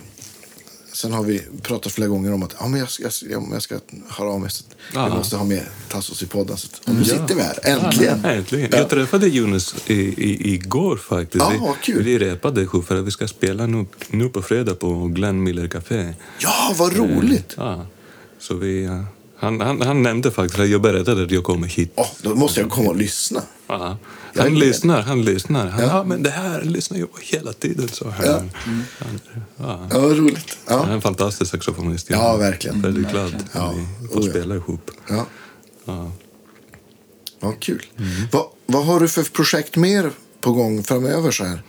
sen 0.93 1.13
har 1.13 1.23
vi 1.25 1.43
pratat 1.63 1.93
flera 1.93 2.09
gånger 2.09 2.33
om 2.33 2.43
att 2.43 2.55
ja, 2.61 2.69
men 2.69 2.81
jag, 2.81 2.91
ska, 2.91 3.03
jag, 3.31 3.49
jag 3.53 3.63
ska 3.63 3.79
höra 4.09 4.31
av 4.31 4.41
mig. 4.41 4.51
Ja. 4.95 5.09
måste 5.09 5.37
ha 5.37 5.45
med 5.45 5.63
Tassos 5.89 6.23
i 6.23 6.27
podden. 6.27 6.57
Så 6.57 6.69
och 6.87 6.95
nu 6.95 7.01
Ja. 7.01 7.05
sitter 7.05 7.35
vi 7.35 7.43
här, 7.43 7.59
äntligen. 7.63 8.21
Ja, 8.25 8.31
äntligen. 8.31 8.69
Jag 8.73 8.91
träffade 8.91 9.27
Jonas 9.29 9.75
i, 9.87 9.95
i, 9.95 10.55
igår 10.55 10.97
faktiskt. 10.97 11.45
Ja, 11.51 11.77
vi, 11.81 11.93
kul. 11.93 12.03
vi 12.03 12.19
repade 12.19 12.67
för 12.87 12.97
att 12.97 13.07
vi 13.07 13.11
ska 13.11 13.29
spela 13.29 13.67
nu, 13.67 13.87
nu 14.11 14.29
på 14.29 14.43
fredag 14.43 14.75
på 14.75 15.07
Glenn 15.07 15.43
Miller 15.43 15.69
Café. 15.69 16.15
Ja, 16.39 16.75
vad 16.79 16.97
roligt! 16.97 17.55
Ja, 17.57 17.87
så 18.39 18.55
vi, 18.55 18.85
ja, 18.85 19.05
han, 19.43 19.61
han, 19.61 19.81
han 19.83 20.03
nämnde 20.03 20.31
faktiskt 20.31 20.61
att 20.61 20.69
jag 20.69 20.83
berättade 20.83 21.23
att 21.25 21.31
jag 21.31 21.45
kommer 21.45 21.67
hit. 21.69 21.93
Åh, 21.95 22.07
då 22.23 22.35
måste 22.35 22.61
jag 22.61 22.71
komma 22.71 22.89
och 22.91 22.97
lyssna. 22.97 23.43
Ja. 23.67 23.97
Han 24.37 24.59
lyssnar, 24.59 25.03
han 25.03 25.23
lyssnar. 25.25 25.67
Han, 25.69 25.81
Ja. 25.83 25.87
ja. 25.89 26.05
men 26.05 26.23
det 26.23 26.31
här 26.31 26.63
lyssnar 26.63 26.99
jag 26.99 27.13
på 27.13 27.19
hela 27.23 27.53
tiden, 27.53 27.89
så 27.89 28.09
här. 28.11 28.27
Ja. 28.27 28.43
Han, 28.99 29.21
ja. 29.57 29.89
Ja, 29.91 29.99
roligt. 29.99 30.59
Han 30.67 30.79
är 30.81 30.87
Ja, 30.89 30.93
en 30.93 31.01
fantastisk 31.01 31.51
saxofonist. 31.51 32.11
Ja, 32.11 32.37
verkligen. 32.37 32.83
Väldigt 32.83 33.11
glad 33.11 33.35
att 33.35 33.45
Ja. 33.55 33.75
vi 34.01 34.09
får 34.09 34.21
Oh, 34.21 34.25
ja. 34.27 34.31
spela 34.31 34.55
ihop. 34.55 34.91
ja. 35.09 35.27
Ja. 35.85 36.13
ja 37.41 37.53
kul. 37.61 37.83
Vad, 38.33 38.45
vad 38.67 38.85
har 38.87 39.01
du 39.01 39.09
för 39.09 39.23
projekt 39.23 39.77
mer 39.77 40.11
på 40.41 40.53
gång 40.53 40.83
framöver 40.83 41.31
så 41.31 41.45
här? 41.45 41.63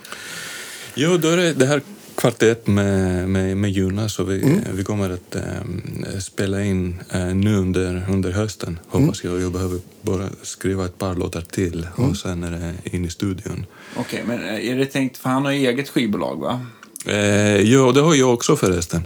Jo, 0.95 1.17
då 1.17 1.27
är 1.29 1.37
det 1.37 1.53
det 1.53 1.65
här 1.65 1.81
kvartett 2.15 2.67
med, 2.67 3.29
med, 3.29 3.57
med 3.57 3.71
Jonas 3.71 4.19
och 4.19 4.31
vi, 4.31 4.61
vi 4.73 4.83
kommer 4.83 5.09
att 5.09 5.35
eh, 5.35 6.19
spela 6.19 6.63
in 6.63 6.99
eh, 7.11 7.25
nu 7.25 7.55
under, 7.55 8.05
under 8.09 8.31
hösten, 8.31 8.79
hoppas 8.87 9.23
jag. 9.23 9.41
Jag 9.41 9.51
behöver 9.51 9.79
bara 10.01 10.29
skriva 10.41 10.85
ett 10.85 10.97
par 10.97 11.15
låtar 11.15 11.41
till 11.41 11.87
och 11.95 12.17
sen 12.17 12.43
är 12.43 12.51
det 12.51 12.95
in 12.95 13.05
i 13.05 13.09
studion. 13.09 13.65
Okej, 13.95 14.23
men 14.27 14.43
är 14.43 14.75
det 14.75 14.85
tänkt, 14.85 15.17
för 15.17 15.29
han 15.29 15.45
har 15.45 15.51
ju 15.51 15.67
eget 15.67 15.89
skivbolag 15.89 16.35
va? 16.39 16.65
Eh, 17.05 17.61
ja, 17.61 17.91
det 17.91 18.01
har 18.01 18.15
jag 18.15 18.33
också 18.33 18.55
förresten. 18.55 19.03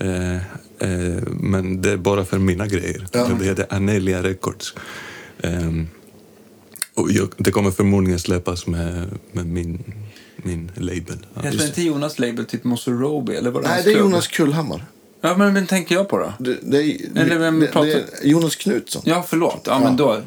Eh, 0.00 0.34
eh, 0.34 1.22
men 1.26 1.82
det 1.82 1.90
är 1.90 1.96
bara 1.96 2.24
för 2.24 2.38
mina 2.38 2.66
grejer. 2.66 3.06
Ja. 3.12 3.28
Det 3.38 3.44
heter 3.44 3.66
Anelia 3.70 4.22
Records. 4.22 4.74
Eh, 5.38 5.70
och 6.94 7.10
jag, 7.12 7.28
det 7.36 7.50
kommer 7.50 7.70
förmodligen 7.70 8.18
släppas 8.18 8.66
med, 8.66 9.06
med 9.32 9.46
min, 9.46 9.94
min 10.44 10.70
label. 10.74 11.18
Ja, 11.34 11.40
Heter 11.42 11.66
inte 11.66 11.82
Jonas 11.82 12.18
label 12.18 12.44
typ 12.46 12.64
Mosorobi 12.64 13.36
eller 13.36 13.50
Nej, 13.50 13.62
hans 13.64 13.84
det 13.84 13.90
är 13.90 13.94
klubb? 13.94 14.04
Jonas 14.06 14.26
Kullhammar. 14.26 14.84
Ja, 15.20 15.36
men 15.36 15.54
vem 15.54 15.66
tänker 15.66 15.94
jag 15.94 16.08
på 16.08 16.18
då? 16.18 16.32
Det, 16.38 16.58
det, 16.62 16.78
är, 16.82 16.96
Eller 17.16 17.38
vem 17.38 17.60
det, 17.60 17.66
pratar- 17.66 17.86
det 17.86 17.92
är 18.22 18.28
Jonas 18.28 18.56
Knutsson. 18.56 19.02
Ja, 19.04 19.24
förlåt. 19.28 19.62
Ja, 19.66 19.78
men 19.78 19.96
då... 19.96 20.20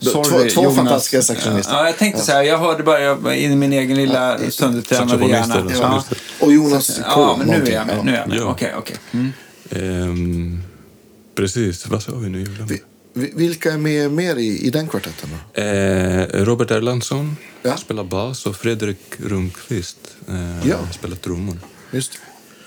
Sorry, 0.00 0.24
två- 0.28 0.54
två 0.54 0.62
Jonas. 0.62 0.76
fantastiska 0.76 1.22
saxofonister. 1.22 1.74
Ja, 1.74 1.86
jag 1.86 1.96
tänkte 1.98 2.20
så 2.22 2.32
här, 2.32 2.42
jag 2.42 2.58
hörde 2.58 2.82
bara 2.82 3.00
jag, 3.00 3.36
in 3.36 3.52
i 3.52 3.56
min 3.56 3.72
egen 3.72 3.96
lilla 3.96 4.38
söndertränade 4.50 5.10
Saxofonister 5.10 5.58
hjärna. 5.58 5.96
och 5.96 6.04
Ja. 6.10 6.46
Och 6.46 6.52
Jonas 6.52 6.96
K. 6.96 7.02
Ja, 7.20 7.36
men 7.38 7.46
nu 7.46 7.54
är 7.54 7.72
jag 7.74 7.86
med. 7.86 8.04
Nu 8.04 8.12
är 8.12 8.16
jag 8.18 8.28
med. 8.28 8.38
Ja. 8.38 8.44
Okej, 8.50 8.74
okej. 8.78 8.96
Mm. 9.12 9.32
Ehm, 9.70 10.62
precis, 11.34 11.86
vad 11.86 12.02
sa 12.02 12.12
vi 12.16 12.28
nu? 12.28 12.44
Vi- 12.68 12.82
Vilka 13.18 13.72
är 13.72 13.78
med 13.78 14.12
mer 14.12 14.36
i, 14.36 14.66
i 14.66 14.70
den 14.70 14.88
kvartetten? 14.88 15.28
Då? 15.54 15.60
Eh, 15.62 16.44
Robert 16.44 16.70
Erlandsson 16.70 17.36
Ja. 17.62 17.76
spelar 17.76 18.04
bas 18.04 18.46
och 18.46 18.56
Fredrik 18.56 18.98
Rundqvist 19.18 19.98
eh, 20.28 20.68
Ja. 20.68 20.78
spelar 20.92 21.16
trummor. 21.16 21.56
Just. 21.92 22.12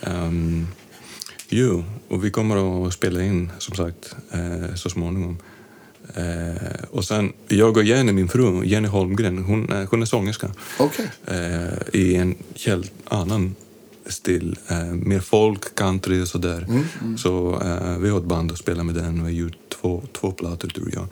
Um, 0.07 0.67
jo, 1.49 1.83
och 2.07 2.25
vi 2.25 2.31
kommer 2.31 2.87
att 2.87 2.93
spela 2.93 3.23
in 3.23 3.51
som 3.57 3.75
sagt 3.75 4.15
eh, 4.31 4.75
så 4.75 4.89
småningom. 4.89 5.37
Eh, 6.15 6.83
och 6.89 7.05
sen, 7.05 7.33
jag 7.47 7.77
och 7.77 7.83
Jenny, 7.83 8.11
min 8.11 8.27
fru, 8.29 8.65
Jenny 8.65 8.87
Holmgren, 8.87 9.37
hon, 9.37 9.71
är- 9.71 9.85
hon 9.85 10.01
är 10.01 10.05
sångerska. 10.05 10.51
Okej. 10.79 11.11
Eh, 11.27 11.99
I 12.01 12.15
en 12.15 12.35
helt 12.65 12.91
annan 13.07 13.55
stil. 14.05 14.57
Eh, 14.67 14.83
mer 14.83 15.19
folk, 15.19 15.75
country 15.75 16.21
och 16.23 16.27
sådär. 16.27 16.67
Så 17.17 17.61
eh, 17.61 17.97
vi 17.97 18.09
har 18.09 18.17
ett 18.17 18.23
band 18.25 18.51
och 18.51 18.57
spelar 18.57 18.83
med 18.83 18.95
den 18.95 19.21
och 19.21 19.31
gjort 19.31 19.53
två, 19.81 20.03
två 20.19 20.31
plattor 20.31 20.67
tror 20.69 20.89
jag. 20.93 21.07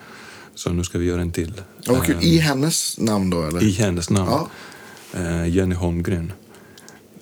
Så 0.55 0.69
nu 0.69 0.83
ska 0.83 0.97
vi 0.97 1.05
göra 1.05 1.21
en 1.21 1.31
till. 1.31 1.53
Ja, 1.83 1.93
vad 1.93 2.05
kul. 2.05 2.15
Eh, 2.15 2.23
I 2.23 2.37
hennes 2.37 2.99
namn 2.99 3.29
då, 3.29 3.43
eller? 3.43 3.63
i 3.63 3.71
hennes 3.71 4.09
namn. 4.09 4.29
Ja. 4.31 4.49
Eh, 5.19 5.47
Jenny 5.47 5.75
Holmgren. 5.75 6.31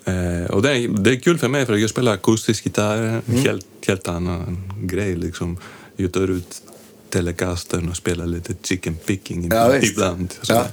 Eh, 0.04 0.50
och 0.50 0.62
det 0.62 0.70
är, 0.78 0.88
det 0.88 1.10
är 1.10 1.20
kul 1.20 1.38
för 1.38 1.48
mig 1.48 1.66
för 1.66 1.76
jag 1.76 1.90
spelar 1.90 2.12
akustisk 2.12 2.64
gitarr, 2.66 2.98
Mm. 2.98 3.22
helt, 3.42 3.66
helt 3.86 4.08
annan 4.08 4.72
grej 4.82 5.16
liksom. 5.16 5.56
Jag 5.96 6.12
tar 6.12 6.28
ut 6.30 6.62
Telecaster 7.10 7.88
och 7.90 7.96
spelar 7.96 8.26
lite 8.26 8.54
chicken 8.62 8.94
picking 9.06 9.48
Ja, 9.52 9.76
ibland. 9.76 10.34
sådär. 10.42 10.66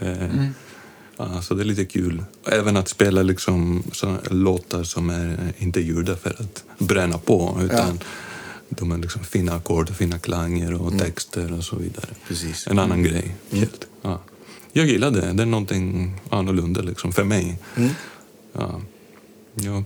Eh, 0.00 0.46
ja, 1.16 1.42
så 1.42 1.54
det 1.54 1.62
är 1.62 1.64
lite 1.64 1.84
kul. 1.84 2.24
Även 2.46 2.76
att 2.76 2.88
spela 2.88 3.22
liksom 3.22 3.82
så, 3.92 4.16
låtar 4.30 4.82
som 4.82 5.10
är 5.10 5.52
inte 5.58 5.80
gjorda 5.80 6.16
för 6.16 6.30
att 6.30 6.64
bränna 6.78 7.18
på 7.18 7.58
utan 7.62 7.98
de 8.70 8.92
är 8.92 8.98
liksom 8.98 9.24
fina 9.24 9.54
ackord, 9.54 9.90
fina 9.96 10.18
klanger 10.18 10.74
och 10.74 10.98
texter 10.98 11.52
och 11.52 11.64
så 11.64 11.76
vidare. 11.76 12.06
Mm. 12.08 12.20
Precis. 12.28 12.66
En 12.66 12.78
annan 12.78 13.02
grej. 13.02 13.34
Helt. 13.50 13.86
Ja. 14.02 14.20
Jag 14.72 14.86
gillar 14.86 15.10
det. 15.10 15.32
Det 15.32 15.42
är 15.42 15.46
någonting 15.46 16.14
annorlunda 16.30 16.80
liksom, 16.80 17.12
för 17.12 17.24
mig. 17.24 17.58
Mm. 17.76 17.90
Ja. 18.52 18.80
Ja. 19.54 19.84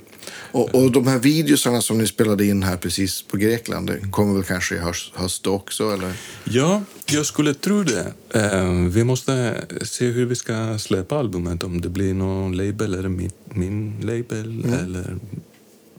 Och, 0.53 0.75
och 0.75 0.93
de 0.93 1.07
här 1.07 1.19
videosarna 1.19 1.83
som 1.83 1.99
ni 1.99 2.07
spelade 2.07 2.47
in 2.47 2.63
här 2.63 2.77
precis 2.77 3.23
på 3.23 3.37
Grekland, 3.37 3.87
det 3.87 4.11
kommer 4.11 4.35
väl 4.35 4.45
kanske 4.45 4.75
i 4.75 4.79
höst, 4.79 5.13
höst 5.15 5.47
också? 5.47 5.91
Eller? 5.91 6.13
ja, 6.45 6.83
jag 7.07 7.27
skulle 7.27 7.55
tro 7.55 7.83
det. 7.83 8.13
Eh, 8.31 8.73
vi 8.73 9.05
måste 9.05 9.65
se 9.83 10.07
hur 10.07 10.27
vi 10.27 10.37
ska 10.37 10.79
släppa 10.79 11.19
albumet. 11.19 11.63
Om 11.63 11.81
det 11.81 11.89
blir 11.89 12.15
någon 12.15 12.57
label 12.57 12.95
eller 12.95 13.09
min, 13.09 13.31
min 13.45 13.97
label 14.01 14.65
eller 14.65 15.19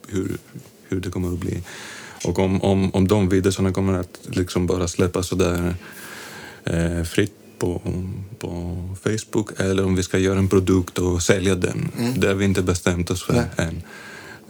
hur, 0.08 0.38
hur 0.88 1.00
det 1.00 1.10
kommer 1.10 1.34
att 1.34 1.40
bli. 1.40 1.64
Och 2.26 2.40
om, 2.40 2.62
om, 2.62 2.96
om 2.96 3.08
de 3.08 3.30
videorna 3.30 3.74
kommer 3.74 3.94
att 3.94 4.20
liksom 4.24 4.68
bara 4.68 4.88
släppas 4.88 5.28
sådär 5.28 5.76
eh, 6.64 7.04
fritt 7.04 7.34
på, 7.60 7.82
på 8.40 8.80
Facebook 9.04 9.60
eller 9.60 9.86
om 9.86 9.96
vi 9.96 10.04
ska 10.04 10.18
göra 10.18 10.40
en 10.40 10.50
produkt 10.50 11.00
och 11.00 11.24
sälja 11.24 11.56
den. 11.56 11.92
Det 12.18 12.28
har 12.28 12.34
vi 12.34 12.46
inte 12.46 12.62
bestämt 12.62 13.12
oss 13.12 13.24
för 13.24 13.46
än. 13.58 13.82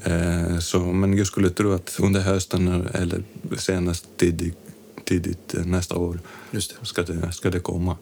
Eh, 0.04 0.60
så, 0.60 0.80
men 0.80 1.18
jag 1.18 1.28
skulle 1.28 1.50
tro 1.50 1.74
att 1.74 1.96
under 2.00 2.22
hösten 2.22 2.88
eller 2.94 3.24
senast 3.58 4.06
tidigt, 4.18 4.58
tidigt 5.04 5.54
eh, 5.54 5.66
nästa 5.66 5.96
år 5.96 6.20
Just 6.52 6.76
det. 6.80 6.86
ska 6.86 7.04
det, 7.04 7.32
ska 7.32 7.50
det 7.50 7.60
komma 7.60 7.98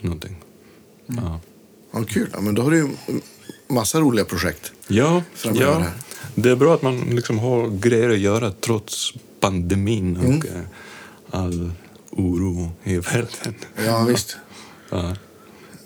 någonting. 0.00 0.36
Ja. 1.06 1.40
Ja, 1.92 2.04
kul. 2.04 2.28
Ja, 2.32 2.40
men 2.40 2.54
då 2.54 2.62
har 2.62 2.70
du 2.70 2.76
ju 2.76 2.88
massa 3.68 4.00
roliga 4.00 4.24
projekt. 4.24 4.72
Ja, 4.88 5.22
ja. 5.54 5.86
Det 6.34 6.50
är 6.50 6.56
bra 6.56 6.74
att 6.74 6.82
man 6.82 7.00
liksom 7.00 7.38
har 7.38 7.68
grejer 7.68 8.10
att 8.10 8.18
göra 8.18 8.50
trots 8.50 9.12
pandemin 9.40 10.16
och 10.16 10.24
Mm. 10.24 10.40
eh, 10.46 10.62
all 11.30 11.70
oro 12.10 12.70
i 12.84 12.98
världen. 12.98 13.54
Ja, 13.86 14.04
visst. 14.04 14.36
Ja. 14.90 15.16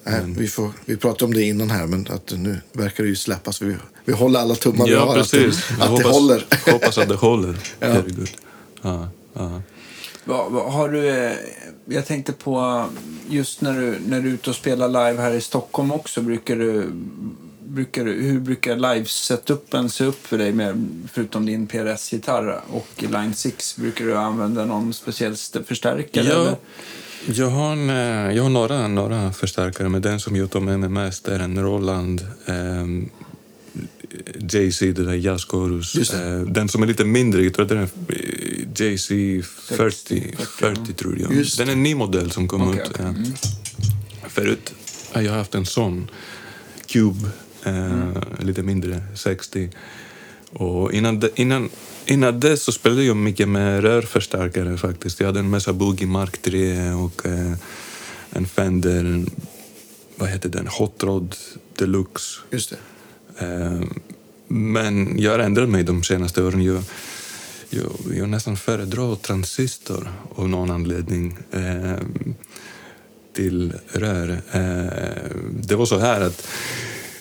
Nej, 0.04 0.20
vi, 0.26 0.48
får, 0.48 0.70
vi 0.84 0.96
pratade 0.96 1.24
om 1.24 1.34
det 1.34 1.42
innan 1.42 1.70
här, 1.70 1.86
men 1.86 2.06
att 2.10 2.32
nu 2.36 2.60
verkar 2.72 3.04
det 3.04 3.08
ju 3.10 3.16
släppas. 3.16 3.62
Vi, 3.62 3.76
vi 4.04 4.12
håller 4.12 4.40
alla 4.40 4.54
tummar 4.54 4.86
vi 4.86 4.92
Ja, 4.92 5.06
har 5.06 5.14
precis. 5.14 5.70
att, 5.70 5.78
det, 5.78 5.84
att 5.84 5.88
det 5.90 5.96
hoppas, 5.96 6.12
håller. 6.12 6.46
hoppas 6.72 6.98
att 6.98 7.08
det 7.08 7.14
håller. 7.14 7.56
Ja. 7.80 7.86
Herregud. 7.86 8.30
Ja, 8.82 9.08
ja. 9.34 9.60
Har 10.68 10.88
du, 10.88 11.08
eh, 11.08 11.32
jag 11.84 12.06
tänkte 12.06 12.32
på 12.32 12.84
just 13.28 13.60
när 13.60 13.80
du, 13.80 13.98
när 14.06 14.20
du 14.20 14.28
är 14.28 14.32
ute 14.34 14.50
och 14.50 14.56
spelar 14.56 14.88
live 14.88 15.22
här 15.22 15.32
i 15.34 15.40
Stockholm 15.40 15.92
också. 15.92 16.20
Brukar 16.22 16.56
du, 16.56 16.90
brukar 17.78 18.04
hur 18.04 18.40
brukar 18.40 18.76
live-setupen 18.76 19.90
se 19.90 20.04
upp 20.04 20.26
för 20.26 20.38
dig 20.38 20.52
med, 20.52 20.88
förutom 21.12 21.46
din 21.46 21.66
PRS-gitarr 21.66 22.60
och 22.70 22.88
Line 23.10 23.34
6? 23.34 23.76
Brukar 23.76 24.04
du 24.04 24.16
använda 24.16 24.64
någon 24.64 24.94
speciell 24.94 25.32
st- 25.32 25.62
förstärkare? 25.64 26.24
eller? 26.24 26.44
Ja, 26.44 26.56
jag 27.34 27.50
har, 27.50 27.72
en, 27.72 27.90
eh, 27.90 28.36
jag 28.36 28.42
har 28.42 28.50
några, 28.50 28.88
några 28.88 29.32
förstärkare, 29.32 29.88
men 29.88 30.02
den 30.02 30.20
som 30.20 30.36
jag 30.36 30.50
tar 30.50 30.60
med 30.60 30.80
mig 30.80 30.88
mest 30.88 31.28
är 31.28 31.38
en 31.40 31.62
Roland 31.62 32.26
ehm, 32.46 33.08
JC, 34.52 34.78
det 34.80 34.92
där 35.04 35.14
Jazz 35.14 35.44
Chorus. 35.44 35.94
Just 35.94 36.12
det. 36.12 36.28
Eh, 36.28 36.40
den 36.40 36.68
som 36.68 36.82
är 36.82 36.86
lite 36.86 37.04
mindre, 37.04 37.42
jag 37.44 37.54
tror 37.54 37.62
att 37.62 37.68
den 37.68 37.78
är 37.78 37.88
eh, 38.08 38.88
JC 38.92 39.08
40, 39.76 40.36
40 40.58 40.92
tror 40.92 41.18
jag. 41.20 41.32
Just 41.34 41.58
Den 41.58 41.68
är 41.68 41.72
en 41.72 41.82
ny 41.82 41.94
modell 41.94 42.30
som 42.30 42.48
kom 42.48 42.62
Okej, 42.68 42.82
ut. 42.90 42.98
eh. 43.00 43.08
Mm. 43.08 43.24
Förut 44.28 44.72
har 45.12 45.22
jag 45.22 45.32
haft 45.32 45.54
en 45.54 45.66
sån 45.66 46.10
Cube, 46.86 47.28
eh, 47.64 48.22
lite 48.40 48.62
mindre, 48.62 49.02
60. 49.14 49.70
Och 50.52 50.92
innan, 50.92 51.20
de, 51.20 51.30
innan, 51.34 51.68
innan 52.06 52.40
dess 52.40 52.62
så 52.62 52.72
spelade 52.72 53.04
jag 53.04 53.16
mycket 53.16 53.48
med 53.48 53.82
rörförstärkare 53.82 54.76
faktiskt. 54.76 55.20
Jag 55.20 55.26
hade 55.26 55.40
en 55.40 55.50
Mesa 55.50 55.72
Boogie 55.72 56.08
Mark 56.08 56.42
3 56.42 56.90
och 56.90 57.26
eh, 57.26 57.52
en 58.30 58.46
Fender, 58.46 59.24
vad 60.16 60.28
heter 60.28 60.48
den, 60.48 60.66
Hot 60.66 61.02
Rod 61.02 61.34
Deluxe. 61.76 62.40
Just 62.50 62.70
det. 62.70 62.78
Eh, 63.46 63.80
men 64.48 65.18
jag 65.18 65.32
har 65.32 65.38
ändrat 65.38 65.68
mig 65.68 65.82
de 65.82 66.02
senaste 66.02 66.42
åren. 66.42 66.64
Jag, 66.64 66.82
jag, 67.70 67.92
jag 68.14 68.28
nästan 68.28 68.56
föredrar 68.56 69.14
transistor 69.14 70.08
av 70.34 70.48
någon 70.48 70.70
anledning 70.70 71.38
eh, 71.50 71.98
till 73.32 73.72
rör. 73.88 74.30
Eh, 74.52 75.36
det 75.50 75.76
var 75.76 75.86
så 75.86 75.98
här 75.98 76.20
att 76.20 76.48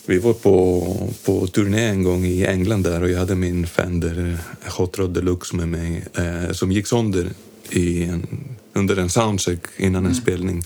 vi 0.09 0.19
var 0.19 0.33
på, 0.33 0.83
på 1.25 1.47
turné 1.47 1.89
en 1.89 2.03
gång 2.03 2.25
i 2.25 2.45
England 2.45 2.83
där 2.83 3.01
och 3.01 3.09
jag 3.09 3.19
hade 3.19 3.35
min 3.35 3.67
Fender 3.67 4.37
Hot 4.77 4.97
Rod 4.97 5.13
Deluxe 5.13 5.55
med 5.55 5.67
mig 5.67 6.05
eh, 6.13 6.51
som 6.51 6.71
gick 6.71 6.87
sönder 6.87 7.29
i 7.69 8.03
en, 8.03 8.27
under 8.73 8.97
en 8.97 9.09
soundcheck 9.09 9.59
innan 9.77 10.05
en 10.05 10.15
spelning. 10.15 10.63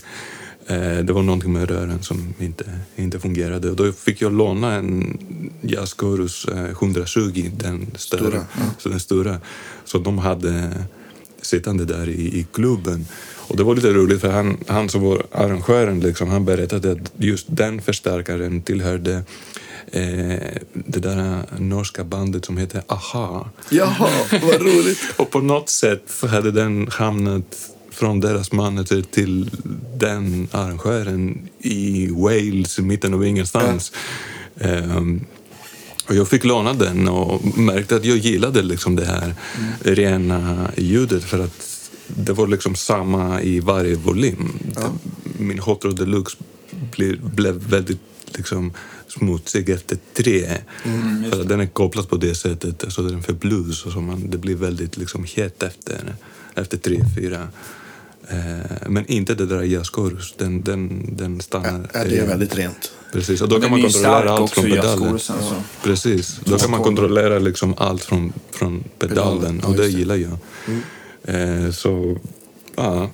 Eh, 0.66 0.98
det 0.98 1.12
var 1.12 1.22
någonting 1.22 1.52
med 1.52 1.70
rören 1.70 2.02
som 2.02 2.34
inte, 2.38 2.64
inte 2.96 3.20
fungerade 3.20 3.70
och 3.70 3.76
då 3.76 3.92
fick 3.92 4.22
jag 4.22 4.32
låna 4.32 4.74
en 4.74 5.18
Jazz 5.60 5.94
Chorus 5.94 6.44
eh, 6.44 6.64
120, 6.64 7.50
den 7.56 7.86
större, 7.94 8.20
Stora, 8.20 8.46
ja. 8.54 8.62
så 8.78 8.88
den 8.88 9.00
stora. 9.00 9.40
Så 9.84 9.98
de 9.98 10.18
hade 10.18 10.72
sittande 11.42 11.84
där 11.84 12.08
i, 12.08 12.38
i 12.38 12.46
klubben. 12.52 13.06
Och 13.48 13.56
det 13.56 13.62
var 13.62 13.74
lite 13.74 13.92
roligt 13.92 14.20
för 14.20 14.30
han, 14.30 14.56
han 14.66 14.88
som 14.88 15.02
var 15.02 15.26
arrangören 15.32 16.00
liksom, 16.00 16.28
han 16.28 16.44
berättade 16.44 16.92
att 16.92 17.12
just 17.16 17.46
den 17.48 17.82
förstärkaren 17.82 18.62
tillhörde 18.62 19.12
eh, 19.92 20.60
det 20.72 20.98
där 21.00 21.42
norska 21.58 22.04
bandet 22.04 22.44
som 22.44 22.56
heter 22.56 22.82
Aha. 22.86 23.50
Jaha, 23.70 24.10
vad 24.42 24.60
roligt. 24.60 24.98
Och 25.16 25.30
på 25.30 25.40
något 25.40 25.68
sätt 25.68 26.02
hade 26.30 26.50
den 26.50 26.88
hamnat 26.90 27.70
från 27.90 28.20
deras 28.20 28.52
manager 28.52 29.02
till 29.02 29.50
den 29.96 30.48
arrangören 30.52 31.48
i 31.58 32.08
Wales, 32.10 32.78
i 32.78 32.82
mitten 32.82 33.14
av 33.14 33.26
ingenstans. 33.26 33.92
Ehm, 34.60 35.24
Och 36.08 36.14
jag 36.14 36.28
fick 36.28 36.44
låna 36.44 36.72
den 36.72 37.08
och 37.08 37.58
märkte 37.58 37.96
att 37.96 38.04
jag 38.04 38.16
gillade 38.16 38.62
liksom 38.62 38.96
det 38.96 39.04
här 39.04 39.34
rena 39.80 40.70
ljudet 40.76 41.24
för 41.24 41.38
att 41.44 41.71
det 42.06 42.32
var 42.32 42.46
liksom 42.46 42.74
samma 42.74 43.42
i 43.42 43.60
varje 43.60 43.94
volym. 43.94 44.52
Min 45.38 45.58
Hot 45.58 45.84
Rod 45.84 45.96
Deluxe 45.96 46.36
blir, 46.96 47.16
blev 47.16 47.54
väldigt 47.54 48.00
liksom 48.26 48.72
smutsig 49.08 49.70
efter 49.70 49.98
tre. 50.14 50.58
för 51.30 51.40
att 51.40 51.48
den 51.48 51.60
är 51.60 51.66
kopplad 51.66 52.08
på 52.08 52.16
det 52.16 52.34
sättet, 52.34 52.84
alltså 52.84 53.02
den 53.02 53.22
för 53.22 53.32
blues 53.32 53.86
och 53.86 53.92
så 53.92 54.00
man, 54.00 54.30
det 54.30 54.38
blir 54.38 54.56
väldigt 54.56 54.96
liksom 54.96 55.24
hett 55.36 55.62
efter, 55.62 56.14
efter 56.54 56.78
tre, 56.78 57.04
fyra. 57.16 57.48
Eh, 58.28 58.88
men 58.88 59.06
inte 59.06 59.34
det 59.34 59.46
där 59.46 59.62
jazzchorus, 59.62 60.34
den, 60.38 60.62
den, 60.62 61.10
den 61.16 61.40
stannar. 61.40 61.90
Ja, 61.94 62.04
det 62.04 62.18
är 62.18 62.26
väldigt 62.26 62.56
rent. 62.56 62.92
Precis, 63.12 63.40
och 63.40 63.48
då 63.48 63.58
Den 63.58 63.62
kan 63.62 63.70
man 63.70 63.82
kontrollera 63.82 64.30
allt 64.30 64.50
från 64.50 64.64
pedalen. 64.64 65.18
Precis, 65.82 66.40
då 66.44 66.58
kan 66.58 66.70
man 66.70 66.82
kontrollera 66.82 67.38
liksom 67.38 67.74
allt 67.76 68.04
från, 68.04 68.32
från 68.50 68.84
pedalen 68.98 69.38
Pedalen, 69.38 69.60
ja, 69.62 69.68
och 69.68 69.76
det 69.76 69.88
gillar 69.88 70.16
jag. 70.16 70.32
Eh, 70.32 70.78
så, 71.72 72.16
ja. 72.76 73.10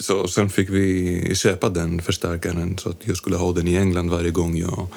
så 0.00 0.28
sen 0.28 0.50
fick 0.50 0.70
vi 0.70 1.34
köpa 1.34 1.68
den 1.68 2.02
förstärkaren 2.02 2.78
så 2.78 2.88
att 2.88 2.96
jag 3.00 3.16
skulle 3.16 3.36
ha 3.36 3.52
den 3.52 3.68
i 3.68 3.76
England 3.76 4.10
varje 4.10 4.30
gång 4.30 4.56
jag, 4.56 4.88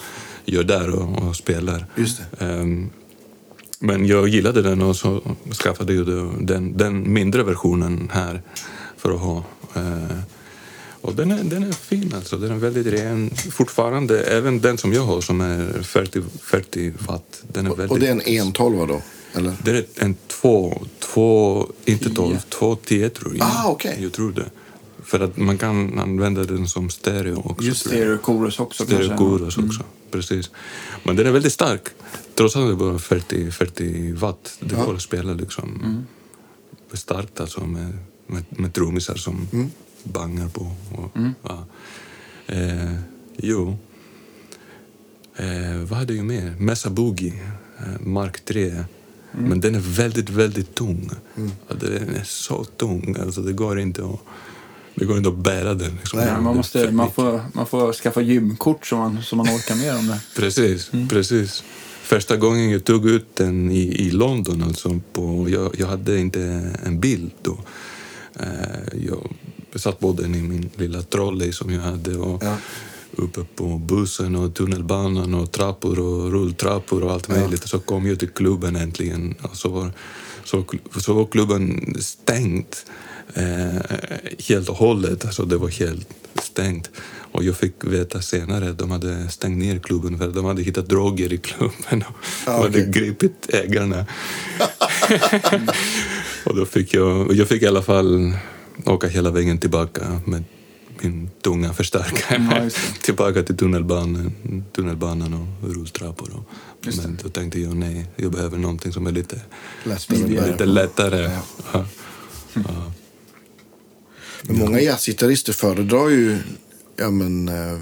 är 0.45 0.63
där 0.63 0.89
och, 0.89 1.27
och 1.27 1.35
spelar. 1.35 1.85
Just 1.95 2.21
det. 2.39 2.45
Ehm, 2.45 2.89
men 3.79 4.05
jag 4.05 4.27
gillade 4.27 4.61
den 4.61 4.81
och 4.81 4.95
så 4.95 5.21
skaffade 5.63 5.93
jag 5.93 6.05
den, 6.39 6.77
den 6.77 7.13
mindre 7.13 7.43
versionen 7.43 8.09
här 8.13 8.41
för 8.97 9.11
att 9.11 9.19
ha. 9.19 9.43
Eh, 9.75 10.17
och 11.01 11.15
den 11.15 11.31
är, 11.31 11.43
den 11.43 11.63
är 11.63 11.71
fin 11.71 12.13
alltså, 12.15 12.37
den 12.37 12.51
är 12.51 12.55
väldigt 12.55 12.87
ren. 12.87 13.29
Fortfarande, 13.51 14.23
även 14.23 14.61
den 14.61 14.77
som 14.77 14.93
jag 14.93 15.01
har 15.01 15.21
som 15.21 15.41
är 15.41 15.81
40, 15.83 16.21
40 16.41 16.93
watt, 16.99 17.43
den 17.47 17.65
är 17.65 17.69
väldigt... 17.69 17.91
Och 17.91 17.99
det 17.99 18.07
är 18.07 18.11
en 18.11 18.21
112 18.21 18.87
då? 18.87 19.01
Eller? 19.33 19.53
Det 19.63 19.71
är 19.71 19.85
en 19.95 20.15
två, 20.27 20.83
två 20.99 21.67
inte 21.85 22.09
tolv, 22.09 22.37
två 22.49 22.75
tio 22.75 23.09
tror 23.09 23.37
jag. 23.37 23.47
Ah, 23.47 23.67
okej. 23.67 23.97
Jag 24.01 24.13
tror 24.13 24.31
det. 24.31 24.51
För 25.03 25.19
att 25.19 25.37
man 25.37 25.57
kan 25.57 25.99
använda 25.99 26.43
den 26.43 26.67
som 26.67 26.89
stereo 26.89 27.41
också. 27.45 27.65
Just 27.65 27.83
tror 27.83 27.95
jag. 27.95 28.19
stereo-chorus 28.19 28.59
också 28.59 28.85
kanske. 28.85 29.03
Stereochorus 29.03 29.57
också. 29.57 29.83
Precis. 30.11 30.51
Men 31.03 31.15
den 31.15 31.27
är 31.27 31.31
väldigt 31.31 31.53
stark. 31.53 31.81
Trots 32.35 32.55
att 32.55 32.67
det 32.67 32.75
bara 32.75 32.93
är 32.93 32.97
40, 32.97 33.51
40 33.51 34.11
watt. 34.11 34.57
Det 34.59 34.75
går 34.75 34.95
att 34.95 35.01
spela 35.01 35.33
liksom 35.33 36.05
starkt 36.93 37.39
alltså 37.39 37.65
med, 37.65 37.97
med, 38.27 38.43
med 38.49 38.73
trummisar 38.73 39.15
som 39.15 39.47
bangar 40.03 40.47
på. 40.47 40.71
Och, 40.91 41.17
ja. 41.43 41.65
eh, 42.47 42.93
jo. 43.37 43.77
Eh, 45.35 45.77
vad 45.89 45.99
hade 45.99 46.13
jag 46.13 46.25
mer? 46.25 46.55
Mesa 46.59 46.89
Boogie, 46.89 47.33
eh, 47.79 47.99
Mark 47.99 48.45
3. 48.45 48.83
Men 49.37 49.59
den 49.59 49.75
är 49.75 49.79
väldigt, 49.79 50.29
väldigt 50.29 50.75
tung. 50.75 51.09
Ja, 51.67 51.75
den 51.75 52.15
är 52.15 52.23
så 52.23 52.63
tung. 52.63 53.15
Alltså, 53.21 53.41
det 53.41 53.53
går 53.53 53.79
inte 53.79 54.03
att, 54.05 54.19
det 54.95 55.05
går 55.05 55.17
inte 55.17 55.29
att 55.29 55.37
bära 55.37 55.73
den. 55.73 55.95
Liksom. 55.95 56.19
Ja, 56.19 56.41
man, 56.41 56.55
måste, 56.55 56.91
man, 56.91 57.11
får, 57.11 57.41
man 57.53 57.65
får 57.65 57.93
skaffa 57.93 58.21
gymkort 58.21 58.85
så 58.85 58.95
man, 58.95 59.23
så 59.23 59.35
man 59.35 59.45
orkar 59.45 59.75
med 59.75 59.95
dem 59.95 60.07
där. 60.07 60.19
Precis, 60.35 60.91
precis. 61.09 61.63
Första 62.03 62.37
gången 62.37 62.69
jag 62.69 62.83
tog 62.83 63.09
ut 63.09 63.35
den 63.35 63.71
i, 63.71 63.81
i 63.81 64.11
London, 64.11 64.63
alltså 64.63 64.99
på, 65.13 65.49
jag, 65.49 65.75
jag 65.79 65.87
hade 65.87 66.19
inte 66.19 66.71
en 66.85 66.99
bil 66.99 67.29
då. 67.41 67.59
Eh, 68.39 69.05
jag 69.07 69.29
satt 69.75 69.99
på 69.99 70.11
den 70.11 70.35
i 70.35 70.41
min 70.41 70.69
lilla 70.75 71.01
trolley 71.01 71.51
som 71.51 71.73
jag 71.73 71.81
hade 71.81 72.17
och 72.17 72.43
Ja. 72.43 72.57
Uppe 73.15 73.43
på 73.55 73.63
bussen 73.77 74.35
och 74.35 74.53
tunnelbanan 74.53 75.33
och 75.33 75.51
trappor 75.51 75.99
och 75.99 76.31
rulltrappor 76.31 77.03
och 77.03 77.11
allt 77.11 77.27
möjligt. 77.27 77.69
Så 77.69 77.79
kom 77.79 78.07
jag 78.07 78.19
till 78.19 78.29
klubben 78.29 78.75
äntligen 78.75 79.35
och 79.41 79.57
så 79.57 79.69
var, 79.69 79.91
så, 80.43 80.65
så 80.97 81.13
var 81.13 81.25
klubben 81.25 81.95
stängt 81.99 82.85
eh, 83.33 83.81
helt 84.47 84.69
och 84.69 84.75
hållet. 84.75 85.25
Alltså 85.25 85.45
det 85.45 85.57
var 85.57 85.69
helt 85.69 86.07
stängt. 86.41 86.89
Och 87.31 87.43
jag 87.43 87.57
fick 87.57 87.73
veta 87.83 88.21
senare 88.21 88.69
att 88.69 88.77
de 88.77 88.91
hade 88.91 89.29
stängt 89.29 89.57
ner 89.57 89.79
klubben 89.79 90.17
för 90.17 90.27
de 90.27 90.45
hade 90.45 90.61
hittat 90.61 90.89
droger 90.89 91.33
i 91.33 91.37
klubben 91.37 92.03
och 92.07 92.15
de 92.45 92.51
hade 92.51 92.67
okej. 92.67 92.91
gripit 92.91 93.49
ägarna. 93.49 94.05
och 96.45 96.55
då 96.55 96.65
fick 96.65 96.93
jag, 96.93 97.33
jag 97.33 97.47
fick 97.47 97.61
i 97.61 97.67
alla 97.67 97.81
fall 97.81 98.33
åka 98.85 99.07
hela 99.07 99.31
vägen 99.31 99.57
tillbaka 99.57 100.21
med 100.25 100.43
min 101.03 101.29
tunga 101.41 101.73
förstärkare 101.73 102.61
Ja, 102.63 102.69
tillbaka 103.01 103.43
till 103.43 103.57
tunnelbanan, 103.57 104.33
tunnelbanan 104.75 105.33
och 105.33 105.69
rulltrappor. 105.75 106.29
Och, 106.35 106.49
men 106.97 107.19
då 107.23 107.29
tänkte 107.29 107.59
jag 107.59 107.75
nej, 107.75 108.07
jag 108.15 108.31
behöver 108.31 108.57
någonting 108.57 108.93
som 108.93 109.07
är 109.07 109.11
lite, 109.11 109.41
Lättare. 109.83 110.51
lite 110.51 110.65
lättare. 110.65 111.31
Ja. 111.73 111.85
Ja. 112.53 112.91
Men 114.43 114.57
många 114.59 114.81
jazzgitarrister 114.81 115.53
föredrar 115.53 116.09
ju 116.09 116.37
ja, 116.95 117.09
men, 117.09 117.47
eh, 117.49 117.77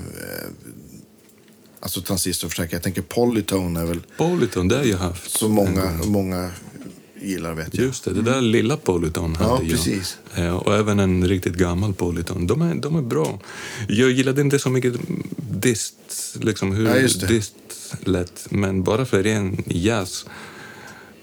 alltså 1.80 2.02
transistorförstärkare. 2.02 2.76
Jag 2.76 2.84
tänker 2.84 3.02
Polytone 3.02 3.80
är 3.82 3.86
väl 3.86 4.00
Polyton, 4.18 4.68
det 4.68 4.76
har 4.78 4.84
jag 4.84 4.98
haft. 4.98 5.32
så 5.32 5.50
många, 5.50 6.00
många 6.06 6.52
gillar 7.22 7.54
vet 7.54 7.74
jag. 7.78 7.86
Just 7.86 8.04
det, 8.04 8.14
det 8.14 8.22
där 8.22 8.42
lilla 8.42 8.78
Polyton 8.78 9.36
hade 9.36 9.50
Ja, 9.50 9.60
jag. 9.62 9.70
precis. 9.72 10.18
Eh, 10.36 10.56
Och 10.56 10.76
även 10.76 11.00
en 11.00 11.28
riktigt 11.28 11.54
gammal 11.56 11.94
Polyton. 11.94 12.48
De 12.48 12.62
är, 12.62 12.76
de 12.76 12.96
är 12.96 13.02
bra. 13.02 13.40
Jag 13.88 14.12
gillade 14.12 14.42
inte 14.42 14.60
så 14.60 14.70
mycket 14.70 14.94
dist, 15.38 15.96
liksom 16.42 16.72
hur 16.76 16.88
Ja, 16.88 17.08
dist 17.28 17.64
lät. 18.04 18.48
Men 18.50 18.84
bara 18.84 19.06
för 19.06 19.24
ren 19.24 19.64
jazz 19.66 20.26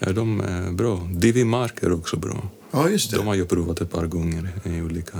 är 0.01 0.13
de 0.13 0.41
eh, 0.41 0.73
bra. 0.73 1.09
Divi 1.13 1.45
Mark 1.45 1.83
är 1.83 1.93
också 1.93 2.17
bra. 2.17 2.49
Ja, 2.71 2.89
just 2.91 3.11
det. 3.11 3.17
De 3.17 3.27
har 3.27 3.35
jag 3.35 3.49
provat 3.49 3.81
ett 3.81 3.91
par 3.91 4.07
gånger 4.07 4.51
i 4.65 4.81
olika 4.83 5.19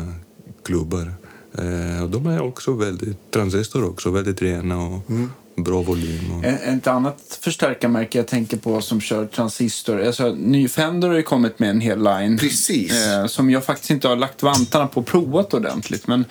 klubbar. 0.65 1.13
Eh, 1.59 2.03
och 2.03 2.11
de 2.11 2.27
är 2.27 2.41
också 2.43 2.73
väldigt, 2.73 3.31
transistor 3.31 3.85
också, 3.85 4.11
väldigt 4.11 4.43
rena 4.43 4.79
och 4.87 5.11
Mm. 5.11 5.31
Bra 5.65 5.83
volym. 5.83 6.33
Och, 6.39 6.45
En- 6.45 6.79
Ett 6.79 6.87
annat 6.87 7.39
förstärkarmärke 7.41 8.19
jag 8.19 8.27
tänker 8.27 8.57
på 8.57 8.81
som 8.81 9.01
kör 9.01 9.27
transistor. 9.27 10.03
Alltså, 10.07 10.29
ny 10.39 10.69
Fender 10.69 11.09
har 11.09 11.17
ju 11.17 11.23
kommit 11.23 11.59
med 11.59 11.71
en 11.71 11.81
hel 11.81 12.03
line. 12.03 12.39
Precis. 12.39 13.07
Eh, 13.07 13.27
som 13.27 13.51
jag 13.51 13.65
faktiskt 13.65 13.91
inte 13.91 14.09
har 14.09 14.17
lagt 14.17 14.43
vantarna 14.43 14.87
på 14.87 15.01
och 15.01 15.07
provat 15.07 15.55
ordentligt. 15.55 16.07
Men, 16.07 16.25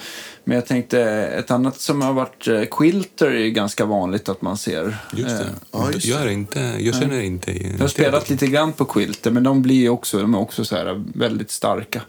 men 0.43 0.55
jag 0.55 0.65
tänkte 0.65 1.01
ett 1.39 1.51
annat 1.51 1.79
som 1.79 2.01
har 2.01 2.13
varit 2.13 2.47
eh, 2.47 2.61
Quilter 2.71 3.25
är 3.27 3.39
ju 3.39 3.51
ganska 3.51 3.85
vanligt 3.85 4.29
att 4.29 4.41
man 4.41 4.57
ser. 4.57 4.97
just 5.13 5.29
det. 5.37 5.43
Eh, 5.43 5.49
ja, 5.71 5.91
just 5.91 6.05
jag, 6.05 6.21
är 6.21 6.27
inte, 6.27 6.59
jag 6.79 6.95
känner 6.95 7.21
inte 7.21 7.51
igen 7.51 7.71
jag 7.73 7.79
har 7.83 7.87
spelat 7.87 8.29
lite 8.29 8.47
grann 8.47 8.73
på 8.73 8.85
Quilter, 8.85 9.31
men 9.31 9.43
de 9.43 9.61
blir 9.61 9.75
ju 9.75 9.89
också, 9.89 10.19
de 10.19 10.33
är 10.33 10.39
också 10.39 10.65
så 10.65 10.75
här 10.75 11.03
väldigt 11.15 11.51
starka. 11.51 12.01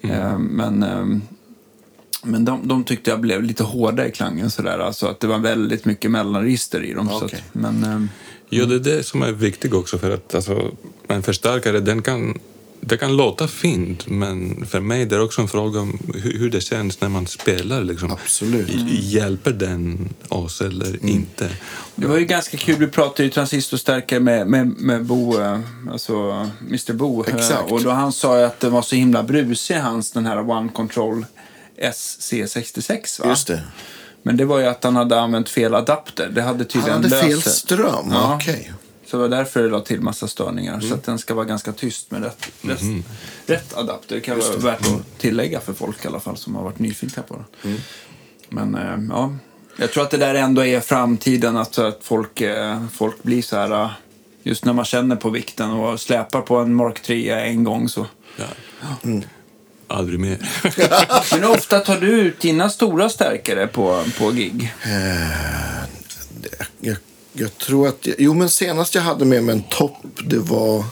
Eh, 0.00 0.38
men 0.38 0.82
eh, 0.82 1.04
men 1.04 1.22
de, 2.22 2.68
de 2.68 2.84
tyckte 2.84 3.10
jag 3.10 3.20
blev 3.20 3.42
lite 3.42 3.62
hårda 3.62 4.06
i 4.06 4.10
klangen 4.10 4.50
sådär. 4.50 4.78
Alltså 4.78 5.06
att 5.06 5.20
det 5.20 5.26
var 5.26 5.38
väldigt 5.38 5.84
mycket 5.84 6.10
mellanregister 6.10 6.82
i 6.84 6.92
dem. 6.94 7.08
Så 7.08 7.24
Okej. 7.24 7.38
att, 7.48 7.54
men 7.54 7.84
eh, 7.84 8.00
Ja, 8.52 8.64
det 8.66 8.74
är 8.74 8.78
det 8.96 9.02
som 9.06 9.22
är 9.22 9.32
viktigt 9.32 9.72
också 9.72 9.98
för 9.98 10.10
att 10.10 10.34
alltså, 10.34 10.70
en 11.08 11.22
förstärkare 11.22 11.80
den 11.80 12.02
kan, 12.02 12.38
det 12.80 12.96
kan 12.96 13.16
låta 13.16 13.48
fint 13.48 14.06
men 14.08 14.66
för 14.66 14.80
mig 14.80 15.06
det 15.06 15.16
är 15.16 15.20
också 15.22 15.40
en 15.42 15.48
fråga 15.48 15.80
om 15.80 15.98
hur, 16.14 16.50
det 16.50 16.60
känns 16.60 17.00
när 17.00 17.08
man 17.08 17.26
spelar. 17.26 17.84
Liksom. 17.84 18.12
Absolut. 18.12 18.68
H- 18.74 18.86
Hjälper 18.90 19.52
den 19.52 20.08
oss 20.28 20.60
eller 20.60 21.06
inte? 21.06 21.48
Det 21.94 22.06
var 22.06 22.18
ju 22.18 22.24
ganska 22.24 22.56
kul, 22.56 22.76
vi 22.78 22.86
pratade 22.86 23.22
ju 23.22 23.30
transistorstärkare 23.30 24.20
med, 24.20 24.46
med, 24.46 24.66
med 24.68 25.04
Bo, 25.04 25.40
eh, 25.40 25.60
alltså 25.90 26.14
Mr 26.68 26.92
Bo. 26.92 27.24
eh, 27.24 27.34
Exakt. 27.34 27.72
Och 27.72 27.82
då 27.82 27.90
han 27.90 28.12
sa 28.12 28.38
ju 28.38 28.44
att 28.44 28.60
det 28.60 28.68
var 28.70 28.82
så 28.82 28.96
himla 28.96 29.22
brusig 29.22 29.74
hans 29.74 30.12
den 30.12 30.26
här 30.26 30.50
One 30.50 30.68
Control 30.68 31.26
SC66 31.80 33.22
va? 33.22 33.28
Just 33.28 33.46
det. 33.46 33.62
Men 34.22 34.36
det 34.36 34.44
var 34.44 34.58
ju 34.58 34.66
att 34.66 34.84
han 34.84 34.96
hade 34.96 35.20
använt 35.20 35.48
fel 35.48 35.74
adapter. 35.74 36.28
Det 36.28 36.42
hade 36.42 36.58
Han 36.58 36.66
tydligen 36.66 37.02
hade 37.02 37.10
fel 37.10 37.30
löst 37.30 37.44
det. 37.44 37.50
ström. 37.50 38.08
Ja. 38.10 38.34
Okej. 38.34 38.72
Så 39.06 39.16
det 39.16 39.20
var 39.20 39.28
därför 39.28 39.62
det 39.62 39.68
la 39.68 39.80
till 39.80 40.00
massa 40.00 40.28
störningar. 40.28 40.74
Mm. 40.74 40.88
Så 40.88 40.94
att 40.94 41.04
den 41.04 41.18
ska 41.18 41.34
vara 41.34 41.44
ganska 41.44 41.72
tyst 41.72 42.10
med 42.10 42.22
rätt, 42.22 42.50
rätt, 42.62 42.80
rätt 43.46 43.76
adapter. 43.76 44.14
Det 44.14 44.20
kan 44.20 44.38
vara 44.38 44.56
värt 44.56 44.80
att 44.80 45.18
tillägga 45.18 45.60
för 45.60 45.72
folk 45.72 46.04
i 46.04 46.08
alla 46.08 46.20
fall 46.20 46.36
som 46.36 46.54
har 46.54 46.62
varit 46.62 46.78
nyfikna 46.78 47.22
på 47.22 47.34
den. 47.34 47.44
Mm. 47.72 47.80
Men 48.48 48.74
eh, 48.74 49.14
ja, 49.16 49.36
jag 49.76 49.92
tror 49.92 50.02
att 50.02 50.10
det 50.10 50.16
där 50.16 50.34
ändå 50.34 50.64
är 50.64 50.80
framtiden. 50.80 51.56
Alltså 51.56 51.82
att 51.82 51.98
folk, 52.02 52.40
eh, 52.40 52.86
folk 52.92 53.22
blir 53.22 53.42
så 53.42 53.56
här, 53.56 53.82
eh, 53.84 53.90
just 54.42 54.64
när 54.64 54.72
man 54.72 54.84
känner 54.84 55.16
på 55.16 55.30
vikten 55.30 55.70
och 55.70 56.00
släpar 56.00 56.40
på 56.40 56.56
en 56.56 56.74
Mark 56.74 57.02
3 57.02 57.30
en 57.30 57.64
gång 57.64 57.88
så. 57.88 58.06
Ja. 58.36 58.44
Aldrig 59.90 60.20
mer. 60.20 60.38
Men 61.32 61.42
hur 61.42 61.50
ofta 61.50 61.80
tar 61.80 61.96
du 61.96 62.06
ut 62.06 62.40
dina 62.40 62.70
stora 62.70 63.08
stärkare 63.08 63.66
på, 63.66 64.04
på 64.18 64.30
gig? 64.30 64.74
Jag, 66.80 66.96
jag 67.32 67.58
tror 67.58 67.88
att... 67.88 68.06
Jo, 68.18 68.34
men 68.34 68.48
senast 68.48 68.94
jag 68.94 69.02
hade 69.02 69.24
med 69.24 69.44
mig 69.44 69.54
en 69.54 69.62
topp, 69.62 69.96
det 70.24 70.38
var... 70.38 70.84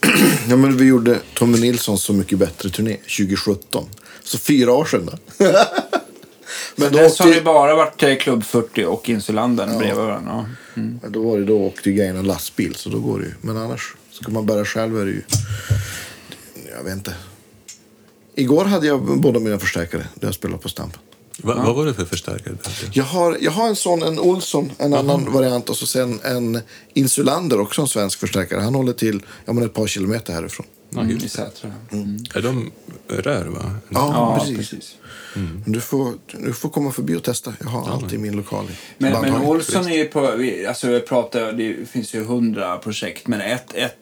ja, 0.48 0.56
men 0.56 0.76
vi 0.76 0.84
gjorde 0.84 1.18
Tommy 1.34 1.60
Nilsson 1.60 1.98
Så 1.98 2.12
mycket 2.12 2.38
bättre 2.38 2.70
turné 2.70 2.96
2017. 2.96 3.88
Så 4.22 4.38
fyra 4.38 4.72
år 4.72 4.84
sedan. 4.84 5.10
Men 5.38 5.54
Men 6.76 6.92
då 6.92 6.98
dess 6.98 7.18
har 7.18 7.26
åkte, 7.26 7.38
det 7.38 7.44
bara 7.44 7.74
varit 7.74 8.02
eh, 8.02 8.16
Klubb 8.16 8.44
40 8.44 8.84
och 8.84 9.08
Insulanden 9.08 9.78
bredvid 9.78 9.96
varandra. 9.96 10.46
Ja. 10.74 10.80
Mm. 10.80 11.00
då 11.08 11.22
var 11.22 11.38
det 11.38 11.44
då 11.44 11.58
åkte 11.58 11.92
grejerna 11.92 12.22
lastbil, 12.22 12.74
så 12.74 12.88
då 12.88 12.98
går 12.98 13.18
det 13.18 13.24
ju. 13.24 13.34
Men 13.40 13.56
annars, 13.56 13.94
ska 14.10 14.30
man 14.30 14.46
bära 14.46 14.64
själv 14.64 15.00
är 15.00 15.04
det 15.04 15.10
ju... 15.10 15.22
Jag 16.76 16.84
vet 16.84 16.92
inte. 16.92 17.14
Igår 18.34 18.64
hade 18.64 18.86
jag 18.86 19.20
båda 19.20 19.40
mina 19.40 19.58
förstärkare 19.58 20.06
när 20.14 20.28
jag 20.28 20.34
spelade 20.34 20.62
på 20.62 20.68
Stampen. 20.68 21.00
Va, 21.42 21.54
Vad 21.66 21.76
var 21.76 21.86
det 21.86 21.94
för 21.94 22.04
förstärkare? 22.04 22.56
Jag 22.92 23.04
har, 23.04 23.38
jag 23.40 23.50
har 23.52 23.68
en 23.68 23.76
sån, 23.76 24.02
en 24.02 24.18
Olsson, 24.18 24.72
en 24.78 24.94
annan 24.94 25.32
variant 25.32 25.68
och 25.70 25.76
så 25.76 25.86
sen 25.86 26.20
en 26.24 26.60
Insulander, 26.94 27.60
också 27.60 27.82
en 27.82 27.88
svensk 27.88 28.18
förstärkare. 28.18 28.60
Han 28.60 28.74
håller 28.74 28.92
till 28.92 29.22
ja, 29.44 29.52
men 29.52 29.64
ett 29.64 29.74
par 29.74 29.86
kilometer 29.86 30.32
härifrån. 30.32 30.66
Mm, 30.96 31.20
Sätra. 31.20 31.72
Mm. 31.92 32.18
Är 32.34 32.42
de 32.42 32.70
rör, 33.08 33.44
va? 33.44 33.70
Ja, 33.88 34.10
Ja, 34.12 34.38
precis. 34.38 34.56
precis. 34.70 34.94
Men 35.34 35.62
Du, 35.72 35.80
får, 35.80 36.12
du 36.32 36.52
får 36.52 36.68
komma 36.68 36.92
förbi 36.92 37.16
och 37.16 37.22
testa. 37.22 37.52
Jag 37.60 37.66
har 37.68 37.90
allt 37.92 38.12
i 38.12 38.18
min 38.18 38.36
lokal. 38.36 38.66
Men, 38.98 39.12
men. 39.20 39.34
Olsson 39.34 39.86
är 39.86 39.96
ju 39.96 40.04
på, 40.04 40.30
vi- 40.36 40.66
alltså 40.66 40.90
jag 40.90 41.06
pratar, 41.06 41.52
det 41.52 41.88
finns 41.90 42.14
ju 42.14 42.24
hundra 42.24 42.76
projekt, 42.78 43.26
men 43.28 43.40
ett, 43.40 43.74
ett 43.74 43.96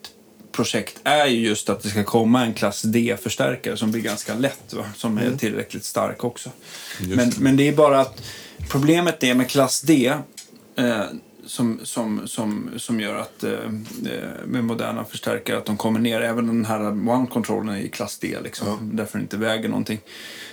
projekt 0.53 1.01
är 1.05 1.27
ju 1.27 1.41
just 1.41 1.69
att 1.69 1.83
det 1.83 1.89
ska 1.89 2.05
komma 2.05 2.45
en 2.45 2.55
klass 2.55 2.83
D-förstärkare 2.83 3.77
som 3.77 3.91
blir 3.91 4.03
ganska 4.03 4.35
lätt, 4.35 4.73
va? 4.73 4.85
som 4.97 5.19
är 5.19 5.37
tillräckligt 5.37 5.85
stark 5.85 6.25
också. 6.25 6.51
Men, 7.01 7.33
men 7.39 7.57
det 7.57 7.69
är 7.69 7.73
bara 7.73 8.01
att 8.01 8.23
problemet 8.71 9.25
är 9.25 9.35
med 9.35 9.51
klass 9.51 9.81
D 9.81 10.13
eh, 10.77 11.05
som, 11.47 11.81
som, 11.83 12.29
som, 12.29 12.71
som 12.77 13.01
gör 13.01 13.15
att 13.15 13.45
eh, 13.45 13.53
eh, 13.53 14.47
med 14.47 14.65
moderna 14.65 15.05
förstärkare 15.05 15.59
att 15.59 15.67
de 15.67 15.77
kommer 15.77 16.01
ner, 16.01 16.21
även 16.21 16.47
den 16.47 16.65
här 16.65 16.81
one-controllen 16.81 17.71
är 17.71 17.81
i 17.81 17.89
klass 17.89 18.19
D, 18.19 18.37
liksom, 18.45 18.91
därför 18.93 19.13
den 19.13 19.23
inte 19.23 19.37
väger 19.37 19.69
någonting. 19.69 20.01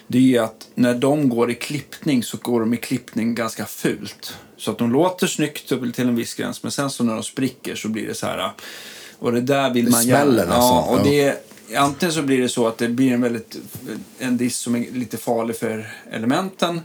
Det 0.07 0.17
är 0.17 0.21
ju 0.21 0.37
att 0.37 0.67
när 0.75 0.95
de 0.95 1.29
går 1.29 1.51
i 1.51 1.55
klippning 1.55 2.23
så 2.23 2.37
går 2.37 2.59
de 2.59 2.73
i 2.73 2.77
klippning 2.77 3.35
ganska 3.35 3.65
fult. 3.65 4.37
Så 4.57 4.71
att 4.71 4.77
de 4.77 4.91
låter 4.91 5.27
snyggt 5.27 5.71
upp 5.71 5.93
till 5.95 6.07
en 6.07 6.15
viss 6.15 6.33
gräns, 6.33 6.63
men 6.63 6.71
sen 6.71 6.89
så 6.89 7.03
när 7.03 7.13
de 7.13 7.23
spricker 7.23 7.75
så 7.75 7.89
blir 7.89 8.07
det 8.07 8.13
så 8.13 8.25
här... 8.25 8.51
Och 9.19 9.31
det 9.31 9.41
där 9.41 9.73
vill 9.73 9.85
Det 9.85 9.91
man 9.91 10.03
smäller 10.03 10.45
Ja, 10.47 10.49
nästan, 10.49 10.83
och 10.83 11.07
ja. 11.07 11.11
det, 11.11 11.77
antingen 11.77 12.13
så 12.13 12.21
blir 12.21 12.41
det 12.41 12.49
så 12.49 12.67
att 12.67 12.77
det 12.77 12.87
blir 12.89 13.13
en 13.13 13.21
väldigt 13.21 13.57
en 14.19 14.37
diss 14.37 14.57
som 14.57 14.75
är 14.75 14.85
lite 14.91 15.17
farlig 15.17 15.55
för 15.55 15.91
elementen. 16.11 16.81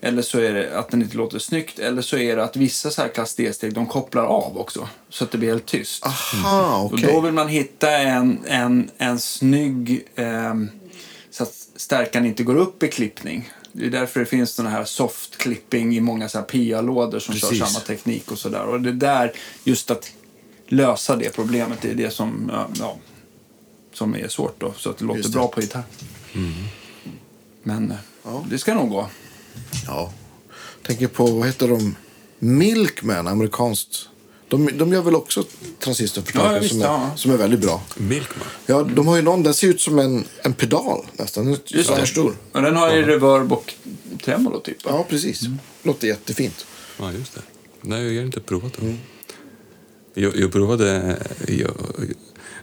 Eller 0.00 0.22
så 0.22 0.38
är 0.38 0.52
det 0.52 0.78
att 0.78 0.90
den 0.90 1.02
inte 1.02 1.16
låter 1.16 1.38
snyggt. 1.38 1.78
Eller 1.78 2.02
så 2.02 2.16
är 2.16 2.36
det 2.36 2.44
att 2.44 2.56
vissa 2.56 2.90
så 2.90 3.02
här 3.02 3.08
klass 3.08 3.34
D-steg 3.34 3.74
de 3.74 3.86
kopplar 3.86 4.24
av 4.24 4.58
också. 4.58 4.88
Så 5.08 5.24
att 5.24 5.30
det 5.30 5.38
blir 5.38 5.48
helt 5.48 5.66
tyst. 5.66 6.06
Aha, 6.06 6.76
Och 6.78 6.92
okej. 6.92 7.08
då 7.12 7.20
vill 7.20 7.32
man 7.32 7.48
hitta 7.48 7.90
en, 7.90 8.38
en, 8.46 8.90
en 8.98 9.18
snygg... 9.18 10.06
ehm, 10.14 10.70
så 11.30 11.42
att 11.42 11.52
stärkan 11.76 12.26
inte 12.26 12.42
går 12.42 12.56
upp 12.56 12.82
i 12.82 12.88
klippning. 12.88 13.50
Det 13.72 13.86
är 13.86 13.90
därför 13.90 14.20
det 14.20 14.26
finns 14.26 14.50
såna 14.54 14.70
här 14.70 14.84
soft 14.84 15.36
clipping 15.36 15.96
i 15.96 16.00
många 16.00 16.28
så 16.28 16.38
här 16.38 16.44
PA-lådor 16.44 17.18
som 17.18 17.34
Precis. 17.34 17.58
kör 17.58 17.66
samma 17.66 17.80
teknik 17.80 18.30
och 18.32 18.38
sådär. 18.38 18.62
Och 18.64 18.80
det 18.80 18.92
där, 18.92 19.32
just 19.64 19.90
att 19.90 20.12
lösa 20.68 21.16
det 21.16 21.30
problemet, 21.34 21.78
det 21.82 21.90
är 21.90 21.94
det 21.94 22.10
som, 22.10 22.50
ja, 22.52 22.68
ja, 22.78 22.96
som 23.92 24.16
är 24.16 24.28
svårt 24.28 24.60
då. 24.60 24.74
Så 24.76 24.90
att 24.90 24.98
det 24.98 25.04
låter 25.04 25.22
det. 25.22 25.28
bra 25.28 25.48
på 25.48 25.60
gitarr. 25.60 25.82
Men 27.62 27.90
eh, 27.90 27.96
Ja. 28.24 28.44
det 28.50 28.58
ska 28.58 28.74
nog 28.74 28.90
gå. 28.90 29.08
Ja. 29.86 30.12
Tänker 30.86 31.06
på, 31.08 31.26
vad 31.26 31.46
heter 31.46 31.68
de? 31.68 31.96
Milkman, 32.38 33.26
amerikanskt. 33.26 34.08
De, 34.48 34.70
de 34.78 34.92
gör 34.92 35.02
väl 35.02 35.14
också 35.14 35.44
transistorförstärkare 35.78 36.60
Ja, 36.62 36.68
som, 36.68 36.80
är, 36.80 36.84
ja. 36.84 37.10
som 37.16 37.30
är 37.30 37.36
väldigt 37.36 37.60
bra. 37.60 37.82
Milkman? 37.96 38.46
Ja, 38.66 38.82
de 38.82 39.06
har 39.06 39.16
ju 39.16 39.22
någon, 39.22 39.42
den 39.42 39.54
ser 39.54 39.68
ut 39.68 39.80
som 39.80 39.98
en, 39.98 40.24
en 40.42 40.52
pedal 40.54 41.06
nästan. 41.12 41.44
Den 41.44 41.54
är 41.54 41.58
Just 41.66 42.06
stor. 42.12 42.36
Och 42.52 42.62
den 42.62 42.76
har 42.76 42.94
ju 42.94 43.02
reverb 43.02 43.52
och 43.52 43.74
tremolo 44.24 44.60
typ. 44.60 44.76
Ja, 44.84 45.06
precis. 45.08 45.40
Låter 45.82 46.08
jättefint. 46.08 46.66
Ja, 46.98 47.12
just 47.12 47.34
det. 47.34 47.40
Nej, 47.80 48.02
jag 48.14 48.20
har 48.20 48.26
inte 48.26 48.40
provat 48.40 48.72
den. 48.72 49.00
Jag, 50.14 50.36
jag 50.36 50.52
provade... 50.52 51.16
Jag, 51.48 51.70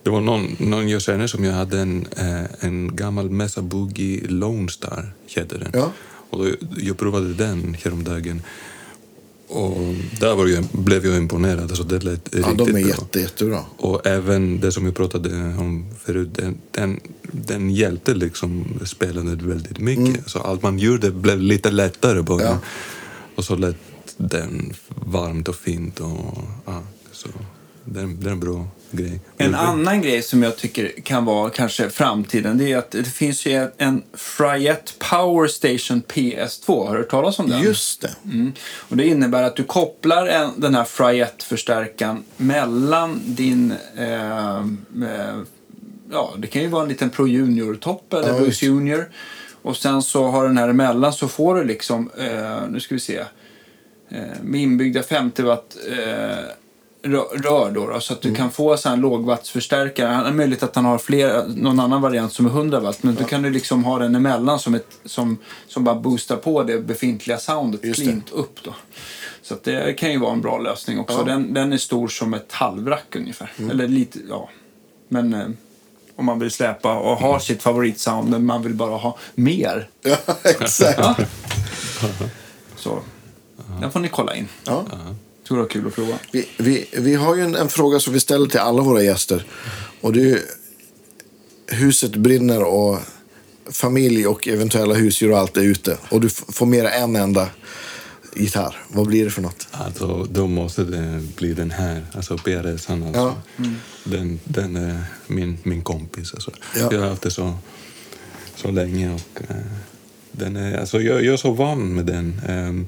det 0.04 0.10
var 0.10 0.22
någon, 0.22 0.56
någon 0.60 0.90
jag 0.90 1.02
känner 1.02 1.28
som 1.28 1.44
jag 1.44 1.54
hade 1.54 1.80
en, 1.80 2.08
eh, 2.18 2.44
en 2.60 2.96
gammal 2.96 3.30
Mesa 3.30 3.62
Boogie 3.62 4.28
Lone 4.28 4.70
Star, 4.70 5.14
heter 5.28 5.60
den. 5.60 5.72
Ja. 5.74 5.92
Och 6.30 6.46
då, 6.46 6.52
jag 6.78 6.98
provade 6.98 7.34
den 7.34 7.78
häromdagen. 7.84 8.42
Och 9.48 9.78
där 10.20 10.36
var 10.36 10.48
jag, 10.48 10.64
blev 10.72 11.06
jag 11.06 11.18
imponerad. 11.18 11.62
Alltså, 11.64 11.84
det 11.84 12.04
lät 12.04 12.30
Ja, 12.32 12.38
riktigt 12.40 12.58
de 12.58 12.68
är 12.70 12.72
bra. 12.72 12.80
jätte, 12.82 13.20
jättebra. 13.20 13.60
Och 13.78 14.08
även 14.08 14.60
det 14.60 14.72
som 14.72 14.86
jag 14.86 14.96
pratade 14.96 15.30
om 15.60 15.86
förut, 16.04 16.30
den, 16.34 16.58
den, 16.72 17.00
den 17.22 17.70
hjälpte 17.70 18.14
liksom 18.14 18.80
spelandet 18.86 19.42
väldigt 19.42 19.80
mycket. 19.80 20.30
Så 20.30 20.40
allt 20.40 20.62
man 20.64 20.80
gjorde 20.80 21.12
blev 21.12 21.40
lite 21.40 21.72
lättare. 21.72 22.20
Mm. 22.20 22.40
Ja. 22.40 22.60
Och 23.36 23.44
så 23.46 23.56
lät 23.56 23.76
den 24.18 24.74
varmt 24.90 25.48
och 25.48 25.56
fint. 25.56 26.00
Och, 26.00 26.38
ja, 26.66 26.84
så 27.22 27.30
det, 27.84 28.00
är, 28.00 28.06
det 28.06 28.28
är 28.28 28.32
en 28.32 28.40
bra 28.40 28.68
grej. 28.92 29.20
En 29.38 29.56
annan 29.56 30.02
grej 30.02 30.22
som 30.22 30.44
jag 30.44 30.58
tycker 30.58 31.02
kan 31.04 31.26
vara 31.26 31.50
kanske 31.50 31.90
framtiden 31.90 32.58
det 32.58 32.72
är 32.72 32.78
att 32.78 32.92
det 32.92 33.04
finns 33.04 33.46
ju 33.46 33.68
en 33.78 34.04
Fryette 34.14 34.92
Power 35.12 35.48
Station 35.48 36.02
PS2. 36.08 36.88
Har 36.88 36.94
du 36.94 37.02
hört 37.02 37.10
talas 37.10 37.40
om 37.40 37.50
den? 37.50 37.62
Just 37.62 38.02
det. 38.02 38.16
Mm. 38.26 38.54
Och 38.62 38.98
det 38.98 39.08
innebär 39.08 39.44
att 39.44 39.56
du 39.56 39.64
kopplar 39.64 40.28
en, 40.28 40.52
den 40.58 40.76
här 40.76 40.84
Fryette-förstärkaren 40.84 42.24
mellan 42.38 43.22
din... 43.26 43.74
Eh, 43.98 44.58
eh, 44.58 45.38
ja, 46.12 46.34
det 46.38 46.48
kan 46.48 46.62
ju 46.62 46.68
vara 46.68 46.84
en 46.84 46.90
liten 46.90 47.10
Pro 47.10 47.28
Junior-topp 47.28 48.14
eller 48.14 48.30
Ja, 48.30 48.40
just. 48.40 48.62
Junior. 48.62 49.10
Och 49.62 49.78
sen 49.78 50.02
så 50.02 50.28
har 50.28 50.48
den 50.48 50.58
här 50.58 50.70
emellan 50.70 51.14
så 51.14 51.28
får 51.28 51.56
du 51.56 51.64
liksom... 51.64 52.10
Eh, 52.18 52.70
nu 52.70 52.80
ska 52.80 52.96
vi 52.96 53.02
se. 53.02 53.24
Eh, 54.10 54.22
med 54.42 54.62
inbyggda 54.62 55.04
50 55.04 55.44
watt 55.44 55.78
eh, 55.88 56.46
rör 57.04 57.38
då, 57.44 57.70
då, 57.88 58.00
så 58.00 58.14
att 58.14 58.22
du 58.22 58.36
kan 58.36 58.52
få 58.52 58.78
så 58.78 58.90
här 58.90 58.96
en 58.96 59.02
lågwattsförstärkare. 59.02 60.08
Det 60.08 60.30
är 60.30 60.34
möjligt 60.34 60.64
att 60.64 60.76
han 60.76 60.86
har 60.86 60.98
fler, 60.98 61.44
någon 61.48 61.80
annan 61.80 62.02
variant 62.02 62.34
som 62.34 62.46
är 62.46 62.50
100 62.50 62.80
watt, 62.80 63.04
men 63.04 63.16
då 63.16 63.24
kan 63.24 63.42
du 63.42 63.50
liksom 63.50 63.84
ha 63.84 64.00
den 64.00 64.16
emellan 64.16 64.60
som, 64.60 64.76
ett, 64.76 65.00
som, 65.06 65.38
som 65.68 65.84
bara 65.84 65.96
boostar 65.96 66.36
på 66.36 66.64
det 66.64 66.80
befintliga 66.80 67.38
soundet 67.38 67.86
Just 67.86 68.00
det. 68.00 68.06
klint 68.06 68.32
upp 68.32 68.64
då. 68.64 68.76
Så 69.42 69.54
att 69.54 69.64
det 69.64 69.94
kan 69.94 70.12
ju 70.12 70.20
vara 70.20 70.34
en 70.34 70.42
bra 70.42 70.58
lösning 70.58 71.00
också. 71.00 71.18
Ja. 71.18 71.24
Den, 71.24 71.54
den 71.54 71.74
är 71.74 71.78
stor 71.78 72.08
som 72.08 72.34
ett 72.34 72.52
halvrack 72.52 73.16
ungefär. 73.16 73.52
Eller 73.72 73.88
lite, 73.88 74.20
ja. 74.30 74.50
Men 75.08 75.34
eh, 75.34 75.48
om 76.16 76.26
man 76.26 76.40
vill 76.40 76.52
släpa 76.52 77.00
och 77.00 77.18
ha 77.18 77.40
sitt 77.40 77.64
favoritsound, 77.64 78.30
men 78.30 78.46
man 78.46 78.64
vill 78.64 78.74
bara 78.74 78.98
ha 78.98 79.18
mer. 79.36 79.90
Ja, 80.02 80.18
exakt. 80.44 81.00
Ja. 81.00 81.16
Så 82.76 83.00
den 83.82 83.92
får 83.92 84.00
ni 84.00 84.08
kolla 84.08 84.36
in. 84.36 84.48
Ja. 84.64 84.86
Tror 85.52 85.58
det 85.58 85.64
var 85.64 85.70
kul 85.70 85.88
att 85.88 85.96
prova. 85.96 86.20
Vi, 86.32 86.48
vi, 86.58 86.86
vi 86.92 87.16
har 87.16 87.36
ju 87.36 87.42
en, 87.42 87.56
en 87.56 87.70
fråga 87.70 88.00
som 88.00 88.14
vi 88.14 88.20
ställer 88.20 88.48
till 88.48 88.60
alla 88.60 88.82
våra 88.82 89.04
gäster. 89.04 89.46
Och 90.02 90.14
det 90.14 90.20
är 90.20 90.26
ju, 90.26 90.40
huset 91.68 92.16
brinner 92.16 92.64
och 92.64 93.00
familj 93.72 94.28
och 94.28 94.48
eventuella 94.48 94.94
husdjur 94.94 95.32
och 95.32 95.38
allt 95.38 95.58
är 95.58 95.62
ute. 95.62 95.98
Och 96.10 96.22
du 96.22 96.30
får 96.30 96.66
mer 96.66 96.86
än 96.86 97.16
en 97.16 97.22
enda 97.24 97.50
gitarr. 98.36 98.76
Vad 98.88 99.08
blir 99.08 99.26
det 99.26 99.32
för 99.32 99.42
något? 99.42 99.68
Alltså, 99.72 100.28
då 100.32 100.48
måste 100.48 100.84
det 100.84 101.22
bli 101.36 101.54
den 101.54 101.72
här, 101.72 102.06
alltså 102.14 102.38
PRS. 102.38 102.86
Han 102.86 103.04
alltså. 103.04 103.36
Ja. 103.56 103.66
Den, 104.04 104.40
den 104.44 104.76
är 104.76 105.04
min, 105.28 105.58
min 105.64 105.84
kompis. 105.84 106.34
Alltså. 106.34 106.52
Ja. 106.76 106.90
Jag 106.92 107.00
har 107.00 107.08
haft 107.08 107.22
det 107.22 107.32
så, 107.32 107.54
så 108.56 108.72
länge. 108.72 109.14
Och, 109.14 109.42
eh, 109.50 109.56
den 110.32 110.56
är, 110.56 110.80
alltså, 110.80 111.02
jag, 111.02 111.24
jag 111.26 111.34
är 111.34 111.38
så 111.38 111.52
van 111.52 111.94
med 111.96 112.06
den. 112.06 112.42
Ehm, 112.48 112.88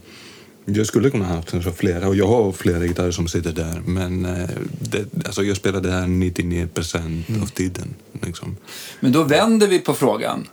jag 0.66 0.88
skulle 0.88 1.09
kunna 1.09 1.26
ha 1.26 1.36
haft 1.36 1.49
så 1.49 1.72
flera, 1.72 2.07
och 2.07 2.16
jag 2.16 2.28
har 2.28 2.51
flera 2.51 2.80
gitarrer 2.80 3.11
som 3.11 3.28
sitter 3.28 3.51
där. 3.51 3.82
Men 3.86 4.26
eh, 4.26 4.49
det, 4.80 5.05
alltså, 5.26 5.43
jag 5.43 5.57
spelar 5.57 5.82
det 5.82 5.91
här 5.91 6.07
99 6.07 6.68
procent 6.74 7.30
Mm. 7.30 7.41
av 7.43 7.47
tiden. 7.47 7.93
Liksom. 8.22 8.57
Men 8.99 9.11
då 9.11 9.24
vänder 9.24 9.68
vi 9.68 9.80
på 9.80 9.93
frågan. 9.93 10.47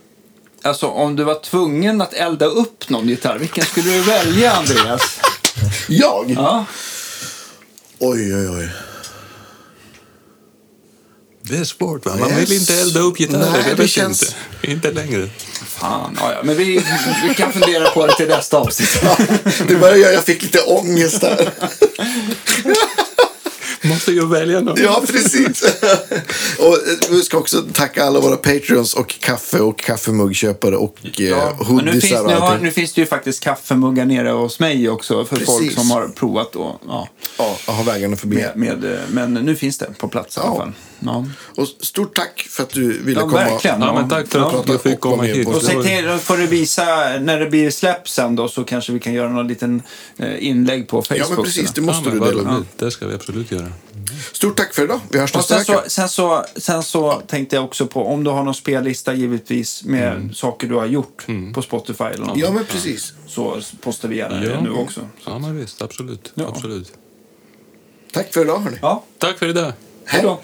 Alltså 0.63 0.87
om 0.87 1.15
du 1.15 1.23
var 1.23 1.39
tvungen 1.43 2.01
att 2.01 2.13
elda 2.13 2.45
upp 2.45 2.89
någon 2.89 3.07
gitarr, 3.09 3.37
vilken 3.39 3.65
skulle 3.65 3.89
du 3.93 4.01
välja 4.01 4.51
Andreas? 4.51 5.19
Jag? 5.89 6.31
Ja. 6.31 6.65
Oj, 7.99 8.35
oj, 8.35 8.49
oj. 8.49 8.69
Det 11.43 11.57
är 11.57 11.63
svårt, 11.63 12.05
va? 12.05 12.15
Man 12.19 12.29
Yes. 12.29 12.39
vill 12.49 12.57
inte 12.59 12.73
elda 12.81 12.99
upp 12.99 13.17
gitarrer. 13.17 13.51
Nej, 13.51 13.73
det 13.77 13.87
känns- 13.87 14.35
inte. 14.61 14.71
Inte 14.71 14.91
längre. 14.91 15.29
Fan, 15.81 16.17
ja, 16.21 16.31
ja. 16.31 16.37
Men 16.43 16.57
vi, 16.57 16.83
vi 17.27 17.33
kan 17.35 17.53
fundera 17.53 17.89
på 17.89 18.07
det 18.07 18.15
till 18.15 18.27
nästa 18.27 18.57
avsnitt. 18.57 19.01
Det 19.67 19.75
börjar, 19.75 20.11
jag 20.11 20.23
fick 20.23 20.41
lite 20.43 20.59
ångest 20.61 21.21
där. 21.21 21.49
Måste 23.83 24.11
jag 24.11 24.27
välja 24.27 24.61
någon? 24.61 24.77
Ja, 24.83 25.03
precis. 25.07 25.63
och 26.59 26.73
eh, 26.73 27.09
vi 27.09 27.21
ska 27.21 27.37
också 27.37 27.61
tacka 27.73 28.05
alla 28.05 28.19
våra 28.19 28.37
Patreons 28.37 28.93
och 28.93 29.19
kaffe 29.19 29.59
och 29.59 29.79
kaffemuggköpare 29.79 30.75
och 30.75 30.97
eh, 31.03 31.25
Ja, 31.25 31.57
men 31.69 31.85
nu, 31.85 31.91
finns, 31.91 32.03
hoodiesar 32.03 32.27
nu, 32.27 32.33
har, 32.33 32.57
nu 32.57 32.71
finns 32.71 32.93
det 32.93 33.01
ju 33.01 33.07
faktiskt 33.07 33.43
kaffemuggar 33.43 34.05
nere 34.05 34.29
hos 34.29 34.59
mig 34.59 34.89
också 34.89 35.25
för 35.25 35.35
folk 35.35 35.59
Precis. 35.59 35.75
som 35.75 35.91
har 35.91 36.07
provat. 36.07 36.55
Och, 36.55 36.75
ja, 36.87 37.07
Ja, 37.37 37.55
har 37.65 37.83
vägarna 37.83 38.15
förbi. 38.17 38.35
med, 38.35 38.51
med, 38.55 38.93
eh, 38.93 38.99
men 39.09 39.33
nu 39.33 39.55
finns 39.55 39.77
det 39.77 39.97
på 39.97 40.07
plats 40.07 40.37
i 40.37 40.39
alla 40.39 40.49
Ja. 40.49 40.57
fall. 40.57 40.71
Ja. 41.05 41.25
Och 41.57 41.67
stort 41.67 42.15
tack 42.15 42.47
för 42.49 42.63
att 42.63 42.69
du 42.69 43.01
ville 43.03 43.19
Ja, 43.19 43.25
komma. 43.29 43.33
verkligen. 43.43 43.81
Ja, 43.81 43.93
men 43.93 44.09
tack 44.09 44.27
för 44.27 44.39
att 44.39 44.51
prata 44.51 44.71
jag 44.71 44.81
fick 44.81 44.99
komma 44.99 45.15
med 45.23 45.35
hit. 45.35 45.45
på- 45.45 45.51
Och 45.51 45.61
se 45.61 45.83
till, 45.83 46.05
då 46.05 46.17
får 46.17 46.37
du 46.37 46.47
visa, 46.47 46.85
när 47.21 47.39
det 47.39 47.49
blir 47.49 47.71
släpp 47.71 48.09
sen 48.09 48.35
då, 48.35 48.47
så 48.47 48.63
kanske 48.63 48.91
vi 48.93 48.99
kan 48.99 49.13
göra 49.13 49.29
någon 49.29 49.47
liten 49.47 49.81
eh, 50.17 50.47
inlägg 50.47 50.87
på 50.87 51.01
Facebook. 51.01 51.19
Ja, 51.29 51.35
men 51.35 51.43
precis. 51.43 51.71
Det 51.73 51.81
måste 51.81 52.09
ja, 52.09 52.13
du 52.13 52.19
dela. 52.19 52.55
roligt. 52.55 52.77
Det 52.77 52.91
ska 52.91 53.07
vi 53.07 53.13
absolut 53.15 53.51
göra. 53.51 53.67
Stort 54.33 54.57
tack 54.57 54.73
för 54.73 54.83
idag. 54.83 54.99
Vi 55.09 55.19
hörs 55.19 55.33
nästa 55.35 55.59
sen 55.63 55.75
vecka. 55.75 55.83
så, 55.83 55.89
sen, 55.89 56.09
så, 56.09 56.45
sen 56.55 56.83
så 56.83 57.21
tänkte 57.27 57.55
jag 57.55 57.65
också 57.65 57.87
på 57.87 58.05
om 58.07 58.23
du 58.23 58.29
har 58.31 58.43
någon 58.43 58.53
spellista 58.53 59.13
givetvis 59.13 59.83
med 59.83 60.29
saker 60.35 60.67
du 60.67 60.75
har 60.75 60.85
gjort 60.85 61.25
på 61.53 61.61
Spotify 61.61 62.03
eller 62.03 62.25
något. 62.25 62.37
Ja, 62.37 62.51
men 62.51 62.65
precis. 62.65 63.13
Så 63.27 63.61
postar 63.81 64.09
vi 64.09 64.17
gärna 64.17 64.39
det 64.39 64.61
nu 64.61 64.71
också. 64.71 65.01
Ja, 65.25 65.39
men 65.39 65.57
visst. 65.59 65.81
Absolut. 65.81 66.31
Ja. 66.35 66.47
absolut. 66.47 66.93
Tack 68.13 68.33
för 68.33 68.41
idag, 68.41 68.59
hörni. 68.59 68.77
Ja, 68.81 69.03
Tack 69.17 69.39
för 69.39 69.47
idag. 69.47 69.73
Hej 70.05 70.21
då. 70.21 70.39